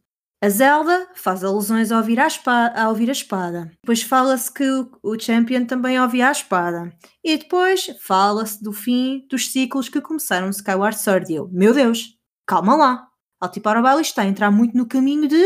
A 0.41 0.49
Zelda 0.49 1.09
faz 1.15 1.43
alusões 1.43 1.91
ao 1.91 1.97
ouvir 1.99 2.19
a, 2.19 2.27
espa- 2.27 2.71
a 2.75 2.89
ouvir 2.89 3.09
a 3.09 3.11
espada. 3.11 3.71
Depois 3.81 4.03
fala-se 4.03 4.53
que 4.53 4.63
o, 5.01 5.19
Champion 5.19 5.65
também 5.65 5.99
ouvia 5.99 6.29
a 6.29 6.31
espada. 6.31 6.95
E 7.23 7.38
depois 7.38 7.88
fala-se 8.01 8.61
do 8.63 8.71
fim 8.71 9.25
dos 9.29 9.51
ciclos 9.51 9.89
que 9.89 9.99
começaram 9.99 10.49
Skyward 10.51 10.99
Sword. 10.99 11.31
E 11.31 11.35
eu, 11.38 11.49
meu 11.51 11.73
Deus, 11.73 12.15
calma 12.45 12.75
lá. 12.75 13.07
Altipar 13.41 13.81
Bailey 13.81 14.03
está 14.03 14.21
a 14.21 14.27
entrar 14.27 14.51
muito 14.51 14.77
no 14.77 14.88
caminho 14.88 15.27
de 15.27 15.43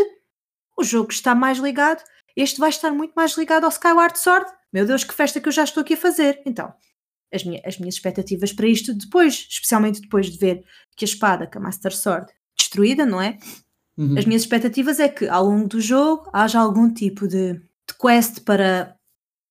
o 0.77 0.83
jogo 0.83 1.11
está 1.11 1.33
mais 1.33 1.57
ligado. 1.57 2.03
Este 2.35 2.59
vai 2.59 2.69
estar 2.69 2.91
muito 2.91 3.13
mais 3.13 3.37
ligado 3.37 3.63
ao 3.63 3.69
Skyward 3.69 4.19
Sword. 4.19 4.45
Meu 4.73 4.85
Deus, 4.85 5.03
que 5.05 5.13
festa 5.13 5.39
que 5.39 5.47
eu 5.47 5.53
já 5.53 5.63
estou 5.63 5.81
aqui 5.81 5.93
a 5.93 5.97
fazer. 5.97 6.41
Então, 6.45 6.73
as, 7.33 7.45
minha- 7.45 7.61
as 7.65 7.77
minhas 7.77 7.95
expectativas 7.95 8.51
para 8.51 8.67
isto 8.67 8.93
depois, 8.93 9.47
especialmente 9.49 10.01
depois 10.01 10.29
de 10.29 10.37
ver 10.37 10.65
que 10.97 11.05
a 11.05 11.07
espada, 11.07 11.47
que 11.47 11.57
a 11.57 11.61
Master 11.61 11.95
Sword, 11.95 12.29
destruída, 12.57 13.05
não 13.05 13.21
é? 13.21 13.37
Uhum. 14.01 14.17
As 14.17 14.25
minhas 14.25 14.41
expectativas 14.41 14.99
é 14.99 15.07
que 15.07 15.27
ao 15.27 15.45
longo 15.45 15.67
do 15.67 15.79
jogo 15.79 16.27
haja 16.33 16.59
algum 16.59 16.91
tipo 16.91 17.27
de, 17.27 17.53
de 17.53 17.93
quest 18.01 18.39
para, 18.43 18.95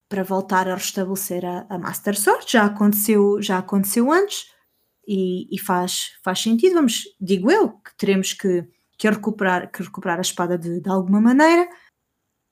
para 0.08 0.24
voltar 0.24 0.68
a 0.68 0.74
restabelecer 0.74 1.44
a, 1.44 1.66
a 1.68 1.78
Master 1.78 2.18
Sword. 2.18 2.46
Já 2.50 2.64
aconteceu, 2.64 3.40
já 3.40 3.58
aconteceu 3.58 4.10
antes 4.10 4.46
e, 5.06 5.46
e 5.54 5.58
faz, 5.60 6.12
faz 6.24 6.40
sentido. 6.40 6.74
Vamos, 6.74 7.04
digo 7.20 7.48
eu, 7.48 7.68
que 7.68 7.96
teremos 7.96 8.32
que, 8.32 8.66
que, 8.98 9.08
recuperar, 9.08 9.70
que 9.70 9.84
recuperar 9.84 10.18
a 10.18 10.22
espada 10.22 10.58
de, 10.58 10.80
de 10.80 10.90
alguma 10.90 11.20
maneira. 11.20 11.68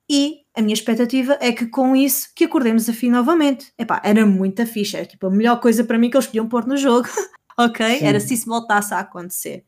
E 0.08 0.36
a 0.56 0.62
minha 0.62 0.74
expectativa 0.74 1.36
é 1.40 1.50
que 1.50 1.66
com 1.66 1.96
isso 1.96 2.28
que 2.32 2.44
acordemos 2.44 2.88
a 2.88 2.92
fim 2.92 3.10
novamente. 3.10 3.72
Epá, 3.76 4.00
era 4.04 4.24
muita 4.24 4.64
ficha, 4.64 4.98
era 4.98 5.06
tipo 5.06 5.26
a 5.26 5.30
melhor 5.30 5.60
coisa 5.60 5.82
para 5.82 5.98
mim 5.98 6.10
que 6.10 6.16
eles 6.16 6.28
podiam 6.28 6.48
pôr 6.48 6.64
no 6.64 6.76
jogo. 6.76 7.08
ok? 7.58 7.98
Sim. 7.98 8.04
Era 8.04 8.20
se 8.20 8.34
isso 8.34 8.46
voltasse 8.46 8.94
a 8.94 9.00
acontecer. 9.00 9.64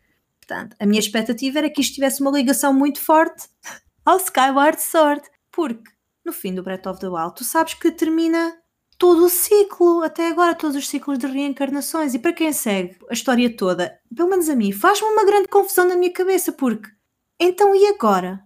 Portanto, 0.50 0.74
a 0.80 0.86
minha 0.86 0.98
expectativa 0.98 1.60
era 1.60 1.70
que 1.70 1.80
isto 1.80 1.94
tivesse 1.94 2.20
uma 2.20 2.32
ligação 2.32 2.72
muito 2.72 3.00
forte 3.00 3.48
ao 4.04 4.16
Skyward 4.16 4.82
Sword, 4.82 5.22
porque 5.52 5.88
no 6.24 6.32
fim 6.32 6.52
do 6.52 6.62
Breath 6.62 6.88
of 6.88 6.98
the 6.98 7.08
Wild 7.08 7.36
tu 7.36 7.44
sabes 7.44 7.74
que 7.74 7.92
termina 7.92 8.56
todo 8.98 9.26
o 9.26 9.30
ciclo, 9.30 10.02
até 10.02 10.28
agora, 10.28 10.56
todos 10.56 10.74
os 10.74 10.88
ciclos 10.88 11.18
de 11.18 11.28
reencarnações. 11.28 12.14
E 12.14 12.18
para 12.18 12.32
quem 12.32 12.52
segue 12.52 12.96
a 13.08 13.12
história 13.12 13.56
toda, 13.56 13.96
pelo 14.14 14.28
menos 14.28 14.48
a 14.48 14.56
mim, 14.56 14.72
faz-me 14.72 15.06
uma 15.06 15.24
grande 15.24 15.46
confusão 15.46 15.86
na 15.86 15.94
minha 15.94 16.12
cabeça, 16.12 16.50
porque 16.50 16.90
então 17.38 17.72
e 17.74 17.86
agora? 17.86 18.42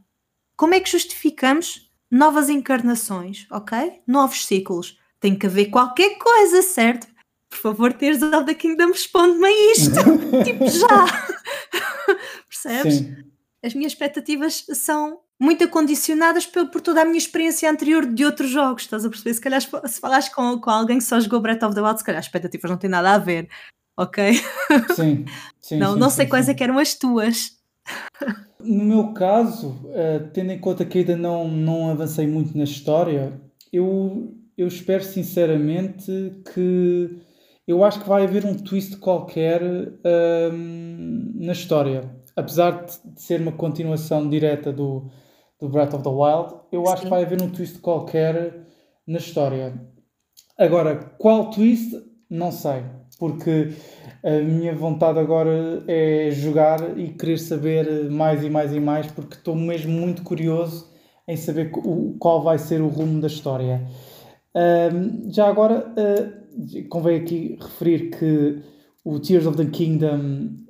Como 0.59 0.75
é 0.75 0.81
que 0.81 0.91
justificamos 0.91 1.91
novas 2.11 2.51
encarnações, 2.51 3.47
ok? 3.51 4.03
Novos 4.07 4.45
ciclos. 4.45 4.99
Tem 5.19 5.35
que 5.35 5.47
haver 5.47 5.71
qualquer 5.71 6.19
coisa, 6.19 6.61
certo? 6.61 7.09
Por 7.49 7.59
favor, 7.59 7.91
of 7.91 8.45
the 8.47 8.55
Kingdom, 8.55 8.89
responde-me 8.89 9.47
a 9.47 9.73
isto. 9.73 9.95
tipo, 10.45 10.69
já. 10.69 11.07
Percebes? 12.65 12.95
Sim. 12.99 13.17
As 13.63 13.75
minhas 13.75 13.93
expectativas 13.93 14.65
são 14.75 15.21
muito 15.41 15.65
acondicionadas 15.65 16.47
por, 16.47 16.69
por 16.69 16.81
toda 16.81 17.03
a 17.03 17.05
minha 17.05 17.19
experiência 17.19 17.71
anterior 17.71 18.07
de 18.07 18.25
outros 18.25 18.51
jogos. 18.51 18.83
Estás 18.83 19.05
a 19.05 19.09
perceber? 19.09 19.35
Se 19.35 19.41
calhar 19.41 19.61
se 19.61 20.01
falares 20.01 20.29
com, 20.29 20.61
com 20.61 20.71
alguém 20.71 20.99
que 20.99 21.05
só 21.05 21.19
jogou 21.21 21.41
Breath 21.41 21.63
of 21.63 21.75
the 21.75 21.81
Wild, 21.81 21.99
se 21.99 22.05
calhar 22.05 22.19
as 22.19 22.27
expectativas 22.27 22.71
não 22.71 22.79
têm 22.79 22.91
nada 22.91 23.15
a 23.15 23.19
ver, 23.19 23.49
ok? 23.97 24.33
Sim. 24.95 25.25
Sim, 25.61 25.79
não 25.79 25.95
sim, 25.95 25.99
não 25.99 26.11
sim, 26.11 26.17
sei 26.17 26.27
quais 26.27 26.47
sim. 26.47 26.53
é 26.53 26.55
que 26.55 26.63
eram 26.63 26.79
as 26.79 26.95
tuas. 26.95 27.59
No 28.61 28.85
meu 28.85 29.13
caso, 29.13 29.79
eh, 29.93 30.21
tendo 30.33 30.53
em 30.53 30.59
conta 30.59 30.85
que 30.85 30.99
ainda 30.99 31.17
não, 31.17 31.49
não 31.49 31.91
avancei 31.91 32.27
muito 32.27 32.57
na 32.57 32.65
história, 32.65 33.39
eu, 33.73 34.35
eu 34.57 34.69
espero 34.69 35.03
sinceramente 35.05 36.43
que 36.53 37.19
eu 37.67 37.83
acho 37.83 38.01
que 38.01 38.09
vai 38.09 38.25
haver 38.25 38.45
um 38.45 38.55
twist 38.55 38.97
qualquer 38.99 39.63
ahm, 40.05 41.33
na 41.35 41.53
história. 41.53 42.15
Apesar 42.37 42.85
de, 42.85 43.21
ser 43.21 43.41
uma 43.41 43.53
continuação 43.53 44.29
direta 44.29 44.73
do, 44.73 45.11
do 45.61 45.69
Breath 45.69 45.95
of 45.95 46.03
the 46.03 46.11
Wild, 46.11 46.55
eu 46.73 46.83
acho 46.89 46.99
Sim. 46.99 47.05
que 47.05 47.11
vai 47.11 47.23
haver 47.23 47.43
um 47.43 47.51
twist 47.51 47.79
qualquer 47.79 48.67
na 49.07 49.19
história. 49.19 49.75
Agora, 50.59 50.97
qual 51.19 51.51
twist? 51.51 51.95
Não 52.29 52.51
sei, 52.51 52.83
porque 53.19 53.73
a 54.23 54.43
minha 54.43 54.75
vontade 54.75 55.19
agora 55.19 55.85
é 55.87 56.31
jogar 56.31 56.99
e 56.99 57.13
querer 57.13 57.39
saber 57.39 58.11
mais 58.11 58.43
e 58.43 58.51
mais 58.51 58.73
e 58.73 58.81
mais, 58.81 59.07
porque 59.07 59.35
estou 59.35 59.55
mesmo 59.55 59.93
muito 59.93 60.23
curioso 60.23 60.91
em 61.29 61.37
saber 61.37 61.71
qual 62.19 62.43
vai 62.43 62.59
ser 62.59 62.81
o 62.81 62.89
rumo 62.89 63.21
da 63.21 63.27
história. 63.27 63.87
Ahm, 64.55 65.31
já 65.31 65.49
agora, 65.49 65.93
ah, 65.97 66.45
convém 66.89 67.21
aqui 67.21 67.59
referir 67.61 68.11
que 68.11 68.63
o 69.05 69.19
Tears 69.19 69.47
of 69.47 69.57
the 69.57 69.71
Kingdom 69.71 70.64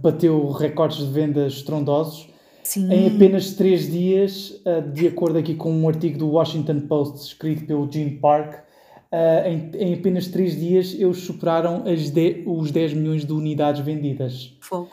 bateu 0.00 0.50
recordes 0.50 0.98
de 0.98 1.12
vendas 1.12 1.54
estrondosos 1.54 2.28
Sim. 2.62 2.92
em 2.92 3.06
apenas 3.14 3.52
três 3.54 3.90
dias, 3.90 4.60
ah, 4.66 4.80
de 4.80 5.06
acordo 5.06 5.38
aqui 5.38 5.54
com 5.54 5.70
um 5.72 5.88
artigo 5.88 6.18
do 6.18 6.28
Washington 6.30 6.80
Post 6.80 7.26
escrito 7.26 7.66
pelo 7.66 7.90
Gene 7.90 8.12
Park, 8.18 8.64
ah, 9.12 9.48
em, 9.48 9.70
em 9.78 9.94
apenas 9.94 10.26
três 10.28 10.58
dias 10.58 10.94
eles 10.94 11.18
superaram 11.18 11.84
as 11.86 12.10
de- 12.10 12.42
os 12.46 12.70
10 12.70 12.94
milhões 12.94 13.24
de 13.24 13.32
unidades 13.32 13.80
vendidas. 13.84 14.56
Fogo. 14.60 14.90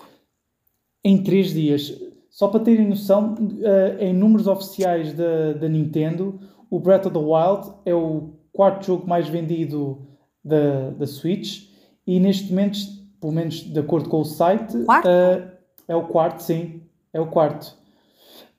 Em 1.03 1.23
três 1.23 1.53
dias. 1.53 1.97
Só 2.29 2.47
para 2.47 2.59
terem 2.61 2.87
noção, 2.87 3.35
ah, 3.65 4.03
em 4.03 4.13
números 4.13 4.47
oficiais 4.47 5.13
da, 5.13 5.53
da 5.53 5.67
Nintendo, 5.67 6.39
o 6.69 6.79
Breath 6.79 7.05
of 7.07 7.13
the 7.13 7.19
Wild 7.19 7.73
é 7.85 7.93
o 7.93 8.33
quarto 8.53 8.85
jogo 8.85 9.07
mais 9.07 9.27
vendido 9.27 10.07
da, 10.43 10.91
da 10.91 11.07
Switch 11.07 11.69
e 12.05 12.19
neste 12.19 12.49
momento, 12.49 12.77
pelo 13.21 13.31
menos 13.31 13.61
de 13.61 13.79
acordo 13.79 14.09
com 14.09 14.19
o 14.21 14.25
site, 14.25 14.77
Quarto? 14.83 15.07
ah, 15.07 15.47
é 15.87 15.95
o 15.95 16.03
quarto, 16.03 16.41
sim, 16.41 16.81
é 17.13 17.19
o 17.21 17.27
quarto. 17.27 17.73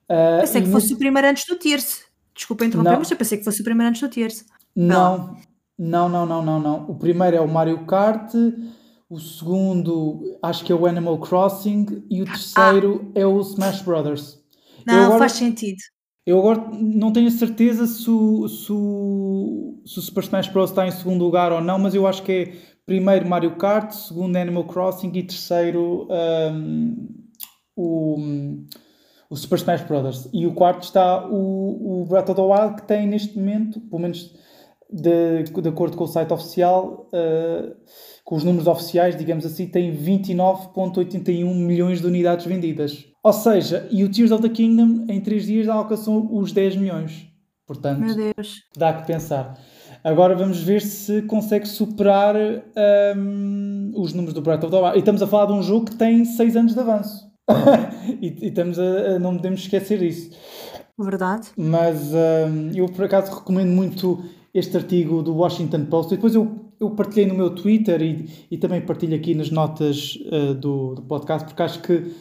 Ah, 0.09 0.39
Pensei 0.41 0.63
que 0.63 0.69
fosse 0.69 0.87
neste- 0.87 0.95
o 0.95 0.99
primeiro 0.99 1.29
antes 1.29 1.45
do 1.47 1.57
Tears. 1.57 2.03
Desculpa 2.35 2.65
interromper, 2.65 2.91
Não. 2.93 2.99
mas 3.01 3.11
eu 3.11 3.17
pensei 3.17 3.37
que 3.39 3.45
fosse 3.45 3.61
o 3.61 3.65
primeiro 3.65 3.91
antes 3.91 4.01
do 4.01 4.09
Tears. 4.09 4.45
Não, 4.75 5.37
não, 5.79 6.09
não, 6.09 6.25
não, 6.27 6.43
não, 6.43 6.61
não. 6.61 6.85
O 6.89 6.95
primeiro 6.95 7.37
é 7.37 7.41
o 7.41 7.49
Mario 7.49 7.85
Kart, 7.85 8.33
o 9.11 9.19
segundo 9.21 10.39
acho 10.43 10.65
que 10.65 10.73
é 10.73 10.75
o 10.75 10.87
Animal 10.87 11.19
Crossing 11.19 12.05
e 12.11 12.23
o 12.23 12.25
terceiro 12.25 13.11
é 13.15 13.27
o 13.27 13.39
Smash 13.41 13.83
Brothers. 13.83 14.39
Não, 14.87 15.05
agora- 15.05 15.19
faz 15.19 15.33
sentido. 15.33 15.79
Eu 16.25 16.39
agora 16.39 16.69
não 16.73 17.13
tenho 17.13 17.29
certeza 17.33 17.85
se 17.85 18.09
o, 18.09 18.47
se, 18.49 18.71
o, 18.73 19.83
se 19.85 19.99
o 19.99 20.03
Super 20.03 20.23
Smash 20.23 20.47
Bros. 20.49 20.71
está 20.71 20.87
em 20.87 20.93
segundo 20.93 21.25
lugar 21.25 21.51
ou 21.53 21.61
não, 21.61 21.81
mas 21.81 21.95
eu 21.97 22.07
acho 22.07 22.23
que 22.23 22.33
é 22.33 22.53
primeiro 22.87 23.29
Mario 23.29 23.57
Kart, 23.57 23.93
segundo 23.93 24.37
Animal 24.37 24.65
Crossing 24.65 25.13
e 25.15 25.23
terceiro 25.23 26.09
um, 26.11 26.97
o, 27.77 28.17
o 29.31 29.37
Super 29.37 29.57
Smash 29.57 29.83
Bros. 29.83 30.29
E 30.33 30.47
o 30.47 30.55
quarto 30.55 30.83
está 30.83 31.27
o, 31.29 32.03
o 32.03 32.07
Breath 32.07 32.31
of 32.31 32.35
the 32.35 32.43
Wild, 32.43 32.77
que 32.77 32.87
tem 32.87 33.07
neste 33.07 33.39
momento, 33.39 33.81
pelo 33.81 34.03
menos 34.03 34.35
de, 34.91 35.45
de 35.45 35.69
acordo 35.69 35.97
com 35.97 36.05
o 36.05 36.09
site 36.09 36.33
oficial, 36.33 37.09
uh, 37.13 37.75
com 38.25 38.37
os 38.37 38.45
números 38.45 38.67
oficiais, 38.67 39.17
digamos 39.17 39.47
assim, 39.47 39.67
tem 39.67 39.97
29,81 39.97 41.55
milhões 41.55 42.01
de 42.01 42.07
unidades 42.07 42.45
vendidas. 42.45 43.07
Ou 43.23 43.33
seja, 43.33 43.89
e 43.91 44.05
o 44.05 44.11
Tears 44.11 44.33
of 44.33 44.43
the 44.43 44.49
Kingdom 44.49 45.07
em 45.09 45.21
3 45.21 45.47
dias 45.47 45.69
alcançou 45.69 46.37
os 46.37 46.53
10 46.53 46.77
milhões. 46.77 47.27
Portanto, 47.67 48.05
dá 48.77 48.93
que 48.93 49.07
pensar. 49.07 49.57
Agora 50.05 50.35
vamos 50.35 50.61
ver 50.61 50.83
se 50.83 51.23
consegue 51.23 51.67
superar 51.67 52.35
um, 53.17 53.93
os 53.95 54.13
números 54.13 54.35
do 54.35 54.43
Breath 54.43 54.65
of 54.65 54.73
the 54.73 54.81
Wild. 54.81 54.97
E 54.97 54.99
estamos 54.99 55.23
a 55.23 55.27
falar 55.27 55.47
de 55.47 55.53
um 55.53 55.63
jogo 55.63 55.87
que 55.87 55.97
tem 55.97 56.25
6 56.25 56.57
anos 56.57 56.75
de 56.75 56.81
avanço. 56.81 57.31
e, 58.21 58.27
e, 58.41 58.49
estamos 58.49 58.79
a, 58.79 58.83
a, 58.83 59.19
não 59.19 59.37
podemos 59.37 59.61
esquecer 59.61 59.99
disso. 59.99 60.31
Verdade. 60.99 61.49
Mas 61.57 62.13
um, 62.13 62.71
eu 62.75 62.87
por 62.87 63.05
acaso 63.05 63.33
recomendo 63.33 63.71
muito 63.71 64.25
este 64.53 64.77
artigo 64.77 65.23
do 65.23 65.35
Washington 65.35 65.87
Post. 65.87 66.13
E 66.13 66.17
depois 66.17 66.35
eu, 66.35 66.73
eu 66.81 66.91
partilhei 66.91 67.27
no 67.27 67.35
meu 67.35 67.51
Twitter 67.51 68.03
e, 68.03 68.29
e 68.51 68.59
também 68.59 68.81
partilho 68.81 69.17
aqui 69.17 69.35
nas 69.35 69.51
notas 69.51 70.19
uh, 70.27 70.55
do, 70.55 70.97
do 70.97 71.03
podcast, 71.03 71.47
porque 71.47 71.63
acho 71.63 71.81
que 71.81 72.13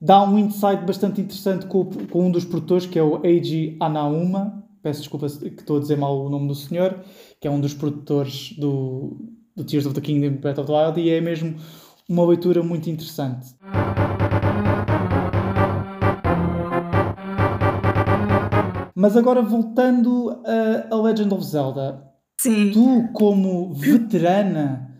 dá 0.00 0.22
um 0.22 0.38
insight 0.38 0.84
bastante 0.84 1.20
interessante 1.20 1.66
com, 1.66 1.84
com 1.84 2.26
um 2.26 2.30
dos 2.30 2.44
produtores, 2.44 2.86
que 2.86 2.98
é 2.98 3.02
o 3.02 3.24
Eiji 3.24 3.76
Anauma. 3.80 4.64
Peço 4.82 5.00
desculpa 5.00 5.26
que 5.26 5.60
estou 5.60 5.76
a 5.76 5.80
dizer 5.80 5.98
mal 5.98 6.24
o 6.24 6.30
nome 6.30 6.48
do 6.48 6.54
senhor, 6.54 7.04
que 7.40 7.48
é 7.48 7.50
um 7.50 7.60
dos 7.60 7.72
produtores 7.72 8.52
do, 8.58 9.16
do 9.56 9.64
Tears 9.64 9.86
of 9.86 9.94
the 9.94 10.00
Kingdom 10.00 10.36
Breath 10.36 10.58
of 10.58 10.66
the 10.66 10.72
Wild, 10.72 11.00
e 11.00 11.10
é 11.10 11.20
mesmo 11.20 11.56
uma 12.06 12.26
leitura 12.26 12.62
muito 12.62 12.90
interessante. 12.90 13.54
Mas 18.94 19.16
agora 19.16 19.40
voltando 19.40 20.42
a, 20.44 20.94
a 20.94 21.00
Legend 21.00 21.32
of 21.32 21.42
Zelda, 21.42 22.04
Sim. 22.38 22.70
tu 22.72 23.08
como 23.14 23.72
veterana 23.72 24.94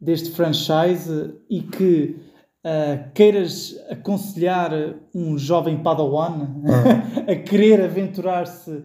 deste 0.00 0.30
franchise 0.30 1.34
e 1.50 1.62
que 1.62 2.16
uh, 2.64 3.10
queiras 3.12 3.76
aconselhar 3.90 4.70
um 5.12 5.36
jovem 5.36 5.82
Padawan 5.82 6.62
a 7.26 7.34
querer 7.34 7.82
aventurar-se 7.82 8.84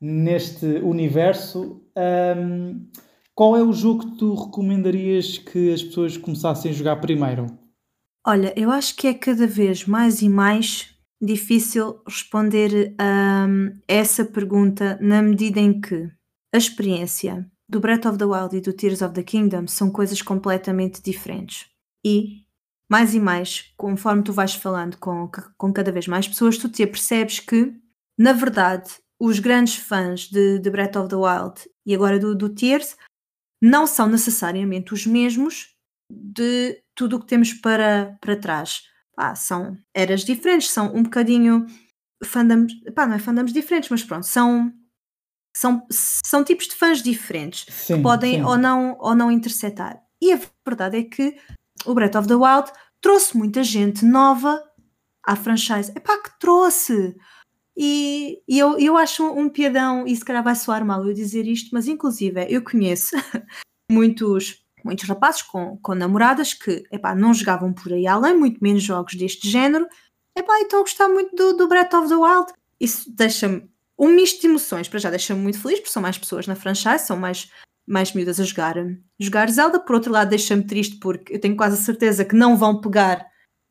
neste 0.00 0.64
universo, 0.64 1.82
um, 1.98 2.86
qual 3.34 3.56
é 3.56 3.62
o 3.62 3.72
jogo 3.72 4.00
que 4.00 4.18
tu 4.18 4.34
recomendarias 4.34 5.38
que 5.38 5.72
as 5.72 5.82
pessoas 5.82 6.16
começassem 6.16 6.70
a 6.70 6.74
jogar 6.74 6.96
primeiro? 6.96 7.46
Olha, 8.26 8.52
eu 8.56 8.70
acho 8.70 8.96
que 8.96 9.06
é 9.06 9.14
cada 9.14 9.46
vez 9.46 9.86
mais 9.86 10.22
e 10.22 10.28
mais 10.28 10.94
difícil 11.20 12.00
responder 12.06 12.94
a 12.98 13.46
essa 13.86 14.24
pergunta 14.24 14.98
na 15.00 15.22
medida 15.22 15.60
em 15.60 15.80
que 15.80 16.10
a 16.54 16.58
experiência 16.58 17.50
do 17.68 17.80
Breath 17.80 18.06
of 18.06 18.18
the 18.18 18.24
Wild 18.24 18.56
e 18.56 18.60
do 18.60 18.72
Tears 18.72 19.02
of 19.02 19.14
the 19.14 19.22
Kingdom 19.22 19.66
são 19.66 19.90
coisas 19.90 20.22
completamente 20.22 21.02
diferentes. 21.02 21.66
E, 22.04 22.44
mais 22.90 23.14
e 23.14 23.20
mais, 23.20 23.72
conforme 23.76 24.22
tu 24.22 24.32
vais 24.32 24.54
falando 24.54 24.96
com, 24.98 25.30
com 25.56 25.72
cada 25.72 25.92
vez 25.92 26.06
mais 26.06 26.26
pessoas, 26.26 26.56
tu 26.56 26.68
te 26.68 26.86
percebes 26.86 27.40
que, 27.40 27.74
na 28.18 28.32
verdade, 28.32 28.90
os 29.20 29.38
grandes 29.38 29.76
fãs 29.76 30.28
de, 30.28 30.58
de 30.58 30.70
Breath 30.70 30.96
of 30.96 31.08
the 31.08 31.16
Wild 31.16 31.68
e 31.84 31.94
agora 31.94 32.18
do, 32.18 32.34
do 32.34 32.48
Tears 32.48 32.96
não 33.60 33.86
são 33.86 34.08
necessariamente 34.08 34.94
os 34.94 35.06
mesmos 35.06 35.74
de 36.10 36.82
tudo 36.94 37.16
o 37.16 37.20
que 37.20 37.26
temos 37.26 37.52
para, 37.52 38.16
para 38.20 38.36
trás 38.36 38.82
pá, 39.18 39.34
são 39.34 39.76
eras 39.92 40.24
diferentes, 40.24 40.70
são 40.70 40.94
um 40.94 41.02
bocadinho 41.02 41.66
fandoms, 42.24 42.72
pá, 42.94 43.06
não 43.06 43.16
é 43.16 43.18
fandoms 43.18 43.52
diferentes, 43.52 43.90
mas 43.90 44.04
pronto, 44.04 44.24
são 44.24 44.72
são, 45.56 45.84
são 45.90 46.44
tipos 46.44 46.68
de 46.68 46.76
fãs 46.76 47.02
diferentes 47.02 47.66
sim, 47.74 47.96
que 47.96 48.02
podem 48.02 48.36
sim. 48.36 48.42
ou 48.44 48.56
não, 48.56 48.96
ou 49.00 49.12
não 49.12 49.28
interceptar. 49.28 50.00
E 50.22 50.32
a 50.32 50.40
verdade 50.64 50.98
é 50.98 51.02
que 51.02 51.36
o 51.84 51.94
Breath 51.94 52.14
of 52.14 52.28
the 52.28 52.34
Wild 52.36 52.70
trouxe 53.00 53.36
muita 53.36 53.64
gente 53.64 54.04
nova 54.04 54.62
à 55.26 55.34
franchise. 55.34 55.90
É 55.96 56.00
pá, 56.00 56.16
que 56.22 56.38
trouxe! 56.38 57.16
E, 57.80 58.42
e 58.48 58.58
eu, 58.58 58.76
eu 58.76 58.96
acho 58.96 59.24
um 59.24 59.48
piadão, 59.48 60.04
e 60.04 60.16
se 60.16 60.24
calhar 60.24 60.42
vai 60.42 60.56
soar 60.56 60.84
mal 60.84 61.06
eu 61.06 61.14
dizer 61.14 61.46
isto, 61.46 61.70
mas 61.72 61.86
inclusive 61.86 62.44
eu 62.50 62.60
conheço 62.60 63.14
muitos 63.88 64.66
muitos 64.84 65.08
rapazes 65.08 65.42
com, 65.42 65.76
com 65.78 65.94
namoradas 65.94 66.54
que 66.54 66.84
epá, 66.90 67.14
não 67.14 67.34
jogavam 67.34 67.72
por 67.72 67.92
aí 67.92 68.06
além, 68.06 68.36
muito 68.36 68.58
menos 68.62 68.82
jogos 68.82 69.14
deste 69.14 69.48
género, 69.48 69.86
epá, 70.36 70.58
e 70.58 70.62
estão 70.62 70.80
a 70.80 70.82
gostar 70.82 71.08
muito 71.08 71.34
do, 71.36 71.56
do 71.56 71.68
Breath 71.68 71.94
of 71.94 72.08
the 72.08 72.14
Wild. 72.14 72.52
Isso 72.80 73.12
deixa-me 73.14 73.68
um 73.98 74.08
misto 74.08 74.40
de 74.40 74.46
emoções, 74.46 74.88
para 74.88 74.98
já 74.98 75.10
deixa-me 75.10 75.40
muito 75.40 75.60
feliz, 75.60 75.78
porque 75.80 75.92
são 75.92 76.02
mais 76.02 76.16
pessoas 76.16 76.46
na 76.46 76.54
franchise, 76.54 77.06
são 77.06 77.16
mais, 77.16 77.50
mais 77.86 78.12
miúdas 78.12 78.40
a 78.40 78.44
jogar, 78.44 78.76
jogar 79.18 79.50
Zelda. 79.50 79.80
Por 79.80 79.96
outro 79.96 80.12
lado, 80.12 80.30
deixa-me 80.30 80.64
triste 80.64 80.96
porque 80.98 81.34
eu 81.34 81.40
tenho 81.40 81.56
quase 81.56 81.74
a 81.74 81.84
certeza 81.84 82.24
que 82.24 82.36
não 82.36 82.56
vão 82.56 82.80
pegar 82.80 83.26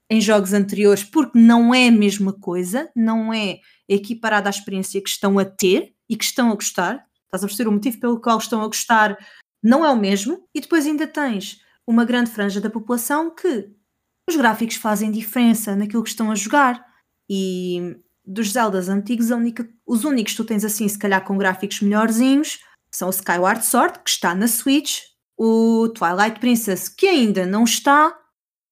em 0.09 0.21
jogos 0.21 0.53
anteriores, 0.53 1.03
porque 1.03 1.37
não 1.37 1.73
é 1.73 1.87
a 1.87 1.91
mesma 1.91 2.33
coisa, 2.33 2.89
não 2.95 3.33
é 3.33 3.59
equiparada 3.87 4.49
à 4.49 4.51
experiência 4.51 5.01
que 5.01 5.09
estão 5.09 5.37
a 5.37 5.45
ter 5.45 5.93
e 6.09 6.15
que 6.15 6.23
estão 6.23 6.51
a 6.51 6.55
gostar. 6.55 7.05
Estás 7.25 7.43
a 7.43 7.47
perceber 7.47 7.69
o 7.69 7.73
motivo 7.73 7.99
pelo 7.99 8.21
qual 8.21 8.37
estão 8.37 8.61
a 8.61 8.67
gostar 8.67 9.17
não 9.61 9.85
é 9.85 9.89
o 9.89 9.97
mesmo, 9.97 10.47
e 10.53 10.61
depois 10.61 10.85
ainda 10.85 11.07
tens 11.07 11.59
uma 11.85 12.05
grande 12.05 12.29
franja 12.29 12.61
da 12.61 12.69
população 12.69 13.33
que 13.33 13.69
os 14.29 14.35
gráficos 14.35 14.75
fazem 14.75 15.11
diferença 15.11 15.75
naquilo 15.75 16.03
que 16.03 16.09
estão 16.09 16.31
a 16.31 16.35
jogar. 16.35 16.85
E 17.29 17.97
dos 18.25 18.51
Zeldas 18.51 18.89
antigos, 18.89 19.31
única, 19.31 19.67
os 19.85 20.03
únicos 20.03 20.33
que 20.33 20.37
tu 20.37 20.45
tens 20.45 20.63
assim, 20.63 20.87
se 20.87 20.99
calhar 20.99 21.23
com 21.23 21.37
gráficos 21.37 21.81
melhorzinhos, 21.81 22.59
são 22.91 23.07
o 23.07 23.11
Skyward 23.11 23.65
Sword, 23.65 23.99
que 24.03 24.09
está 24.09 24.35
na 24.35 24.47
Switch, 24.47 24.99
o 25.37 25.89
Twilight 25.89 26.39
Princess, 26.39 26.89
que 26.89 27.07
ainda 27.07 27.45
não 27.45 27.63
está, 27.63 28.17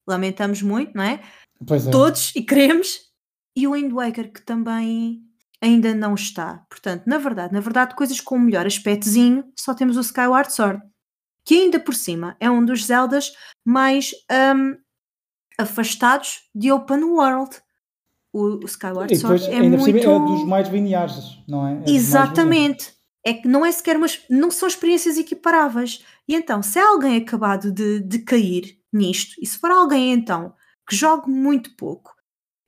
lamentamos 0.06 0.62
muito, 0.62 0.92
não 0.94 1.02
é? 1.02 1.20
Pois 1.66 1.86
é. 1.86 1.90
Todos 1.90 2.34
e 2.36 2.42
queremos, 2.42 3.00
e 3.56 3.66
o 3.66 3.72
Wind 3.72 3.92
Waker, 3.92 4.32
que 4.32 4.42
também 4.42 5.22
ainda 5.60 5.94
não 5.94 6.14
está. 6.14 6.64
Portanto, 6.68 7.04
na 7.06 7.18
verdade, 7.18 7.52
na 7.52 7.60
verdade, 7.60 7.94
coisas 7.94 8.20
com 8.20 8.36
o 8.36 8.40
melhor 8.40 8.66
aspectozinho, 8.66 9.44
só 9.58 9.74
temos 9.74 9.96
o 9.96 10.00
Skyward 10.00 10.52
Sword, 10.52 10.82
que 11.44 11.54
ainda 11.54 11.80
por 11.80 11.94
cima 11.94 12.36
é 12.40 12.50
um 12.50 12.64
dos 12.64 12.84
Zeldas 12.84 13.32
mais 13.64 14.12
um, 14.56 14.76
afastados 15.58 16.42
de 16.54 16.70
open 16.70 17.04
world. 17.04 17.56
O, 18.32 18.62
o 18.62 18.64
Skyward 18.66 19.14
e 19.14 19.16
depois, 19.16 19.42
Sword 19.42 19.56
é 19.56 19.62
ainda 19.62 19.78
muito... 19.78 19.92
Por 19.92 20.02
cima, 20.02 20.14
é 20.14 20.18
dos 20.18 20.44
mais 20.44 20.68
lineares, 20.68 21.38
não 21.48 21.66
é? 21.66 21.82
é 21.86 21.90
Exatamente. 21.90 22.94
É 23.24 23.32
que 23.32 23.48
não 23.48 23.64
é 23.64 23.72
sequer 23.72 23.96
umas... 23.96 24.20
não 24.28 24.50
são 24.50 24.68
experiências 24.68 25.16
equiparáveis. 25.16 26.04
E 26.28 26.34
então, 26.34 26.62
se 26.62 26.78
é 26.78 26.82
alguém 26.82 27.16
acabado 27.16 27.72
de, 27.72 28.00
de 28.00 28.18
cair 28.20 28.78
nisto, 28.96 29.36
e 29.40 29.46
se 29.46 29.58
for 29.58 29.70
alguém 29.70 30.12
então 30.12 30.54
que 30.88 30.94
jogue 30.94 31.30
muito 31.30 31.76
pouco, 31.76 32.14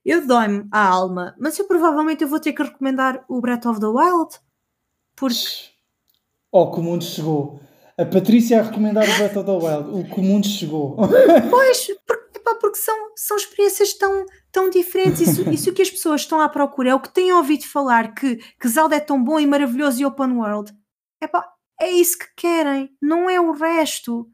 eu 0.05 0.25
dói-me 0.25 0.67
a 0.71 0.87
alma, 0.87 1.35
mas 1.39 1.57
eu 1.59 1.65
provavelmente 1.65 2.23
eu 2.23 2.27
vou 2.27 2.39
ter 2.39 2.53
que 2.53 2.63
recomendar 2.63 3.23
o 3.27 3.39
Breath 3.41 3.65
of 3.65 3.79
the 3.79 3.87
Wild. 3.87 4.39
Porque. 5.15 5.35
Oh, 6.51 6.71
que 6.71 6.79
o 6.79 6.83
mundo 6.83 7.03
chegou. 7.03 7.61
A 7.95 8.03
Patrícia 8.03 8.59
a 8.59 8.63
recomendar 8.63 9.07
o 9.07 9.17
Breath 9.17 9.37
of 9.37 9.45
the 9.45 9.51
Wild. 9.51 9.99
O 9.99 10.03
que 10.03 10.19
o 10.19 10.23
mundo 10.23 10.47
chegou. 10.47 10.97
Pois, 11.47 11.85
porque, 12.07 12.39
epá, 12.39 12.55
porque 12.55 12.79
são, 12.79 13.11
são 13.15 13.37
experiências 13.37 13.93
tão, 13.93 14.25
tão 14.51 14.67
diferentes. 14.67 15.21
Isso, 15.21 15.47
isso 15.51 15.73
que 15.73 15.83
as 15.83 15.91
pessoas 15.91 16.21
estão 16.21 16.41
à 16.41 16.49
procura 16.49 16.89
é 16.89 16.95
o 16.95 16.99
que 16.99 17.13
têm 17.13 17.31
ouvido 17.31 17.67
falar 17.67 18.15
que, 18.15 18.37
que 18.59 18.67
Zelda 18.67 18.95
é 18.95 18.99
tão 18.99 19.23
bom 19.23 19.39
e 19.39 19.45
maravilhoso 19.45 20.01
e 20.01 20.05
open 20.07 20.31
world. 20.37 20.73
Epá, 21.21 21.45
é 21.79 21.91
isso 21.91 22.17
que 22.17 22.27
querem, 22.35 22.89
não 22.99 23.29
é 23.29 23.39
o 23.39 23.51
resto. 23.51 24.27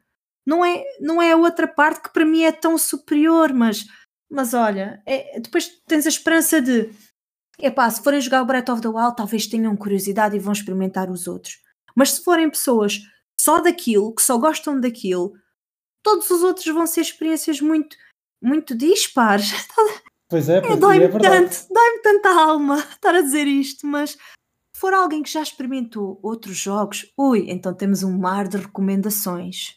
Não 0.46 0.64
é, 0.64 0.84
não 1.00 1.20
é 1.20 1.32
a 1.32 1.36
outra 1.36 1.66
parte 1.66 2.02
que 2.02 2.12
para 2.12 2.24
mim 2.24 2.44
é 2.44 2.52
tão 2.52 2.78
superior, 2.78 3.52
mas 3.52 3.84
mas 4.30 4.54
olha, 4.54 5.02
é, 5.06 5.38
depois 5.40 5.68
tens 5.86 6.04
a 6.04 6.08
esperança 6.08 6.60
de 6.60 6.90
epá, 7.58 7.88
se 7.90 8.02
forem 8.02 8.20
jogar 8.20 8.42
o 8.42 8.46
Breath 8.46 8.68
of 8.68 8.82
the 8.82 8.88
Wild, 8.88 9.16
talvez 9.16 9.46
tenham 9.46 9.76
curiosidade 9.76 10.36
e 10.36 10.40
vão 10.40 10.52
experimentar 10.52 11.10
os 11.10 11.26
outros. 11.26 11.60
Mas 11.94 12.12
se 12.12 12.24
forem 12.24 12.50
pessoas 12.50 13.00
só 13.40 13.60
daquilo, 13.60 14.14
que 14.14 14.22
só 14.22 14.36
gostam 14.36 14.80
daquilo, 14.80 15.32
todos 16.02 16.28
os 16.30 16.42
outros 16.42 16.66
vão 16.66 16.86
ser 16.86 17.02
experiências 17.02 17.60
muito, 17.60 17.96
muito 18.42 18.76
dispares. 18.76 19.52
Pois 20.28 20.48
é, 20.48 20.60
pois 20.60 20.72
é, 20.72 20.76
dói-me 20.76 21.04
é 21.04 21.08
tanto, 21.08 21.66
dói-me 21.72 22.02
tanta 22.02 22.30
alma 22.30 22.78
estar 22.90 23.14
a 23.14 23.20
dizer 23.20 23.46
isto, 23.46 23.86
mas 23.86 24.10
se 24.10 24.18
for 24.76 24.92
alguém 24.92 25.22
que 25.22 25.30
já 25.30 25.40
experimentou 25.40 26.18
outros 26.20 26.56
jogos, 26.56 27.06
ui, 27.16 27.48
então 27.48 27.72
temos 27.72 28.02
um 28.02 28.18
mar 28.18 28.48
de 28.48 28.56
recomendações 28.56 29.75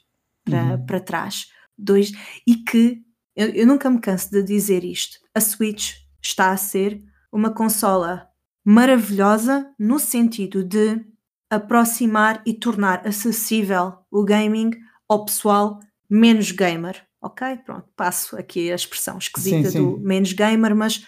para, 0.50 0.76
uhum. 0.76 0.86
para 0.86 1.00
trás. 1.00 1.48
Dois, 1.78 2.12
e 2.46 2.56
que 2.56 3.02
eu, 3.36 3.48
eu 3.50 3.68
nunca 3.68 3.90
me 3.90 4.00
canso 4.00 4.32
de 4.32 4.44
dizer 4.44 4.84
isto. 4.84 5.18
A 5.34 5.40
Switch 5.40 5.94
está 6.22 6.52
a 6.52 6.58
ser 6.58 7.02
uma 7.32 7.52
consola 7.52 8.28
maravilhosa 8.66 9.74
no 9.80 9.98
sentido 9.98 10.64
de 10.64 11.04
aproximar 11.50 12.42
e 12.46 12.54
tornar 12.54 13.08
acessível 13.08 13.94
o 14.12 14.24
gaming 14.24 14.72
ao 15.08 15.26
pessoal 15.26 15.80
menos 16.10 16.52
gamer. 16.52 17.02
Ok? 17.22 17.58
Pronto, 17.66 17.88
passo 17.96 18.38
aqui 18.38 18.72
a 18.72 18.76
expressão 18.76 19.18
esquisita 19.18 19.70
Sim, 19.70 19.78
sim. 19.78 19.84
do 19.84 20.00
menos 20.00 20.34
gamer, 20.34 20.76
mas 20.76 21.06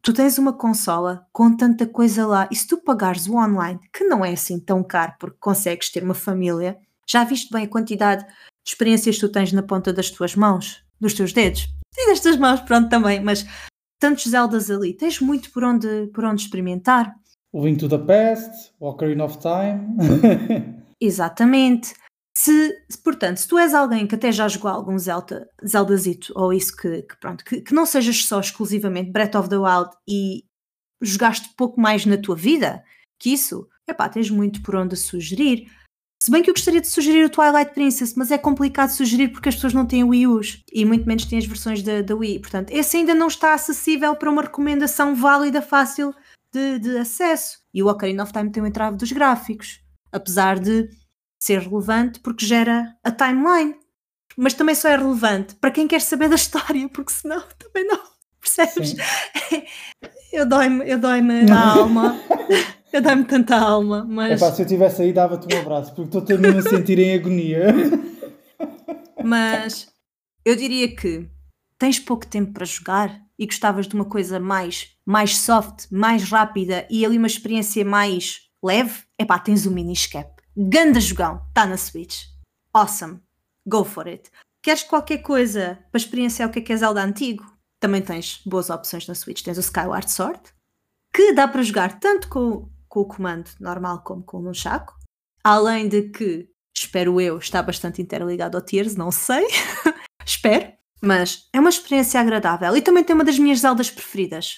tu 0.00 0.12
tens 0.12 0.38
uma 0.38 0.52
consola 0.52 1.26
com 1.32 1.56
tanta 1.56 1.86
coisa 1.86 2.26
lá 2.26 2.48
e 2.50 2.56
se 2.56 2.66
tu 2.66 2.78
pagares 2.78 3.28
o 3.28 3.36
online, 3.36 3.78
que 3.92 4.04
não 4.04 4.24
é 4.24 4.32
assim 4.32 4.58
tão 4.58 4.82
caro 4.82 5.14
porque 5.20 5.36
consegues 5.38 5.90
ter 5.90 6.02
uma 6.02 6.14
família, 6.14 6.78
já 7.08 7.22
viste 7.22 7.52
bem 7.52 7.64
a 7.64 7.68
quantidade 7.68 8.24
de 8.24 8.32
experiências 8.66 9.18
tu 9.18 9.28
tens 9.28 9.52
na 9.52 9.62
ponta 9.62 9.92
das 9.92 10.10
tuas 10.10 10.34
mãos, 10.34 10.84
dos 11.00 11.14
teus 11.14 11.32
dedos 11.32 11.68
e 11.96 12.06
das 12.06 12.20
tuas 12.20 12.36
mãos, 12.36 12.60
pronto, 12.60 12.88
também, 12.88 13.20
mas 13.20 13.44
tantos 14.00 14.28
Zeldas 14.28 14.70
ali, 14.70 14.94
tens 14.94 15.20
muito 15.20 15.50
por 15.52 15.64
onde, 15.64 16.08
por 16.12 16.24
onde 16.24 16.42
experimentar. 16.42 17.14
O 17.52 17.64
Link 17.64 17.78
to 17.78 17.88
the 17.88 17.98
Past, 17.98 18.72
Ocarina 18.80 19.24
of 19.24 19.38
Time. 19.38 19.96
Exatamente. 21.00 21.94
Se, 22.34 22.84
se, 22.88 22.98
portanto, 23.02 23.38
se 23.38 23.46
tu 23.46 23.58
és 23.58 23.74
alguém 23.74 24.06
que 24.06 24.14
até 24.14 24.32
já 24.32 24.48
jogou 24.48 24.70
algum 24.70 24.98
Zelda, 24.98 25.48
Zeldazito 25.64 26.32
ou 26.34 26.52
isso 26.52 26.74
que, 26.74 27.02
que 27.02 27.16
pronto, 27.20 27.44
que, 27.44 27.60
que, 27.60 27.74
não 27.74 27.84
sejas 27.84 28.24
só 28.24 28.40
exclusivamente 28.40 29.10
Breath 29.10 29.34
of 29.34 29.48
the 29.50 29.58
Wild 29.58 29.90
e 30.08 30.44
jogaste 31.00 31.50
pouco 31.56 31.78
mais 31.78 32.06
na 32.06 32.16
tua 32.16 32.34
vida 32.34 32.82
que 33.18 33.30
isso, 33.32 33.68
epá, 33.86 34.08
tens 34.08 34.30
muito 34.30 34.62
por 34.62 34.74
onde 34.74 34.96
sugerir. 34.96 35.70
Se 36.22 36.30
bem 36.30 36.40
que 36.40 36.48
eu 36.48 36.54
gostaria 36.54 36.80
de 36.80 36.86
sugerir 36.86 37.24
o 37.24 37.28
Twilight 37.28 37.74
Princess, 37.74 38.14
mas 38.14 38.30
é 38.30 38.38
complicado 38.38 38.90
sugerir 38.90 39.30
porque 39.30 39.48
as 39.48 39.56
pessoas 39.56 39.74
não 39.74 39.84
têm 39.84 40.04
Wii 40.04 40.28
U's 40.28 40.62
e 40.72 40.84
muito 40.84 41.04
menos 41.04 41.24
têm 41.24 41.36
as 41.36 41.46
versões 41.46 41.82
da, 41.82 42.00
da 42.00 42.14
Wii. 42.14 42.38
Portanto, 42.38 42.70
esse 42.70 42.96
ainda 42.96 43.12
não 43.12 43.26
está 43.26 43.54
acessível 43.54 44.14
para 44.14 44.30
uma 44.30 44.42
recomendação 44.42 45.16
válida, 45.16 45.60
fácil 45.60 46.14
de, 46.52 46.78
de 46.78 46.96
acesso. 46.96 47.58
E 47.74 47.82
o 47.82 47.88
Ocarina 47.88 48.22
of 48.22 48.32
Time 48.32 48.52
tem 48.52 48.62
o 48.62 48.66
entrave 48.68 48.96
dos 48.96 49.10
gráficos, 49.10 49.80
apesar 50.12 50.60
de 50.60 50.88
ser 51.42 51.58
relevante 51.58 52.20
porque 52.20 52.46
gera 52.46 52.94
a 53.02 53.10
timeline. 53.10 53.74
Mas 54.36 54.54
também 54.54 54.76
só 54.76 54.90
é 54.90 54.96
relevante 54.96 55.56
para 55.56 55.72
quem 55.72 55.88
quer 55.88 56.00
saber 56.00 56.28
da 56.28 56.36
história, 56.36 56.88
porque 56.88 57.12
senão 57.12 57.42
também 57.58 57.84
não. 57.84 57.98
Percebes? 58.40 58.94
Eu 60.32 60.46
dói-me 60.46 60.96
dói 60.96 61.20
a 61.50 61.78
alma. 61.78 62.16
Eu 62.92 63.00
dói-me 63.00 63.24
tanta 63.24 63.56
alma, 63.56 64.04
mas. 64.08 64.40
Epá, 64.40 64.52
se 64.52 64.62
eu 64.62 64.66
tivesse 64.66 65.02
aí, 65.02 65.12
dava-te 65.12 65.52
um 65.54 65.58
abraço, 65.58 65.94
porque 65.94 66.18
estou 66.18 66.38
mesmo 66.38 66.58
a 66.58 66.62
sentir 66.62 66.98
em 66.98 67.14
agonia. 67.14 67.66
Mas 69.24 69.88
eu 70.44 70.56
diria 70.56 70.94
que 70.94 71.28
tens 71.78 71.98
pouco 71.98 72.26
tempo 72.26 72.52
para 72.52 72.64
jogar 72.64 73.22
e 73.38 73.46
gostavas 73.46 73.86
de 73.86 73.94
uma 73.94 74.04
coisa 74.04 74.40
mais, 74.40 74.96
mais 75.06 75.38
soft, 75.38 75.86
mais 75.90 76.24
rápida 76.24 76.86
e 76.90 77.04
ali 77.06 77.18
uma 77.18 77.26
experiência 77.26 77.84
mais 77.84 78.48
leve, 78.62 79.04
epá, 79.18 79.38
tens 79.38 79.66
o 79.66 79.70
Miniscap. 79.70 80.30
Ganda 80.56 81.00
jogão, 81.00 81.42
está 81.48 81.66
na 81.66 81.76
Switch. 81.76 82.24
Awesome. 82.74 83.20
Go 83.66 83.84
for 83.84 84.06
it. 84.06 84.30
Queres 84.62 84.82
qualquer 84.82 85.18
coisa 85.18 85.78
para 85.90 86.00
experienciar 86.00 86.48
o 86.48 86.52
que 86.52 86.58
é 86.58 86.62
que 86.62 86.72
é 86.72 86.76
Zelda 86.76 87.02
antigo? 87.02 87.44
Também 87.80 88.02
tens 88.02 88.40
boas 88.46 88.70
opções 88.70 89.06
na 89.06 89.14
Switch. 89.14 89.42
Tens 89.42 89.56
o 89.56 89.60
Skyward 89.60 90.10
Sword, 90.10 90.40
que 91.12 91.32
dá 91.32 91.48
para 91.48 91.62
jogar 91.62 91.98
tanto 91.98 92.28
com, 92.28 92.68
com 92.92 93.00
o 93.00 93.06
comando 93.06 93.48
normal 93.58 94.02
como 94.04 94.22
com 94.22 94.36
o 94.36 94.42
Nunchaku. 94.42 94.92
Além 95.42 95.88
de 95.88 96.10
que, 96.10 96.46
espero 96.76 97.18
eu, 97.18 97.38
está 97.38 97.62
bastante 97.62 98.02
interligado 98.02 98.58
ao 98.58 98.62
Tears, 98.62 98.96
não 98.96 99.10
sei. 99.10 99.46
espero. 100.26 100.74
Mas 101.00 101.48
é 101.54 101.58
uma 101.58 101.70
experiência 101.70 102.20
agradável. 102.20 102.76
E 102.76 102.82
também 102.82 103.02
tem 103.02 103.14
uma 103.14 103.24
das 103.24 103.38
minhas 103.38 103.60
Zeldas 103.60 103.90
preferidas. 103.90 104.56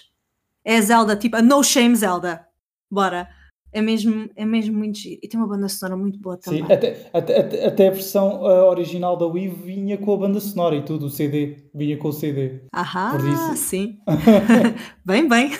É 0.64 0.78
a 0.78 0.80
Zelda, 0.80 1.14
tipo 1.14 1.36
a 1.36 1.42
No 1.42 1.62
Shame 1.62 1.94
Zelda. 1.94 2.44
Bora. 2.90 3.28
É 3.72 3.80
mesmo, 3.80 4.28
é 4.34 4.44
mesmo 4.44 4.76
muito 4.76 4.98
giro. 4.98 5.20
E 5.22 5.28
tem 5.28 5.38
uma 5.38 5.48
banda 5.48 5.68
sonora 5.68 5.96
muito 5.96 6.18
boa 6.18 6.36
também. 6.36 6.66
Sim, 6.66 6.72
até, 6.72 7.10
até, 7.12 7.66
até 7.66 7.86
a 7.86 7.92
versão 7.92 8.42
uh, 8.42 8.68
original 8.68 9.16
da 9.16 9.26
Wii 9.26 9.48
vinha 9.48 9.96
com 9.96 10.12
a 10.12 10.16
banda 10.16 10.40
sonora 10.40 10.74
e 10.74 10.84
tudo, 10.84 11.06
o 11.06 11.10
CD. 11.10 11.68
Vinha 11.72 11.96
com 11.96 12.08
o 12.08 12.12
CD. 12.12 12.64
Ahá, 12.72 13.16
sim. 13.54 14.00
bem, 15.06 15.28
bem. 15.28 15.52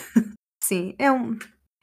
Sim, 0.62 0.95
é 0.99 1.11
um, 1.12 1.37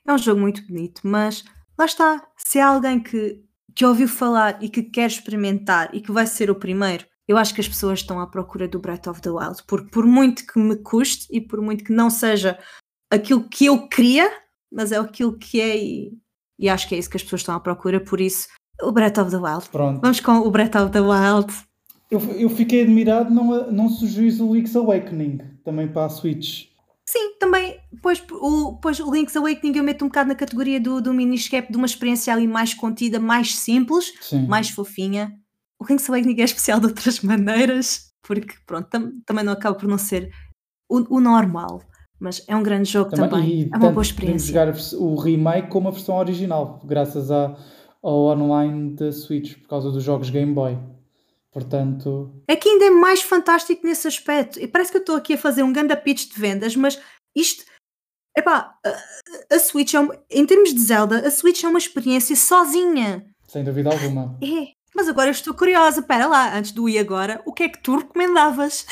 é 0.07 0.13
um 0.13 0.17
jogo 0.17 0.41
muito 0.41 0.65
bonito, 0.65 1.01
mas 1.03 1.43
lá 1.77 1.85
está. 1.85 2.27
Se 2.37 2.59
há 2.59 2.67
alguém 2.67 2.99
que, 2.99 3.43
que 3.75 3.85
ouviu 3.85 4.07
falar 4.07 4.61
e 4.63 4.69
que 4.69 4.83
quer 4.83 5.07
experimentar 5.07 5.89
e 5.93 6.01
que 6.01 6.11
vai 6.11 6.25
ser 6.25 6.49
o 6.49 6.55
primeiro, 6.55 7.05
eu 7.27 7.37
acho 7.37 7.53
que 7.53 7.61
as 7.61 7.67
pessoas 7.67 7.99
estão 7.99 8.19
à 8.19 8.27
procura 8.27 8.67
do 8.67 8.79
Breath 8.79 9.07
of 9.07 9.21
the 9.21 9.29
Wild. 9.29 9.63
Porque 9.67 9.89
por 9.89 10.05
muito 10.05 10.45
que 10.45 10.59
me 10.59 10.75
custe 10.75 11.27
e 11.31 11.39
por 11.39 11.61
muito 11.61 11.83
que 11.83 11.93
não 11.93 12.09
seja 12.09 12.57
aquilo 13.09 13.47
que 13.47 13.65
eu 13.65 13.87
queria, 13.87 14.29
mas 14.71 14.91
é 14.91 14.97
aquilo 14.97 15.37
que 15.37 15.61
é 15.61 15.77
e, 15.77 16.17
e 16.59 16.69
acho 16.69 16.87
que 16.87 16.95
é 16.95 16.97
isso 16.97 17.09
que 17.09 17.17
as 17.17 17.23
pessoas 17.23 17.41
estão 17.41 17.55
à 17.55 17.59
procura, 17.59 17.99
por 17.99 18.19
isso 18.19 18.47
o 18.81 18.91
Breath 18.91 19.17
of 19.19 19.31
the 19.31 19.37
Wild. 19.37 19.69
Pronto. 19.69 20.01
Vamos 20.01 20.19
com 20.19 20.39
o 20.39 20.49
Breath 20.49 20.75
of 20.75 20.91
the 20.91 21.01
Wild. 21.01 21.53
Eu, 22.09 22.19
eu 22.31 22.49
fiquei 22.49 22.81
admirado 22.81 23.33
não, 23.33 23.71
não 23.71 23.89
sugeris 23.89 24.39
o 24.39 24.53
Link's 24.53 24.75
Awakening 24.75 25.39
também 25.63 25.87
para 25.87 26.05
a 26.05 26.09
Switch. 26.09 26.70
Sim, 27.11 27.33
também, 27.37 27.77
pois 28.01 28.23
o, 28.31 28.77
pois 28.77 28.97
o 29.01 29.13
Link's 29.13 29.35
Awakening 29.35 29.77
eu 29.77 29.83
meto 29.83 30.05
um 30.05 30.07
bocado 30.07 30.29
na 30.29 30.35
categoria 30.35 30.79
do, 30.79 31.01
do 31.01 31.13
miniscap 31.13 31.69
de 31.69 31.75
uma 31.75 31.85
experiência 31.85 32.31
ali 32.31 32.47
mais 32.47 32.73
contida, 32.73 33.19
mais 33.19 33.53
simples, 33.57 34.13
Sim. 34.21 34.47
mais 34.47 34.69
fofinha. 34.69 35.37
O 35.77 35.85
Link's 35.85 36.09
Awakening 36.09 36.39
é 36.39 36.45
especial 36.45 36.79
de 36.79 36.85
outras 36.85 37.19
maneiras, 37.21 38.13
porque 38.25 38.55
pronto, 38.65 38.87
tam, 38.87 39.11
também 39.25 39.43
não 39.43 39.51
acaba 39.51 39.75
por 39.75 39.89
não 39.89 39.97
ser 39.97 40.31
o, 40.89 41.17
o 41.17 41.19
normal. 41.19 41.81
Mas 42.17 42.45
é 42.47 42.55
um 42.55 42.63
grande 42.63 42.89
jogo 42.89 43.09
também. 43.09 43.29
também. 43.29 43.69
é 43.73 43.77
uma 43.77 43.91
boa 43.91 44.03
experiência. 44.03 44.47
jogar 44.47 44.73
o 44.97 45.15
remake 45.15 45.67
como 45.67 45.89
a 45.89 45.91
versão 45.91 46.15
original, 46.15 46.79
graças 46.85 47.29
a, 47.29 47.57
ao 48.01 48.27
online 48.27 48.95
da 48.95 49.11
Switch, 49.11 49.57
por 49.57 49.67
causa 49.67 49.91
dos 49.91 50.01
jogos 50.01 50.29
Game 50.29 50.53
Boy. 50.53 50.77
Portanto. 51.51 52.33
É 52.47 52.55
que 52.55 52.69
ainda 52.69 52.85
é 52.85 52.89
mais 52.89 53.21
fantástico 53.21 53.85
nesse 53.85 54.07
aspecto. 54.07 54.59
E 54.59 54.67
parece 54.67 54.91
que 54.91 54.97
eu 54.97 55.01
estou 55.01 55.15
aqui 55.15 55.33
a 55.33 55.37
fazer 55.37 55.63
um 55.63 55.73
grande 55.73 55.95
pitch 55.97 56.31
de 56.31 56.39
vendas, 56.39 56.75
mas 56.75 56.99
isto. 57.35 57.65
Epá, 58.35 58.75
a, 58.85 59.55
a 59.55 59.59
Switch, 59.59 59.93
é 59.93 59.99
um, 59.99 60.09
em 60.29 60.45
termos 60.45 60.73
de 60.73 60.79
Zelda, 60.79 61.27
a 61.27 61.29
Switch 61.31 61.63
é 61.63 61.67
uma 61.67 61.77
experiência 61.77 62.35
sozinha. 62.35 63.25
Sem 63.47 63.63
dúvida 63.63 63.91
alguma. 63.91 64.37
É. 64.41 64.71
Mas 64.95 65.09
agora 65.09 65.27
eu 65.27 65.31
estou 65.31 65.53
curiosa. 65.53 65.99
Espera 65.99 66.27
lá, 66.27 66.57
antes 66.57 66.71
do 66.71 66.87
e 66.87 66.97
agora, 66.97 67.41
o 67.45 67.51
que 67.51 67.63
é 67.63 67.69
que 67.69 67.81
tu 67.83 67.97
recomendavas? 67.97 68.85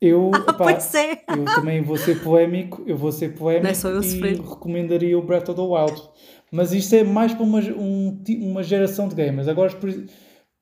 Eu, 0.00 0.30
ah, 0.34 0.52
pá, 0.52 0.54
pois 0.54 0.94
é. 0.94 1.22
eu 1.28 1.44
também 1.44 1.82
vou 1.82 1.98
ser 1.98 2.22
polémico, 2.22 2.82
eu 2.86 2.96
vou 2.96 3.12
ser 3.12 3.34
polémico 3.34 3.88
é 3.88 4.30
e 4.30 4.34
recomendaria 4.34 5.18
o 5.18 5.22
Breath 5.22 5.50
of 5.50 5.60
the 5.60 5.66
Wild. 5.66 6.02
Mas 6.50 6.72
isto 6.72 6.94
é 6.94 7.04
mais 7.04 7.34
para 7.34 7.42
uma, 7.42 7.60
um, 7.60 8.22
uma 8.40 8.62
geração 8.62 9.08
de 9.08 9.14
gamers. 9.14 9.48
Agora 9.48 9.70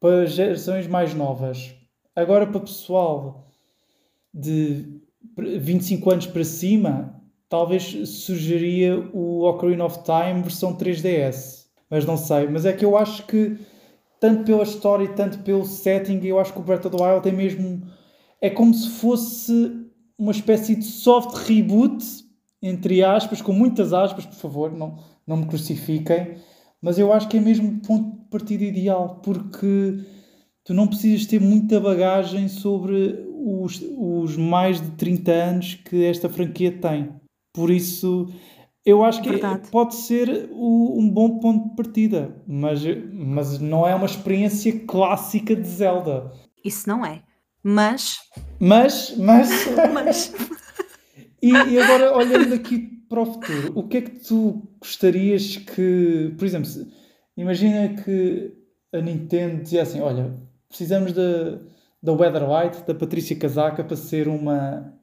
para 0.04 0.26
gerações 0.26 0.86
mais 0.86 1.14
novas. 1.14 1.74
Agora 2.14 2.46
para 2.46 2.60
pessoal 2.60 3.48
de 4.34 5.00
25 5.38 6.10
anos 6.10 6.26
para 6.26 6.44
cima, 6.44 7.22
talvez 7.48 8.06
sugeria 8.06 8.98
o 9.14 9.48
Ocarina 9.48 9.86
of 9.86 10.00
Time 10.02 10.42
versão 10.42 10.76
3DS. 10.76 11.64
Mas 11.88 12.04
não 12.04 12.18
sei. 12.18 12.46
Mas 12.48 12.66
é 12.66 12.74
que 12.74 12.84
eu 12.84 12.98
acho 12.98 13.26
que, 13.26 13.56
tanto 14.20 14.44
pela 14.44 14.62
história 14.64 15.04
e 15.04 15.14
tanto 15.14 15.38
pelo 15.38 15.64
setting, 15.64 16.20
eu 16.22 16.38
acho 16.38 16.52
que 16.52 16.60
o 16.60 16.62
Breath 16.62 16.84
of 16.84 16.94
the 16.94 17.02
Wild 17.02 17.26
é 17.26 17.32
mesmo. 17.32 17.86
É 18.42 18.50
como 18.50 18.74
se 18.74 18.90
fosse 18.90 19.88
uma 20.18 20.32
espécie 20.32 20.76
de 20.76 20.84
soft 20.84 21.48
reboot, 21.48 22.04
entre 22.60 23.02
aspas, 23.02 23.40
com 23.40 23.54
muitas 23.54 23.94
aspas, 23.94 24.26
por 24.26 24.36
favor, 24.36 24.70
não, 24.70 24.98
não 25.26 25.38
me 25.38 25.46
crucifiquem. 25.46 26.36
Mas 26.82 26.98
eu 26.98 27.10
acho 27.10 27.26
que 27.26 27.38
é 27.38 27.40
mesmo 27.40 27.80
ponto 27.80 28.23
partida 28.34 28.64
ideal, 28.64 29.20
porque 29.22 30.00
tu 30.64 30.74
não 30.74 30.88
precisas 30.88 31.24
ter 31.24 31.40
muita 31.40 31.78
bagagem 31.78 32.48
sobre 32.48 33.24
os, 33.30 33.80
os 33.96 34.36
mais 34.36 34.80
de 34.80 34.90
30 34.92 35.30
anos 35.30 35.74
que 35.74 36.04
esta 36.04 36.28
franquia 36.28 36.72
tem. 36.72 37.14
Por 37.52 37.70
isso, 37.70 38.28
eu 38.84 39.04
acho 39.04 39.22
que 39.22 39.28
Verdade. 39.28 39.70
pode 39.70 39.94
ser 39.94 40.48
o, 40.50 40.98
um 40.98 41.08
bom 41.08 41.38
ponto 41.38 41.68
de 41.68 41.76
partida, 41.76 42.42
mas, 42.44 42.82
mas 43.12 43.60
não 43.60 43.86
é 43.86 43.94
uma 43.94 44.06
experiência 44.06 44.80
clássica 44.80 45.54
de 45.54 45.68
Zelda. 45.68 46.32
Isso 46.64 46.88
não 46.88 47.06
é. 47.06 47.22
Mas. 47.62 48.16
Mas, 48.58 49.14
mas. 49.16 49.48
mas... 49.94 50.34
e, 51.40 51.52
e 51.52 51.78
agora, 51.78 52.16
olhando 52.16 52.52
aqui 52.52 52.78
para 53.08 53.20
o 53.20 53.26
futuro, 53.26 53.72
o 53.76 53.86
que 53.86 53.98
é 53.98 54.02
que 54.02 54.18
tu 54.26 54.66
gostarias 54.80 55.56
que, 55.56 56.34
por 56.36 56.44
exemplo, 56.44 56.68
imagina 57.36 58.02
que 58.02 58.52
a 58.92 59.00
Nintendo 59.00 59.62
dizia 59.62 59.82
assim: 59.82 60.00
olha, 60.00 60.34
precisamos 60.68 61.12
da, 61.12 61.60
da 62.02 62.12
Weather 62.12 62.48
White, 62.48 62.86
da 62.86 62.94
Patrícia 62.94 63.38
Casaca, 63.38 63.82
para 63.82 63.96
ser 63.96 64.28
uma, 64.28 64.94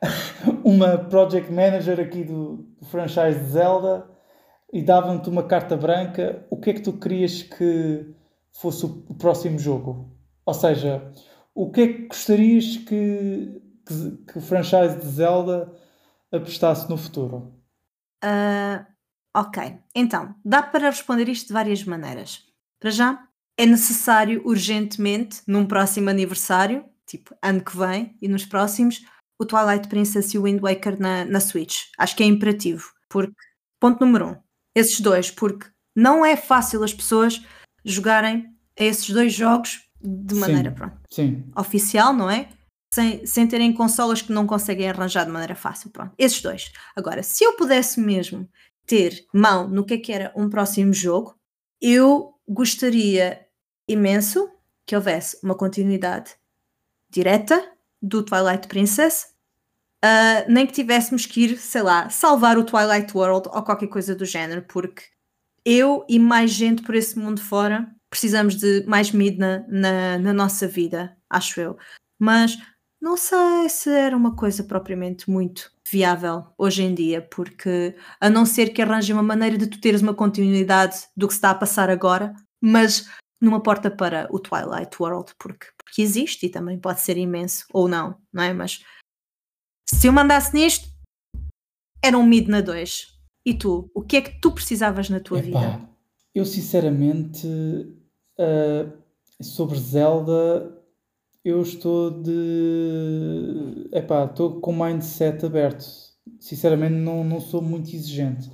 uma 0.64 0.98
project 0.98 1.52
manager 1.52 2.00
aqui 2.00 2.24
do, 2.24 2.68
do 2.78 2.86
franchise 2.86 3.38
de 3.38 3.46
Zelda 3.46 4.08
e 4.72 4.82
davam-te 4.82 5.28
uma 5.28 5.42
carta 5.42 5.76
branca. 5.76 6.46
O 6.50 6.56
que 6.56 6.70
é 6.70 6.74
que 6.74 6.82
tu 6.82 6.92
querias 6.92 7.42
que 7.42 8.14
fosse 8.52 8.86
o, 8.86 9.14
próximo 9.14 9.58
jogo? 9.58 10.16
Ou 10.46 10.54
seja, 10.54 11.12
o 11.54 11.70
que 11.70 11.80
é 11.80 11.86
que 11.88 12.08
gostarias 12.08 12.76
que, 12.76 13.62
que, 13.86 14.32
que 14.32 14.38
o 14.38 14.40
franchise 14.40 14.96
de 14.98 15.06
Zelda 15.06 15.72
apostasse 16.32 16.88
no 16.88 16.96
futuro? 16.96 17.54
Uh, 18.24 18.84
Ok, 19.36 19.78
então, 19.94 20.34
dá 20.44 20.62
para 20.62 20.90
responder 20.90 21.28
isto 21.28 21.48
de 21.48 21.52
várias 21.52 21.84
maneiras. 21.84 22.44
Para 22.80 22.90
já, 22.90 23.28
é 23.56 23.64
necessário 23.64 24.42
urgentemente, 24.44 25.42
num 25.46 25.66
próximo 25.66 26.10
aniversário, 26.10 26.84
tipo 27.06 27.34
ano 27.42 27.62
que 27.62 27.76
vem 27.76 28.16
e 28.20 28.26
nos 28.26 28.44
próximos, 28.44 29.04
o 29.38 29.46
Twilight 29.46 29.88
Princess 29.88 30.34
e 30.34 30.38
o 30.38 30.42
Wind 30.42 30.60
Waker 30.60 31.00
na, 31.00 31.24
na 31.24 31.40
Switch. 31.40 31.84
Acho 31.98 32.16
que 32.16 32.22
é 32.22 32.26
imperativo, 32.26 32.92
porque, 33.08 33.34
ponto 33.78 34.04
número 34.04 34.30
um, 34.30 34.36
esses 34.74 35.00
dois, 35.00 35.30
porque 35.30 35.66
não 35.94 36.24
é 36.24 36.36
fácil 36.36 36.82
as 36.82 36.94
pessoas 36.94 37.44
jogarem 37.84 38.54
esses 38.76 39.10
dois 39.10 39.32
jogos 39.32 39.88
de 40.00 40.34
maneira 40.34 40.70
Sim, 40.70 40.76
pronto, 40.76 40.96
sim. 41.10 41.44
oficial, 41.56 42.12
não 42.12 42.30
é? 42.30 42.48
Sem, 42.92 43.24
sem 43.24 43.46
terem 43.46 43.72
consolas 43.72 44.20
que 44.20 44.32
não 44.32 44.46
conseguem 44.46 44.88
arranjar 44.88 45.24
de 45.24 45.30
maneira 45.30 45.54
fácil. 45.54 45.90
Pronto, 45.90 46.12
esses 46.18 46.42
dois. 46.42 46.72
Agora, 46.96 47.22
se 47.22 47.44
eu 47.44 47.56
pudesse 47.56 48.00
mesmo 48.00 48.48
ter 48.90 49.24
mão 49.32 49.68
no 49.68 49.84
que 49.84 49.94
é 49.94 49.98
que 49.98 50.12
era 50.12 50.32
um 50.34 50.50
próximo 50.50 50.92
jogo, 50.92 51.38
eu 51.80 52.34
gostaria 52.48 53.46
imenso 53.86 54.50
que 54.84 54.96
houvesse 54.96 55.38
uma 55.44 55.54
continuidade 55.54 56.34
direta 57.08 57.72
do 58.02 58.24
Twilight 58.24 58.66
Princess, 58.66 59.28
ah, 60.02 60.44
nem 60.48 60.66
que 60.66 60.72
tivéssemos 60.72 61.24
que 61.24 61.44
ir, 61.44 61.56
sei 61.56 61.82
lá, 61.82 62.10
salvar 62.10 62.58
o 62.58 62.64
Twilight 62.64 63.16
World 63.16 63.48
ou 63.52 63.62
qualquer 63.62 63.86
coisa 63.86 64.12
do 64.12 64.24
género, 64.24 64.62
porque 64.62 65.04
eu 65.64 66.04
e 66.08 66.18
mais 66.18 66.50
gente 66.50 66.82
por 66.82 66.96
esse 66.96 67.16
mundo 67.16 67.40
fora 67.40 67.88
precisamos 68.08 68.56
de 68.56 68.84
mais 68.88 69.12
Midna 69.12 69.64
na, 69.68 70.18
na 70.18 70.32
nossa 70.32 70.66
vida, 70.66 71.16
acho 71.28 71.60
eu. 71.60 71.78
Mas 72.18 72.58
não 73.00 73.16
sei 73.16 73.68
se 73.68 73.88
era 73.88 74.16
uma 74.16 74.34
coisa 74.34 74.64
propriamente 74.64 75.30
muito 75.30 75.70
viável 75.90 76.46
hoje 76.56 76.82
em 76.82 76.94
dia, 76.94 77.20
porque 77.20 77.96
a 78.20 78.30
não 78.30 78.46
ser 78.46 78.72
que 78.72 78.82
arranje 78.82 79.12
uma 79.12 79.22
maneira 79.22 79.58
de 79.58 79.66
tu 79.66 79.80
teres 79.80 80.02
uma 80.02 80.14
continuidade 80.14 81.08
do 81.16 81.26
que 81.26 81.34
se 81.34 81.38
está 81.38 81.50
a 81.50 81.54
passar 81.54 81.90
agora, 81.90 82.34
mas 82.60 83.08
numa 83.40 83.62
porta 83.62 83.90
para 83.90 84.28
o 84.30 84.38
Twilight 84.38 84.96
World, 85.00 85.32
porque, 85.38 85.66
porque 85.76 86.02
existe 86.02 86.46
e 86.46 86.50
também 86.50 86.78
pode 86.78 87.00
ser 87.00 87.16
imenso, 87.16 87.64
ou 87.72 87.88
não, 87.88 88.16
não 88.32 88.42
é? 88.42 88.52
Mas 88.52 88.84
se 89.88 90.06
eu 90.06 90.12
mandasse 90.12 90.54
nisto, 90.54 90.88
era 92.02 92.16
um 92.16 92.24
Midna 92.24 92.62
2. 92.62 93.18
E 93.44 93.54
tu, 93.54 93.90
o 93.94 94.02
que 94.02 94.16
é 94.16 94.20
que 94.20 94.40
tu 94.40 94.52
precisavas 94.52 95.08
na 95.08 95.18
tua 95.18 95.40
vida? 95.40 95.58
Epá, 95.58 95.80
eu 96.34 96.44
sinceramente, 96.44 97.46
ah, 98.38 98.86
sobre 99.40 99.78
Zelda, 99.78 100.79
eu 101.44 101.62
estou 101.62 102.10
de. 102.22 103.88
Epá, 103.92 104.24
estou 104.24 104.60
com 104.60 104.72
o 104.72 104.84
mindset 104.84 105.44
aberto. 105.44 105.84
Sinceramente, 106.38 106.94
não, 106.94 107.24
não 107.24 107.40
sou 107.40 107.62
muito 107.62 107.94
exigente. 107.94 108.50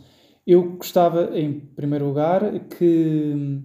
Eu 0.46 0.76
gostava, 0.76 1.36
em 1.38 1.60
primeiro 1.60 2.06
lugar, 2.06 2.68
que 2.68 3.60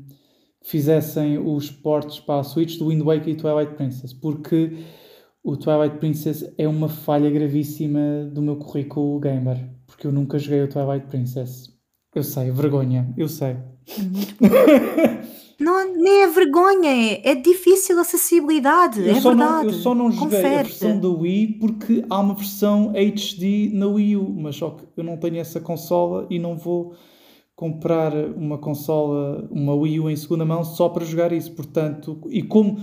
fizessem 0.63 1.37
os 1.37 1.69
portes 1.69 2.19
para 2.19 2.39
a 2.39 2.43
Switch 2.43 2.77
do 2.77 2.89
Wind 2.89 3.01
Waker 3.01 3.29
e 3.29 3.35
Twilight 3.35 3.75
Princess, 3.75 4.13
porque 4.13 4.77
o 5.43 5.57
Twilight 5.57 5.97
Princess 5.97 6.53
é 6.57 6.67
uma 6.67 6.89
falha 6.89 7.29
gravíssima 7.29 8.25
do 8.31 8.41
meu 8.41 8.57
currículo 8.57 9.19
gamer, 9.19 9.69
porque 9.85 10.05
eu 10.07 10.11
nunca 10.11 10.37
joguei 10.39 10.63
o 10.63 10.67
Twilight 10.67 11.07
Princess. 11.07 11.69
Eu 12.13 12.23
sei, 12.23 12.51
vergonha, 12.51 13.13
eu 13.17 13.27
sei. 13.27 13.57
Não, 15.61 15.95
nem 15.95 16.23
é 16.23 16.27
vergonha, 16.27 16.89
é, 16.89 17.31
é 17.31 17.35
difícil 17.35 17.99
acessibilidade, 17.99 18.99
Eu 19.01 19.15
é 19.15 19.21
só 19.21 19.35
não, 19.35 19.37
verdade. 19.37 19.67
eu 19.67 19.73
só 19.81 19.93
não 19.95 20.11
joguei 20.11 20.39
a 20.39 20.41
Confere-te. 20.41 20.79
versão 20.79 20.99
da 20.99 21.07
Wii 21.07 21.47
porque 21.59 22.03
há 22.09 22.19
uma 22.19 22.33
versão 22.33 22.89
HD 22.89 23.69
na 23.73 23.87
Wii 23.87 24.17
U, 24.17 24.29
mas 24.29 24.55
só 24.55 24.71
que 24.71 24.83
eu 24.97 25.03
não 25.03 25.17
tenho 25.17 25.37
essa 25.37 25.59
consola 25.61 26.25
e 26.29 26.39
não 26.39 26.57
vou 26.57 26.95
comprar 27.55 28.13
uma 28.35 28.57
consola, 28.57 29.47
uma 29.51 29.75
Wii 29.75 29.99
U 29.99 30.09
em 30.09 30.15
segunda 30.15 30.43
mão 30.43 30.63
só 30.63 30.89
para 30.89 31.05
jogar 31.05 31.31
isso. 31.31 31.53
Portanto, 31.53 32.19
e 32.29 32.41
como 32.41 32.79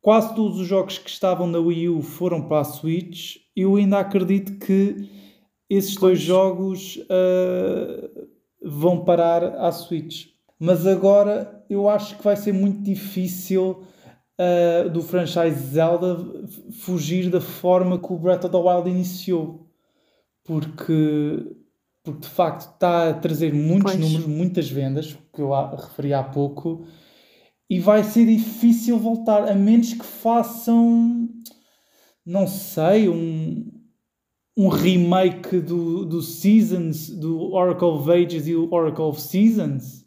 quase 0.00 0.34
todos 0.36 0.60
os 0.60 0.66
jogos 0.68 0.98
que 0.98 1.10
estavam 1.10 1.46
na 1.48 1.58
Wii 1.58 1.88
U 1.88 2.00
foram 2.02 2.42
para 2.42 2.60
a 2.60 2.64
Switch, 2.64 3.36
eu 3.56 3.74
ainda 3.76 3.98
acredito 3.98 4.56
que 4.64 5.08
esses 5.68 5.96
dois 5.96 6.20
jogos 6.20 7.00
ah, 7.10 8.08
vão 8.62 9.04
parar 9.04 9.42
à 9.56 9.72
Switch. 9.72 10.26
Mas 10.64 10.86
agora 10.86 11.62
eu 11.68 11.88
acho 11.88 12.16
que 12.16 12.24
vai 12.24 12.36
ser 12.36 12.52
muito 12.52 12.82
difícil 12.82 13.84
ah, 14.38 14.88
do 14.88 15.02
franchise 15.02 15.56
Zelda 15.56 16.18
fugir 16.80 17.30
da 17.30 17.40
forma 17.40 17.98
que 17.98 18.12
o 18.12 18.18
Breath 18.18 18.44
of 18.44 18.52
the 18.52 18.58
Wild 18.58 18.90
iniciou. 18.90 19.68
Porque, 20.42 21.56
porque 22.02 22.20
de 22.20 22.28
facto 22.28 22.72
está 22.72 23.10
a 23.10 23.14
trazer 23.14 23.54
muitos 23.54 23.92
Pois. 23.92 24.04
números, 24.04 24.26
muitas 24.26 24.68
vendas, 24.68 25.16
que 25.32 25.40
eu 25.40 25.50
referi 25.52 26.12
há 26.12 26.22
pouco, 26.22 26.84
e 27.70 27.80
vai 27.80 28.04
ser 28.04 28.26
difícil 28.26 28.98
voltar, 28.98 29.48
a 29.48 29.54
menos 29.54 29.94
que 29.94 30.04
façam, 30.04 31.28
não 32.26 32.46
sei, 32.46 33.08
um, 33.08 33.70
um 34.56 34.68
remake 34.68 35.60
do, 35.60 36.04
do 36.04 36.20
Seasons, 36.20 37.08
do 37.08 37.52
Oracle 37.52 37.88
of 37.88 38.10
Ages 38.10 38.46
e 38.46 38.54
o 38.54 38.70
Oracle 38.70 39.04
of 39.04 39.20
Seasons, 39.20 40.03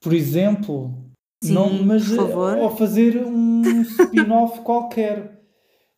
por 0.00 0.12
exemplo. 0.12 0.94
Sim, 1.42 1.52
não, 1.54 1.70
mas, 1.84 2.08
por 2.08 2.16
favor. 2.16 2.58
Ou 2.58 2.70
fazer 2.76 3.16
um 3.24 3.62
spin-off 3.82 4.60
qualquer. 4.60 5.38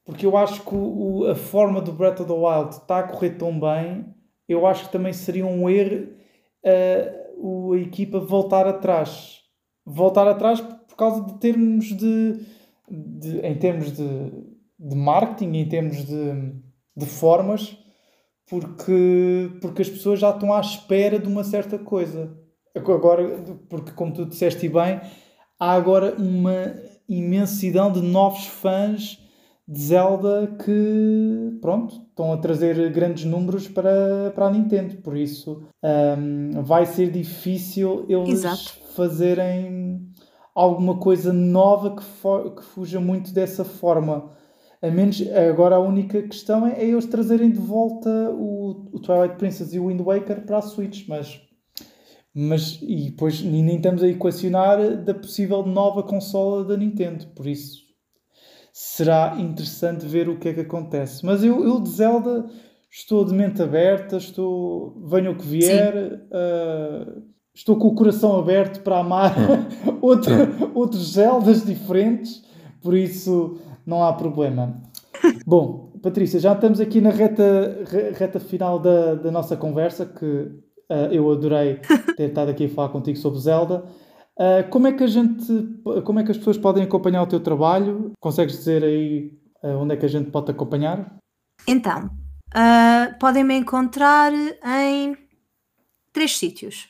Porque 0.05 0.27
eu 0.27 0.37
acho 0.37 0.63
que 0.63 0.75
o- 0.75 1.27
a 1.31 1.35
forma 1.35 1.81
do 1.81 1.93
Breath 1.93 2.21
of 2.21 2.29
the 2.29 2.35
Wild 2.37 2.75
está 2.75 2.99
a 2.99 3.03
correr 3.05 3.31
tão 3.39 3.59
bem, 3.59 4.07
eu 4.49 4.67
acho 4.67 4.87
que 4.87 4.93
também 4.93 5.13
seria 5.13 5.47
um 5.47 5.69
erro 5.71 6.09
o- 7.37 7.73
a 7.73 7.79
equipa 7.79 8.19
voltar 8.21 8.67
atrás. 8.67 9.39
Voltar 9.87 10.29
atrás 10.29 10.61
por 10.61 10.81
por 10.91 10.97
causa 10.97 11.25
de 11.33 11.39
termos 11.39 11.87
de, 11.97 12.41
de- 12.91 13.39
em 13.41 13.55
termos 13.55 13.91
de, 13.93 14.05
de 14.79 14.95
marketing, 14.95 15.55
em 15.57 15.67
termos 15.67 16.05
de, 16.05 16.53
de 16.95 17.07
formas, 17.07 17.75
porque, 18.47 19.51
porque 19.63 19.81
as 19.81 19.89
pessoas 19.89 20.19
já 20.21 20.29
estão 20.31 20.53
à 20.53 20.61
espera 20.61 21.19
de 21.19 21.27
uma 21.27 21.43
certa 21.43 21.79
coisa. 21.79 22.37
Agora, 22.75 23.43
porque 23.69 23.93
como 23.93 24.13
tu 24.13 24.27
disseste 24.27 24.69
bem, 24.69 25.01
há 25.59 25.73
agora 25.73 26.15
uma 26.19 26.75
imensidão 27.09 27.91
de 27.91 28.01
novos 28.01 28.47
fãs 28.47 29.19
de 29.67 29.81
Zelda 29.81 30.57
que, 30.65 31.59
pronto, 31.61 31.95
estão 32.09 32.33
a 32.33 32.39
trazer 32.39 32.91
grandes 32.91 33.25
números 33.25 33.69
para, 33.69 34.33
para 34.35 34.47
a 34.47 34.51
Nintendo. 34.51 34.97
Por 34.97 35.17
isso, 35.17 35.63
hum, 36.19 36.63
vai 36.63 36.87
ser 36.87 37.11
difícil 37.11 38.05
eles 38.09 38.45
Exato. 38.45 38.81
fazerem 38.97 40.11
alguma 40.55 40.99
coisa 40.99 41.33
nova 41.33 41.95
que, 41.95 42.03
que 42.57 42.65
fuja 42.65 43.01
muito 43.01 43.33
dessa 43.33 43.65
forma. 43.65 44.33
A 44.83 44.91
menos, 44.91 45.23
agora 45.51 45.77
a 45.77 45.81
única 45.81 46.21
questão 46.23 46.67
é, 46.67 46.73
é 46.73 46.87
eles 46.87 47.07
trazerem 47.07 47.51
de 47.51 47.61
volta 47.61 48.11
o, 48.33 48.89
o 48.93 48.99
Twilight 48.99 49.37
Princess 49.37 49.73
e 49.73 49.79
o 49.79 49.87
Wind 49.87 50.01
Waker 50.01 50.45
para 50.47 50.59
a 50.59 50.63
Switch, 50.63 51.07
mas, 51.07 51.41
mas 52.35 52.79
e 52.83 53.11
depois 53.11 53.41
e 53.41 53.45
nem 53.47 53.77
estamos 53.77 54.03
a 54.03 54.09
equacionar 54.09 54.97
da 55.05 55.15
possível 55.15 55.65
nova 55.67 56.03
consola 56.03 56.65
da 56.65 56.77
Nintendo, 56.77 57.27
por 57.35 57.47
isso 57.47 57.89
será 58.73 59.37
interessante 59.39 60.07
ver 60.07 60.29
o 60.29 60.39
que 60.39 60.49
é 60.49 60.55
que 60.55 60.61
acontece. 60.61 61.25
Mas 61.27 61.43
eu, 61.43 61.65
eu 61.65 61.81
de 61.81 61.89
Zelda 61.91 62.47
estou 62.91 63.25
de 63.25 63.35
mente 63.35 63.61
aberta, 63.61 64.17
estou 64.17 64.97
venha 65.07 65.31
o 65.31 65.37
que 65.37 65.47
vier, 65.47 66.27
ah, 66.33 67.13
estou 67.55 67.77
com 67.77 67.89
o 67.89 67.95
coração 67.95 68.39
aberto 68.39 68.83
para 68.83 69.01
amar 69.01 69.35
outro, 70.01 70.33
outros 70.75 71.13
Zeldas 71.15 71.65
diferentes, 71.65 72.43
por 72.81 72.95
isso 72.97 73.59
não 73.85 74.05
há 74.05 74.13
problema. 74.13 74.81
Bom, 75.45 75.91
Patrícia, 76.01 76.41
já 76.41 76.53
estamos 76.55 76.81
aqui 76.81 77.01
na 77.01 77.11
reta, 77.11 77.85
re- 77.87 78.11
reta 78.13 78.41
final 78.41 78.79
da, 78.79 79.17
da 79.17 79.31
nossa 79.31 79.57
conversa, 79.57 80.07
que 80.07 80.51
ah, 80.91 81.09
eu 81.13 81.31
adorei 81.31 81.77
ter 82.17 82.27
estado 82.31 82.51
aqui 82.51 82.65
a 82.65 82.69
falar 82.69 82.89
contigo 82.89 83.17
sobre 83.17 83.39
Zelda. 83.39 83.87
Ah, 84.39 84.65
como 84.69 84.89
é 84.89 84.93
que 84.93 85.05
a 85.05 85.07
gente, 85.07 85.47
como 86.05 86.19
é 86.19 86.25
que 86.25 86.33
as 86.33 86.39
pessoas 86.39 86.59
podem 86.59 86.83
acompanhar 86.83 87.23
o 87.23 87.27
teu 87.27 87.41
trabalho? 87.41 88.13
Consegues 88.19 88.57
dizer 88.57 88.83
aí 88.83 89.39
ah, 89.63 89.77
onde 89.77 89.95
é 89.95 89.97
que 89.97 90.07
a 90.07 90.09
gente 90.09 90.31
pode 90.31 90.47
te 90.47 90.53
acompanhar? 90.53 91.17
Então, 91.69 92.11
podem 93.21 93.45
me 93.45 93.55
encontrar 93.55 94.33
em 94.33 95.17
três 96.13 96.37
sítios. 96.37 96.89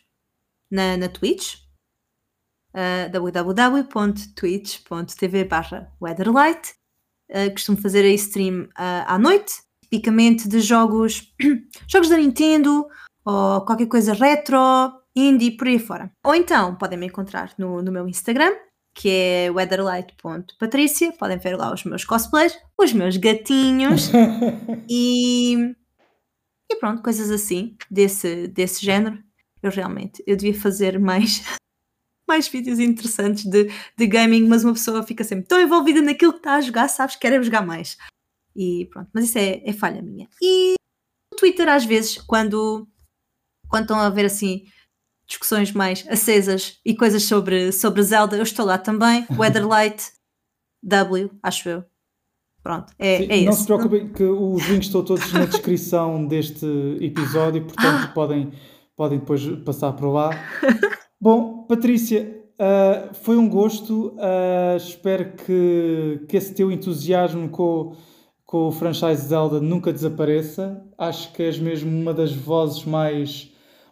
Na, 0.71 0.97
na 0.97 1.09
Twitch, 1.09 1.57
ah, 2.73 3.09
www.twitch.tv 3.09 5.45
barra 5.45 5.93
weatherlight. 6.01 6.75
Ah, 7.31 7.51
costumo 7.51 7.77
fazer 7.77 8.05
aí 8.05 8.15
stream 8.15 8.69
à 8.77 9.19
noite, 9.19 9.53
tipicamente 9.83 10.49
de 10.49 10.61
jogos, 10.61 11.35
jogos 11.87 12.09
da 12.09 12.17
Nintendo 12.17 12.89
ou 13.25 13.61
qualquer 13.65 13.87
coisa 13.87 14.13
retro, 14.13 14.59
indie, 15.15 15.57
por 15.57 15.67
aí 15.67 15.79
fora. 15.79 16.11
Ou 16.25 16.35
então, 16.35 16.77
podem 16.77 16.99
me 16.99 17.07
encontrar 17.07 17.53
no, 17.59 17.83
no 17.83 17.93
meu 17.93 18.09
Instagram, 18.09 18.53
que 18.95 19.09
é 19.09 19.51
weatherlight.patricia. 19.51 21.13
Podem 21.13 21.39
ver 21.39 21.57
lá 21.57 21.73
os 21.73 21.85
meus 21.85 22.05
cosplays, 22.05 22.59
os 22.79 22.93
meus 22.93 23.17
gatinhos 23.17 24.11
e, 24.89 25.75
e 26.71 26.77
pronto, 26.77 27.03
coisas 27.03 27.31
assim, 27.31 27.77
desse, 27.91 28.49
desse 28.49 28.85
género. 28.85 29.19
Eu 29.63 29.71
realmente, 29.71 30.23
eu 30.27 30.37
devia 30.37 30.59
fazer 30.59 30.99
mais, 30.99 31.43
mais 32.27 32.49
vídeos 32.49 32.79
interessantes 32.79 33.45
de, 33.45 33.71
de 33.97 34.07
gaming, 34.07 34.47
mas 34.49 34.65
uma 34.65 34.73
pessoa 34.73 35.03
fica 35.03 35.23
sempre 35.23 35.47
tão 35.47 35.61
envolvida 35.61 36.01
naquilo 36.01 36.33
que 36.33 36.39
está 36.39 36.55
a 36.55 36.61
jogar, 36.61 36.89
sabes 36.89 37.17
que 37.17 37.21
quer 37.21 37.43
jogar 37.43 37.65
mais. 37.65 37.99
E 38.57 38.89
pronto, 38.91 39.11
mas 39.13 39.25
isso 39.25 39.39
é, 39.39 39.63
é 39.65 39.73
falha 39.73 40.03
minha. 40.03 40.29
E 40.43 40.75
no 41.33 41.39
Twitter, 41.39 41.69
às 41.69 41.85
vezes, 41.85 42.19
quando, 42.19 42.89
quando 43.71 43.83
estão 43.83 43.99
a 43.99 44.07
haver 44.07 44.27
assim 44.27 44.65
discussões 45.27 45.73
mais 45.73 46.05
acesas 46.09 46.79
e 46.85 46.95
coisas 46.95 47.23
sobre, 47.23 47.71
sobre 47.71 48.03
Zelda, 48.03 48.37
eu 48.37 48.43
estou 48.43 48.67
lá 48.67 48.77
também. 48.77 49.25
Weatherlight 49.39 50.05
W, 50.83 51.31
acho 51.43 51.69
eu. 51.69 51.85
Pronto, 52.63 52.93
é, 52.99 53.19
Sim, 53.19 53.27
é 53.31 53.41
Não 53.45 53.53
esse. 53.53 53.61
se 53.61 53.67
preocupem 53.67 54.09
que 54.09 54.23
os 54.23 54.69
links 54.69 54.89
estão 54.89 55.03
todos 55.03 55.33
na 55.33 55.47
descrição 55.47 56.27
deste 56.29 56.67
episódio, 57.01 57.65
portanto 57.65 58.13
podem, 58.13 58.53
podem 58.95 59.19
depois 59.19 59.47
passar 59.65 59.93
por 59.93 60.11
lá. 60.11 60.31
Bom, 61.19 61.65
Patrícia, 61.65 62.45
uh, 62.61 63.15
foi 63.15 63.37
um 63.37 63.49
gosto. 63.49 64.09
Uh, 64.17 64.77
espero 64.77 65.33
que, 65.33 66.25
que 66.29 66.37
esse 66.37 66.53
teu 66.53 66.71
entusiasmo 66.71 67.49
com, 67.49 67.97
com 68.45 68.69
o 68.69 68.73
franchise 68.73 69.29
Zelda 69.29 69.61
nunca 69.61 69.93
desapareça. 69.93 70.85
Acho 70.99 71.33
que 71.33 71.43
és 71.43 71.59
mesmo 71.59 71.91
uma 71.91 72.13
das 72.13 72.33
vozes 72.33 72.85
mais, 72.85 73.50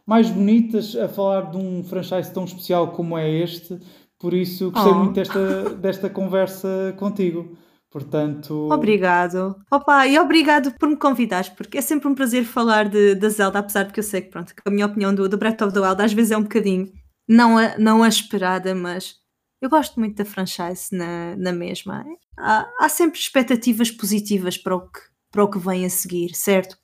mais 0.08 0.30
bonitas 0.30 0.96
a 0.96 1.06
falar 1.06 1.50
de 1.50 1.58
um 1.58 1.84
franchise 1.84 2.32
tão 2.32 2.44
especial 2.44 2.92
como 2.92 3.18
é 3.18 3.30
este. 3.30 3.78
Por 4.18 4.32
isso, 4.32 4.70
gostei 4.70 4.92
oh. 4.92 4.94
muito 4.94 5.12
desta, 5.12 5.68
desta 5.74 6.08
conversa 6.08 6.94
contigo. 6.96 7.54
Portanto. 7.90 8.68
Obrigado. 8.72 9.54
Opa, 9.70 10.06
e 10.06 10.18
obrigado 10.18 10.72
por 10.78 10.88
me 10.88 10.96
convidares, 10.96 11.50
porque 11.50 11.76
é 11.76 11.82
sempre 11.82 12.08
um 12.08 12.14
prazer 12.14 12.44
falar 12.44 12.88
de, 12.88 13.14
de 13.14 13.28
Zelda, 13.28 13.58
apesar 13.58 13.82
de 13.82 13.92
que 13.92 14.00
eu 14.00 14.04
sei 14.04 14.22
que, 14.22 14.30
pronto, 14.30 14.54
que 14.54 14.62
a 14.64 14.70
minha 14.70 14.86
opinião 14.86 15.14
do, 15.14 15.28
do 15.28 15.36
Breath 15.36 15.60
of 15.60 15.74
the 15.74 15.80
Wild 15.80 16.00
às 16.00 16.12
vezes 16.14 16.32
é 16.32 16.38
um 16.38 16.42
bocadinho 16.42 16.90
não 17.28 17.58
a, 17.58 17.76
não 17.76 18.02
a 18.02 18.08
esperada, 18.08 18.74
mas 18.74 19.16
eu 19.60 19.68
gosto 19.68 20.00
muito 20.00 20.16
da 20.16 20.24
franchise 20.24 20.88
na, 20.90 21.36
na 21.36 21.52
mesma. 21.52 22.02
Há, 22.38 22.66
há 22.80 22.88
sempre 22.88 23.18
expectativas 23.18 23.90
positivas 23.90 24.56
para 24.56 24.74
o, 24.74 24.80
que, 24.88 25.00
para 25.30 25.44
o 25.44 25.50
que 25.50 25.58
vem 25.58 25.84
a 25.84 25.90
seguir, 25.90 26.34
certo? 26.34 26.78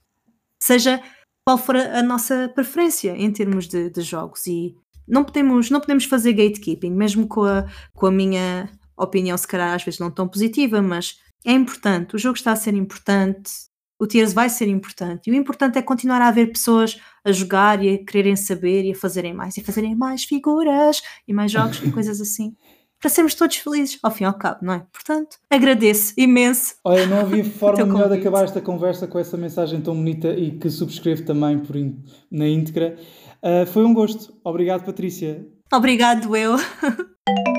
Seja 0.62 1.02
qual 1.44 1.58
for 1.58 1.76
a, 1.76 1.98
a 1.98 2.02
nossa 2.02 2.50
preferência 2.54 3.16
em 3.16 3.30
termos 3.30 3.68
de, 3.68 3.90
de 3.90 4.00
jogos 4.00 4.46
e 4.46 4.74
não 5.06 5.22
podemos, 5.22 5.70
não 5.70 5.80
podemos 5.80 6.04
fazer 6.04 6.32
gatekeeping, 6.32 6.90
mesmo 6.90 7.28
com 7.28 7.44
a, 7.44 7.66
com 7.94 8.06
a 8.06 8.10
minha 8.10 8.70
opinião, 8.96 9.36
se 9.36 9.46
calhar 9.46 9.74
às 9.74 9.82
vezes 9.82 10.00
não 10.00 10.10
tão 10.10 10.26
positiva, 10.26 10.80
mas 10.80 11.18
é 11.44 11.52
importante, 11.52 12.16
o 12.16 12.18
jogo 12.18 12.36
está 12.36 12.52
a 12.52 12.56
ser 12.56 12.74
importante, 12.74 13.50
o 14.00 14.06
Tears 14.06 14.32
vai 14.32 14.48
ser 14.48 14.68
importante. 14.68 15.28
E 15.28 15.32
o 15.32 15.34
importante 15.34 15.78
é 15.78 15.82
continuar 15.82 16.20
a 16.20 16.28
haver 16.28 16.50
pessoas 16.50 16.98
a 17.24 17.30
jogar 17.32 17.82
e 17.82 17.94
a 17.94 18.04
quererem 18.04 18.36
saber 18.36 18.84
e 18.84 18.92
a 18.92 18.94
fazerem 18.94 19.32
mais, 19.32 19.56
e 19.56 19.60
a 19.60 19.64
fazerem 19.64 19.94
mais 19.94 20.24
figuras 20.24 21.02
e 21.28 21.32
mais 21.32 21.52
jogos 21.52 21.80
e 21.82 21.90
coisas 21.92 22.20
assim. 22.20 22.56
Para 23.04 23.10
sermos 23.10 23.34
todos 23.34 23.56
felizes, 23.56 23.98
ao 24.02 24.10
fim 24.10 24.24
e 24.24 24.26
ao 24.26 24.32
cabo, 24.32 24.60
não 24.62 24.72
é? 24.72 24.86
Portanto, 24.90 25.36
agradeço 25.50 26.14
imenso. 26.16 26.76
Olha, 26.82 27.04
não 27.06 27.20
havia 27.20 27.44
forma 27.52 27.84
melhor 27.84 28.08
de 28.08 28.16
acabar 28.16 28.44
esta 28.44 28.62
conversa 28.62 29.06
com 29.06 29.18
essa 29.18 29.36
mensagem 29.36 29.78
tão 29.82 29.94
bonita 29.94 30.28
e 30.28 30.52
que 30.52 30.70
subscrevo 30.70 31.22
também 31.22 31.58
por 31.58 31.76
in, 31.76 32.02
na 32.30 32.48
íntegra. 32.48 32.96
Uh, 33.42 33.66
foi 33.66 33.84
um 33.84 33.92
gosto. 33.92 34.34
Obrigado, 34.42 34.86
Patrícia. 34.86 35.46
Obrigado, 35.70 36.34
eu. 36.34 36.56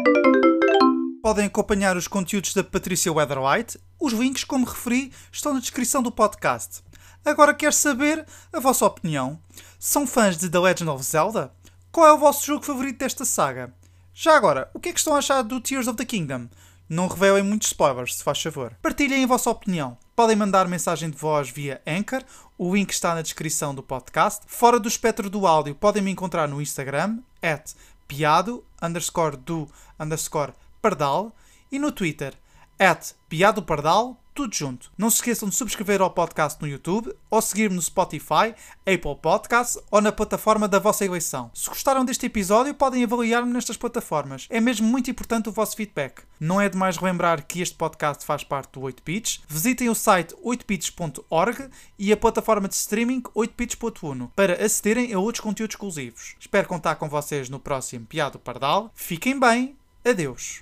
Podem 1.22 1.46
acompanhar 1.46 1.96
os 1.96 2.08
conteúdos 2.08 2.56
da 2.56 2.64
Patrícia 2.64 3.14
Weatherlight. 3.14 3.78
Os 4.02 4.14
links, 4.14 4.44
como 4.44 4.66
referi, 4.66 5.12
estão 5.32 5.54
na 5.54 5.60
descrição 5.60 6.02
do 6.02 6.12
podcast. 6.12 6.82
Agora 7.24 7.54
quero 7.54 7.74
saber 7.74 8.26
a 8.52 8.60
vossa 8.60 8.84
opinião. 8.84 9.38
São 9.78 10.08
fãs 10.08 10.38
de 10.38 10.50
The 10.50 10.58
Legend 10.58 10.90
of 10.90 11.04
Zelda? 11.04 11.54
Qual 11.92 12.08
é 12.08 12.14
o 12.14 12.18
vosso 12.18 12.44
jogo 12.44 12.66
favorito 12.66 12.98
desta 12.98 13.24
saga? 13.24 13.72
Já 14.18 14.38
agora, 14.38 14.72
o 14.74 14.80
que 14.80 14.88
é 14.88 14.94
que 14.94 15.00
estão 15.00 15.14
a 15.14 15.18
achar 15.18 15.42
do 15.42 15.60
Tears 15.60 15.90
of 15.90 15.98
the 15.98 16.06
Kingdom? 16.06 16.48
Não 16.88 17.10
revelem 17.10 17.44
muitos 17.44 17.68
spoilers, 17.68 18.16
se 18.16 18.24
faz 18.24 18.42
favor. 18.42 18.74
Partilhem 18.82 19.26
a 19.26 19.28
vossa 19.28 19.50
opinião. 19.50 19.98
Podem 20.16 20.38
mandar 20.38 20.70
mensagem 20.70 21.10
de 21.10 21.18
voz 21.18 21.50
via 21.50 21.82
Anchor, 21.86 22.24
o 22.58 22.74
link 22.74 22.92
está 22.92 23.14
na 23.14 23.22
descrição 23.22 23.76
do 23.76 23.84
podcast. 23.84 24.46
Fora 24.48 24.80
do 24.80 24.88
espectro 24.88 25.30
do 25.30 25.46
áudio, 25.46 25.76
podem 25.76 26.02
me 26.02 26.12
encontrar 26.12 26.48
no 26.48 26.62
Instagram, 26.62 27.20
at 27.42 27.74
piado, 28.08 28.64
underscore 28.82 29.36
do, 29.36 29.68
underscore 30.00 30.54
Pardal 30.82 31.36
e 31.70 31.78
no 31.78 31.92
Twitter, 31.92 32.36
at 32.80 33.12
Piado 33.28 33.62
Pardal, 33.64 34.18
tudo 34.36 34.54
junto. 34.54 34.92
Não 34.98 35.10
se 35.10 35.16
esqueçam 35.16 35.48
de 35.48 35.56
subscrever 35.56 36.02
ao 36.02 36.12
podcast 36.12 36.62
no 36.62 36.68
YouTube 36.68 37.16
ou 37.32 37.42
seguir-me 37.42 37.76
no 37.76 37.82
Spotify, 37.82 38.54
Apple 38.82 39.16
Podcasts 39.22 39.82
ou 39.90 40.02
na 40.02 40.12
plataforma 40.12 40.68
da 40.68 40.78
vossa 40.78 41.06
eleição. 41.06 41.50
Se 41.54 41.70
gostaram 41.70 42.04
deste 42.04 42.26
episódio, 42.26 42.74
podem 42.74 43.04
avaliar-me 43.04 43.52
nestas 43.52 43.78
plataformas. 43.78 44.46
É 44.50 44.60
mesmo 44.60 44.86
muito 44.86 45.10
importante 45.10 45.48
o 45.48 45.54
vosso 45.54 45.78
feedback. 45.78 46.24
Não 46.38 46.60
é 46.60 46.68
demais 46.68 46.98
relembrar 46.98 47.46
que 47.48 47.62
este 47.62 47.76
podcast 47.76 48.26
faz 48.26 48.44
parte 48.44 48.74
do 48.74 48.82
8bits. 48.82 49.40
Visitem 49.48 49.90
o 49.90 49.96
site 49.96 50.36
8bits.org 50.44 51.70
e 51.98 52.12
a 52.12 52.18
plataforma 52.18 52.68
de 52.68 52.76
streaming 52.76 53.22
8bits.uno 53.34 54.32
para 54.36 54.64
acederem 54.64 55.14
a 55.14 55.20
outros 55.20 55.42
conteúdos 55.42 55.76
exclusivos. 55.76 56.36
Espero 56.38 56.68
contar 56.68 56.96
com 56.96 57.08
vocês 57.08 57.50
no 57.50 57.60
próximo 57.60 58.06
Piado 58.06 58.38
Pardal. 58.38 58.92
Fiquem 58.94 59.40
bem 59.40 59.78
Adeus. 60.04 60.62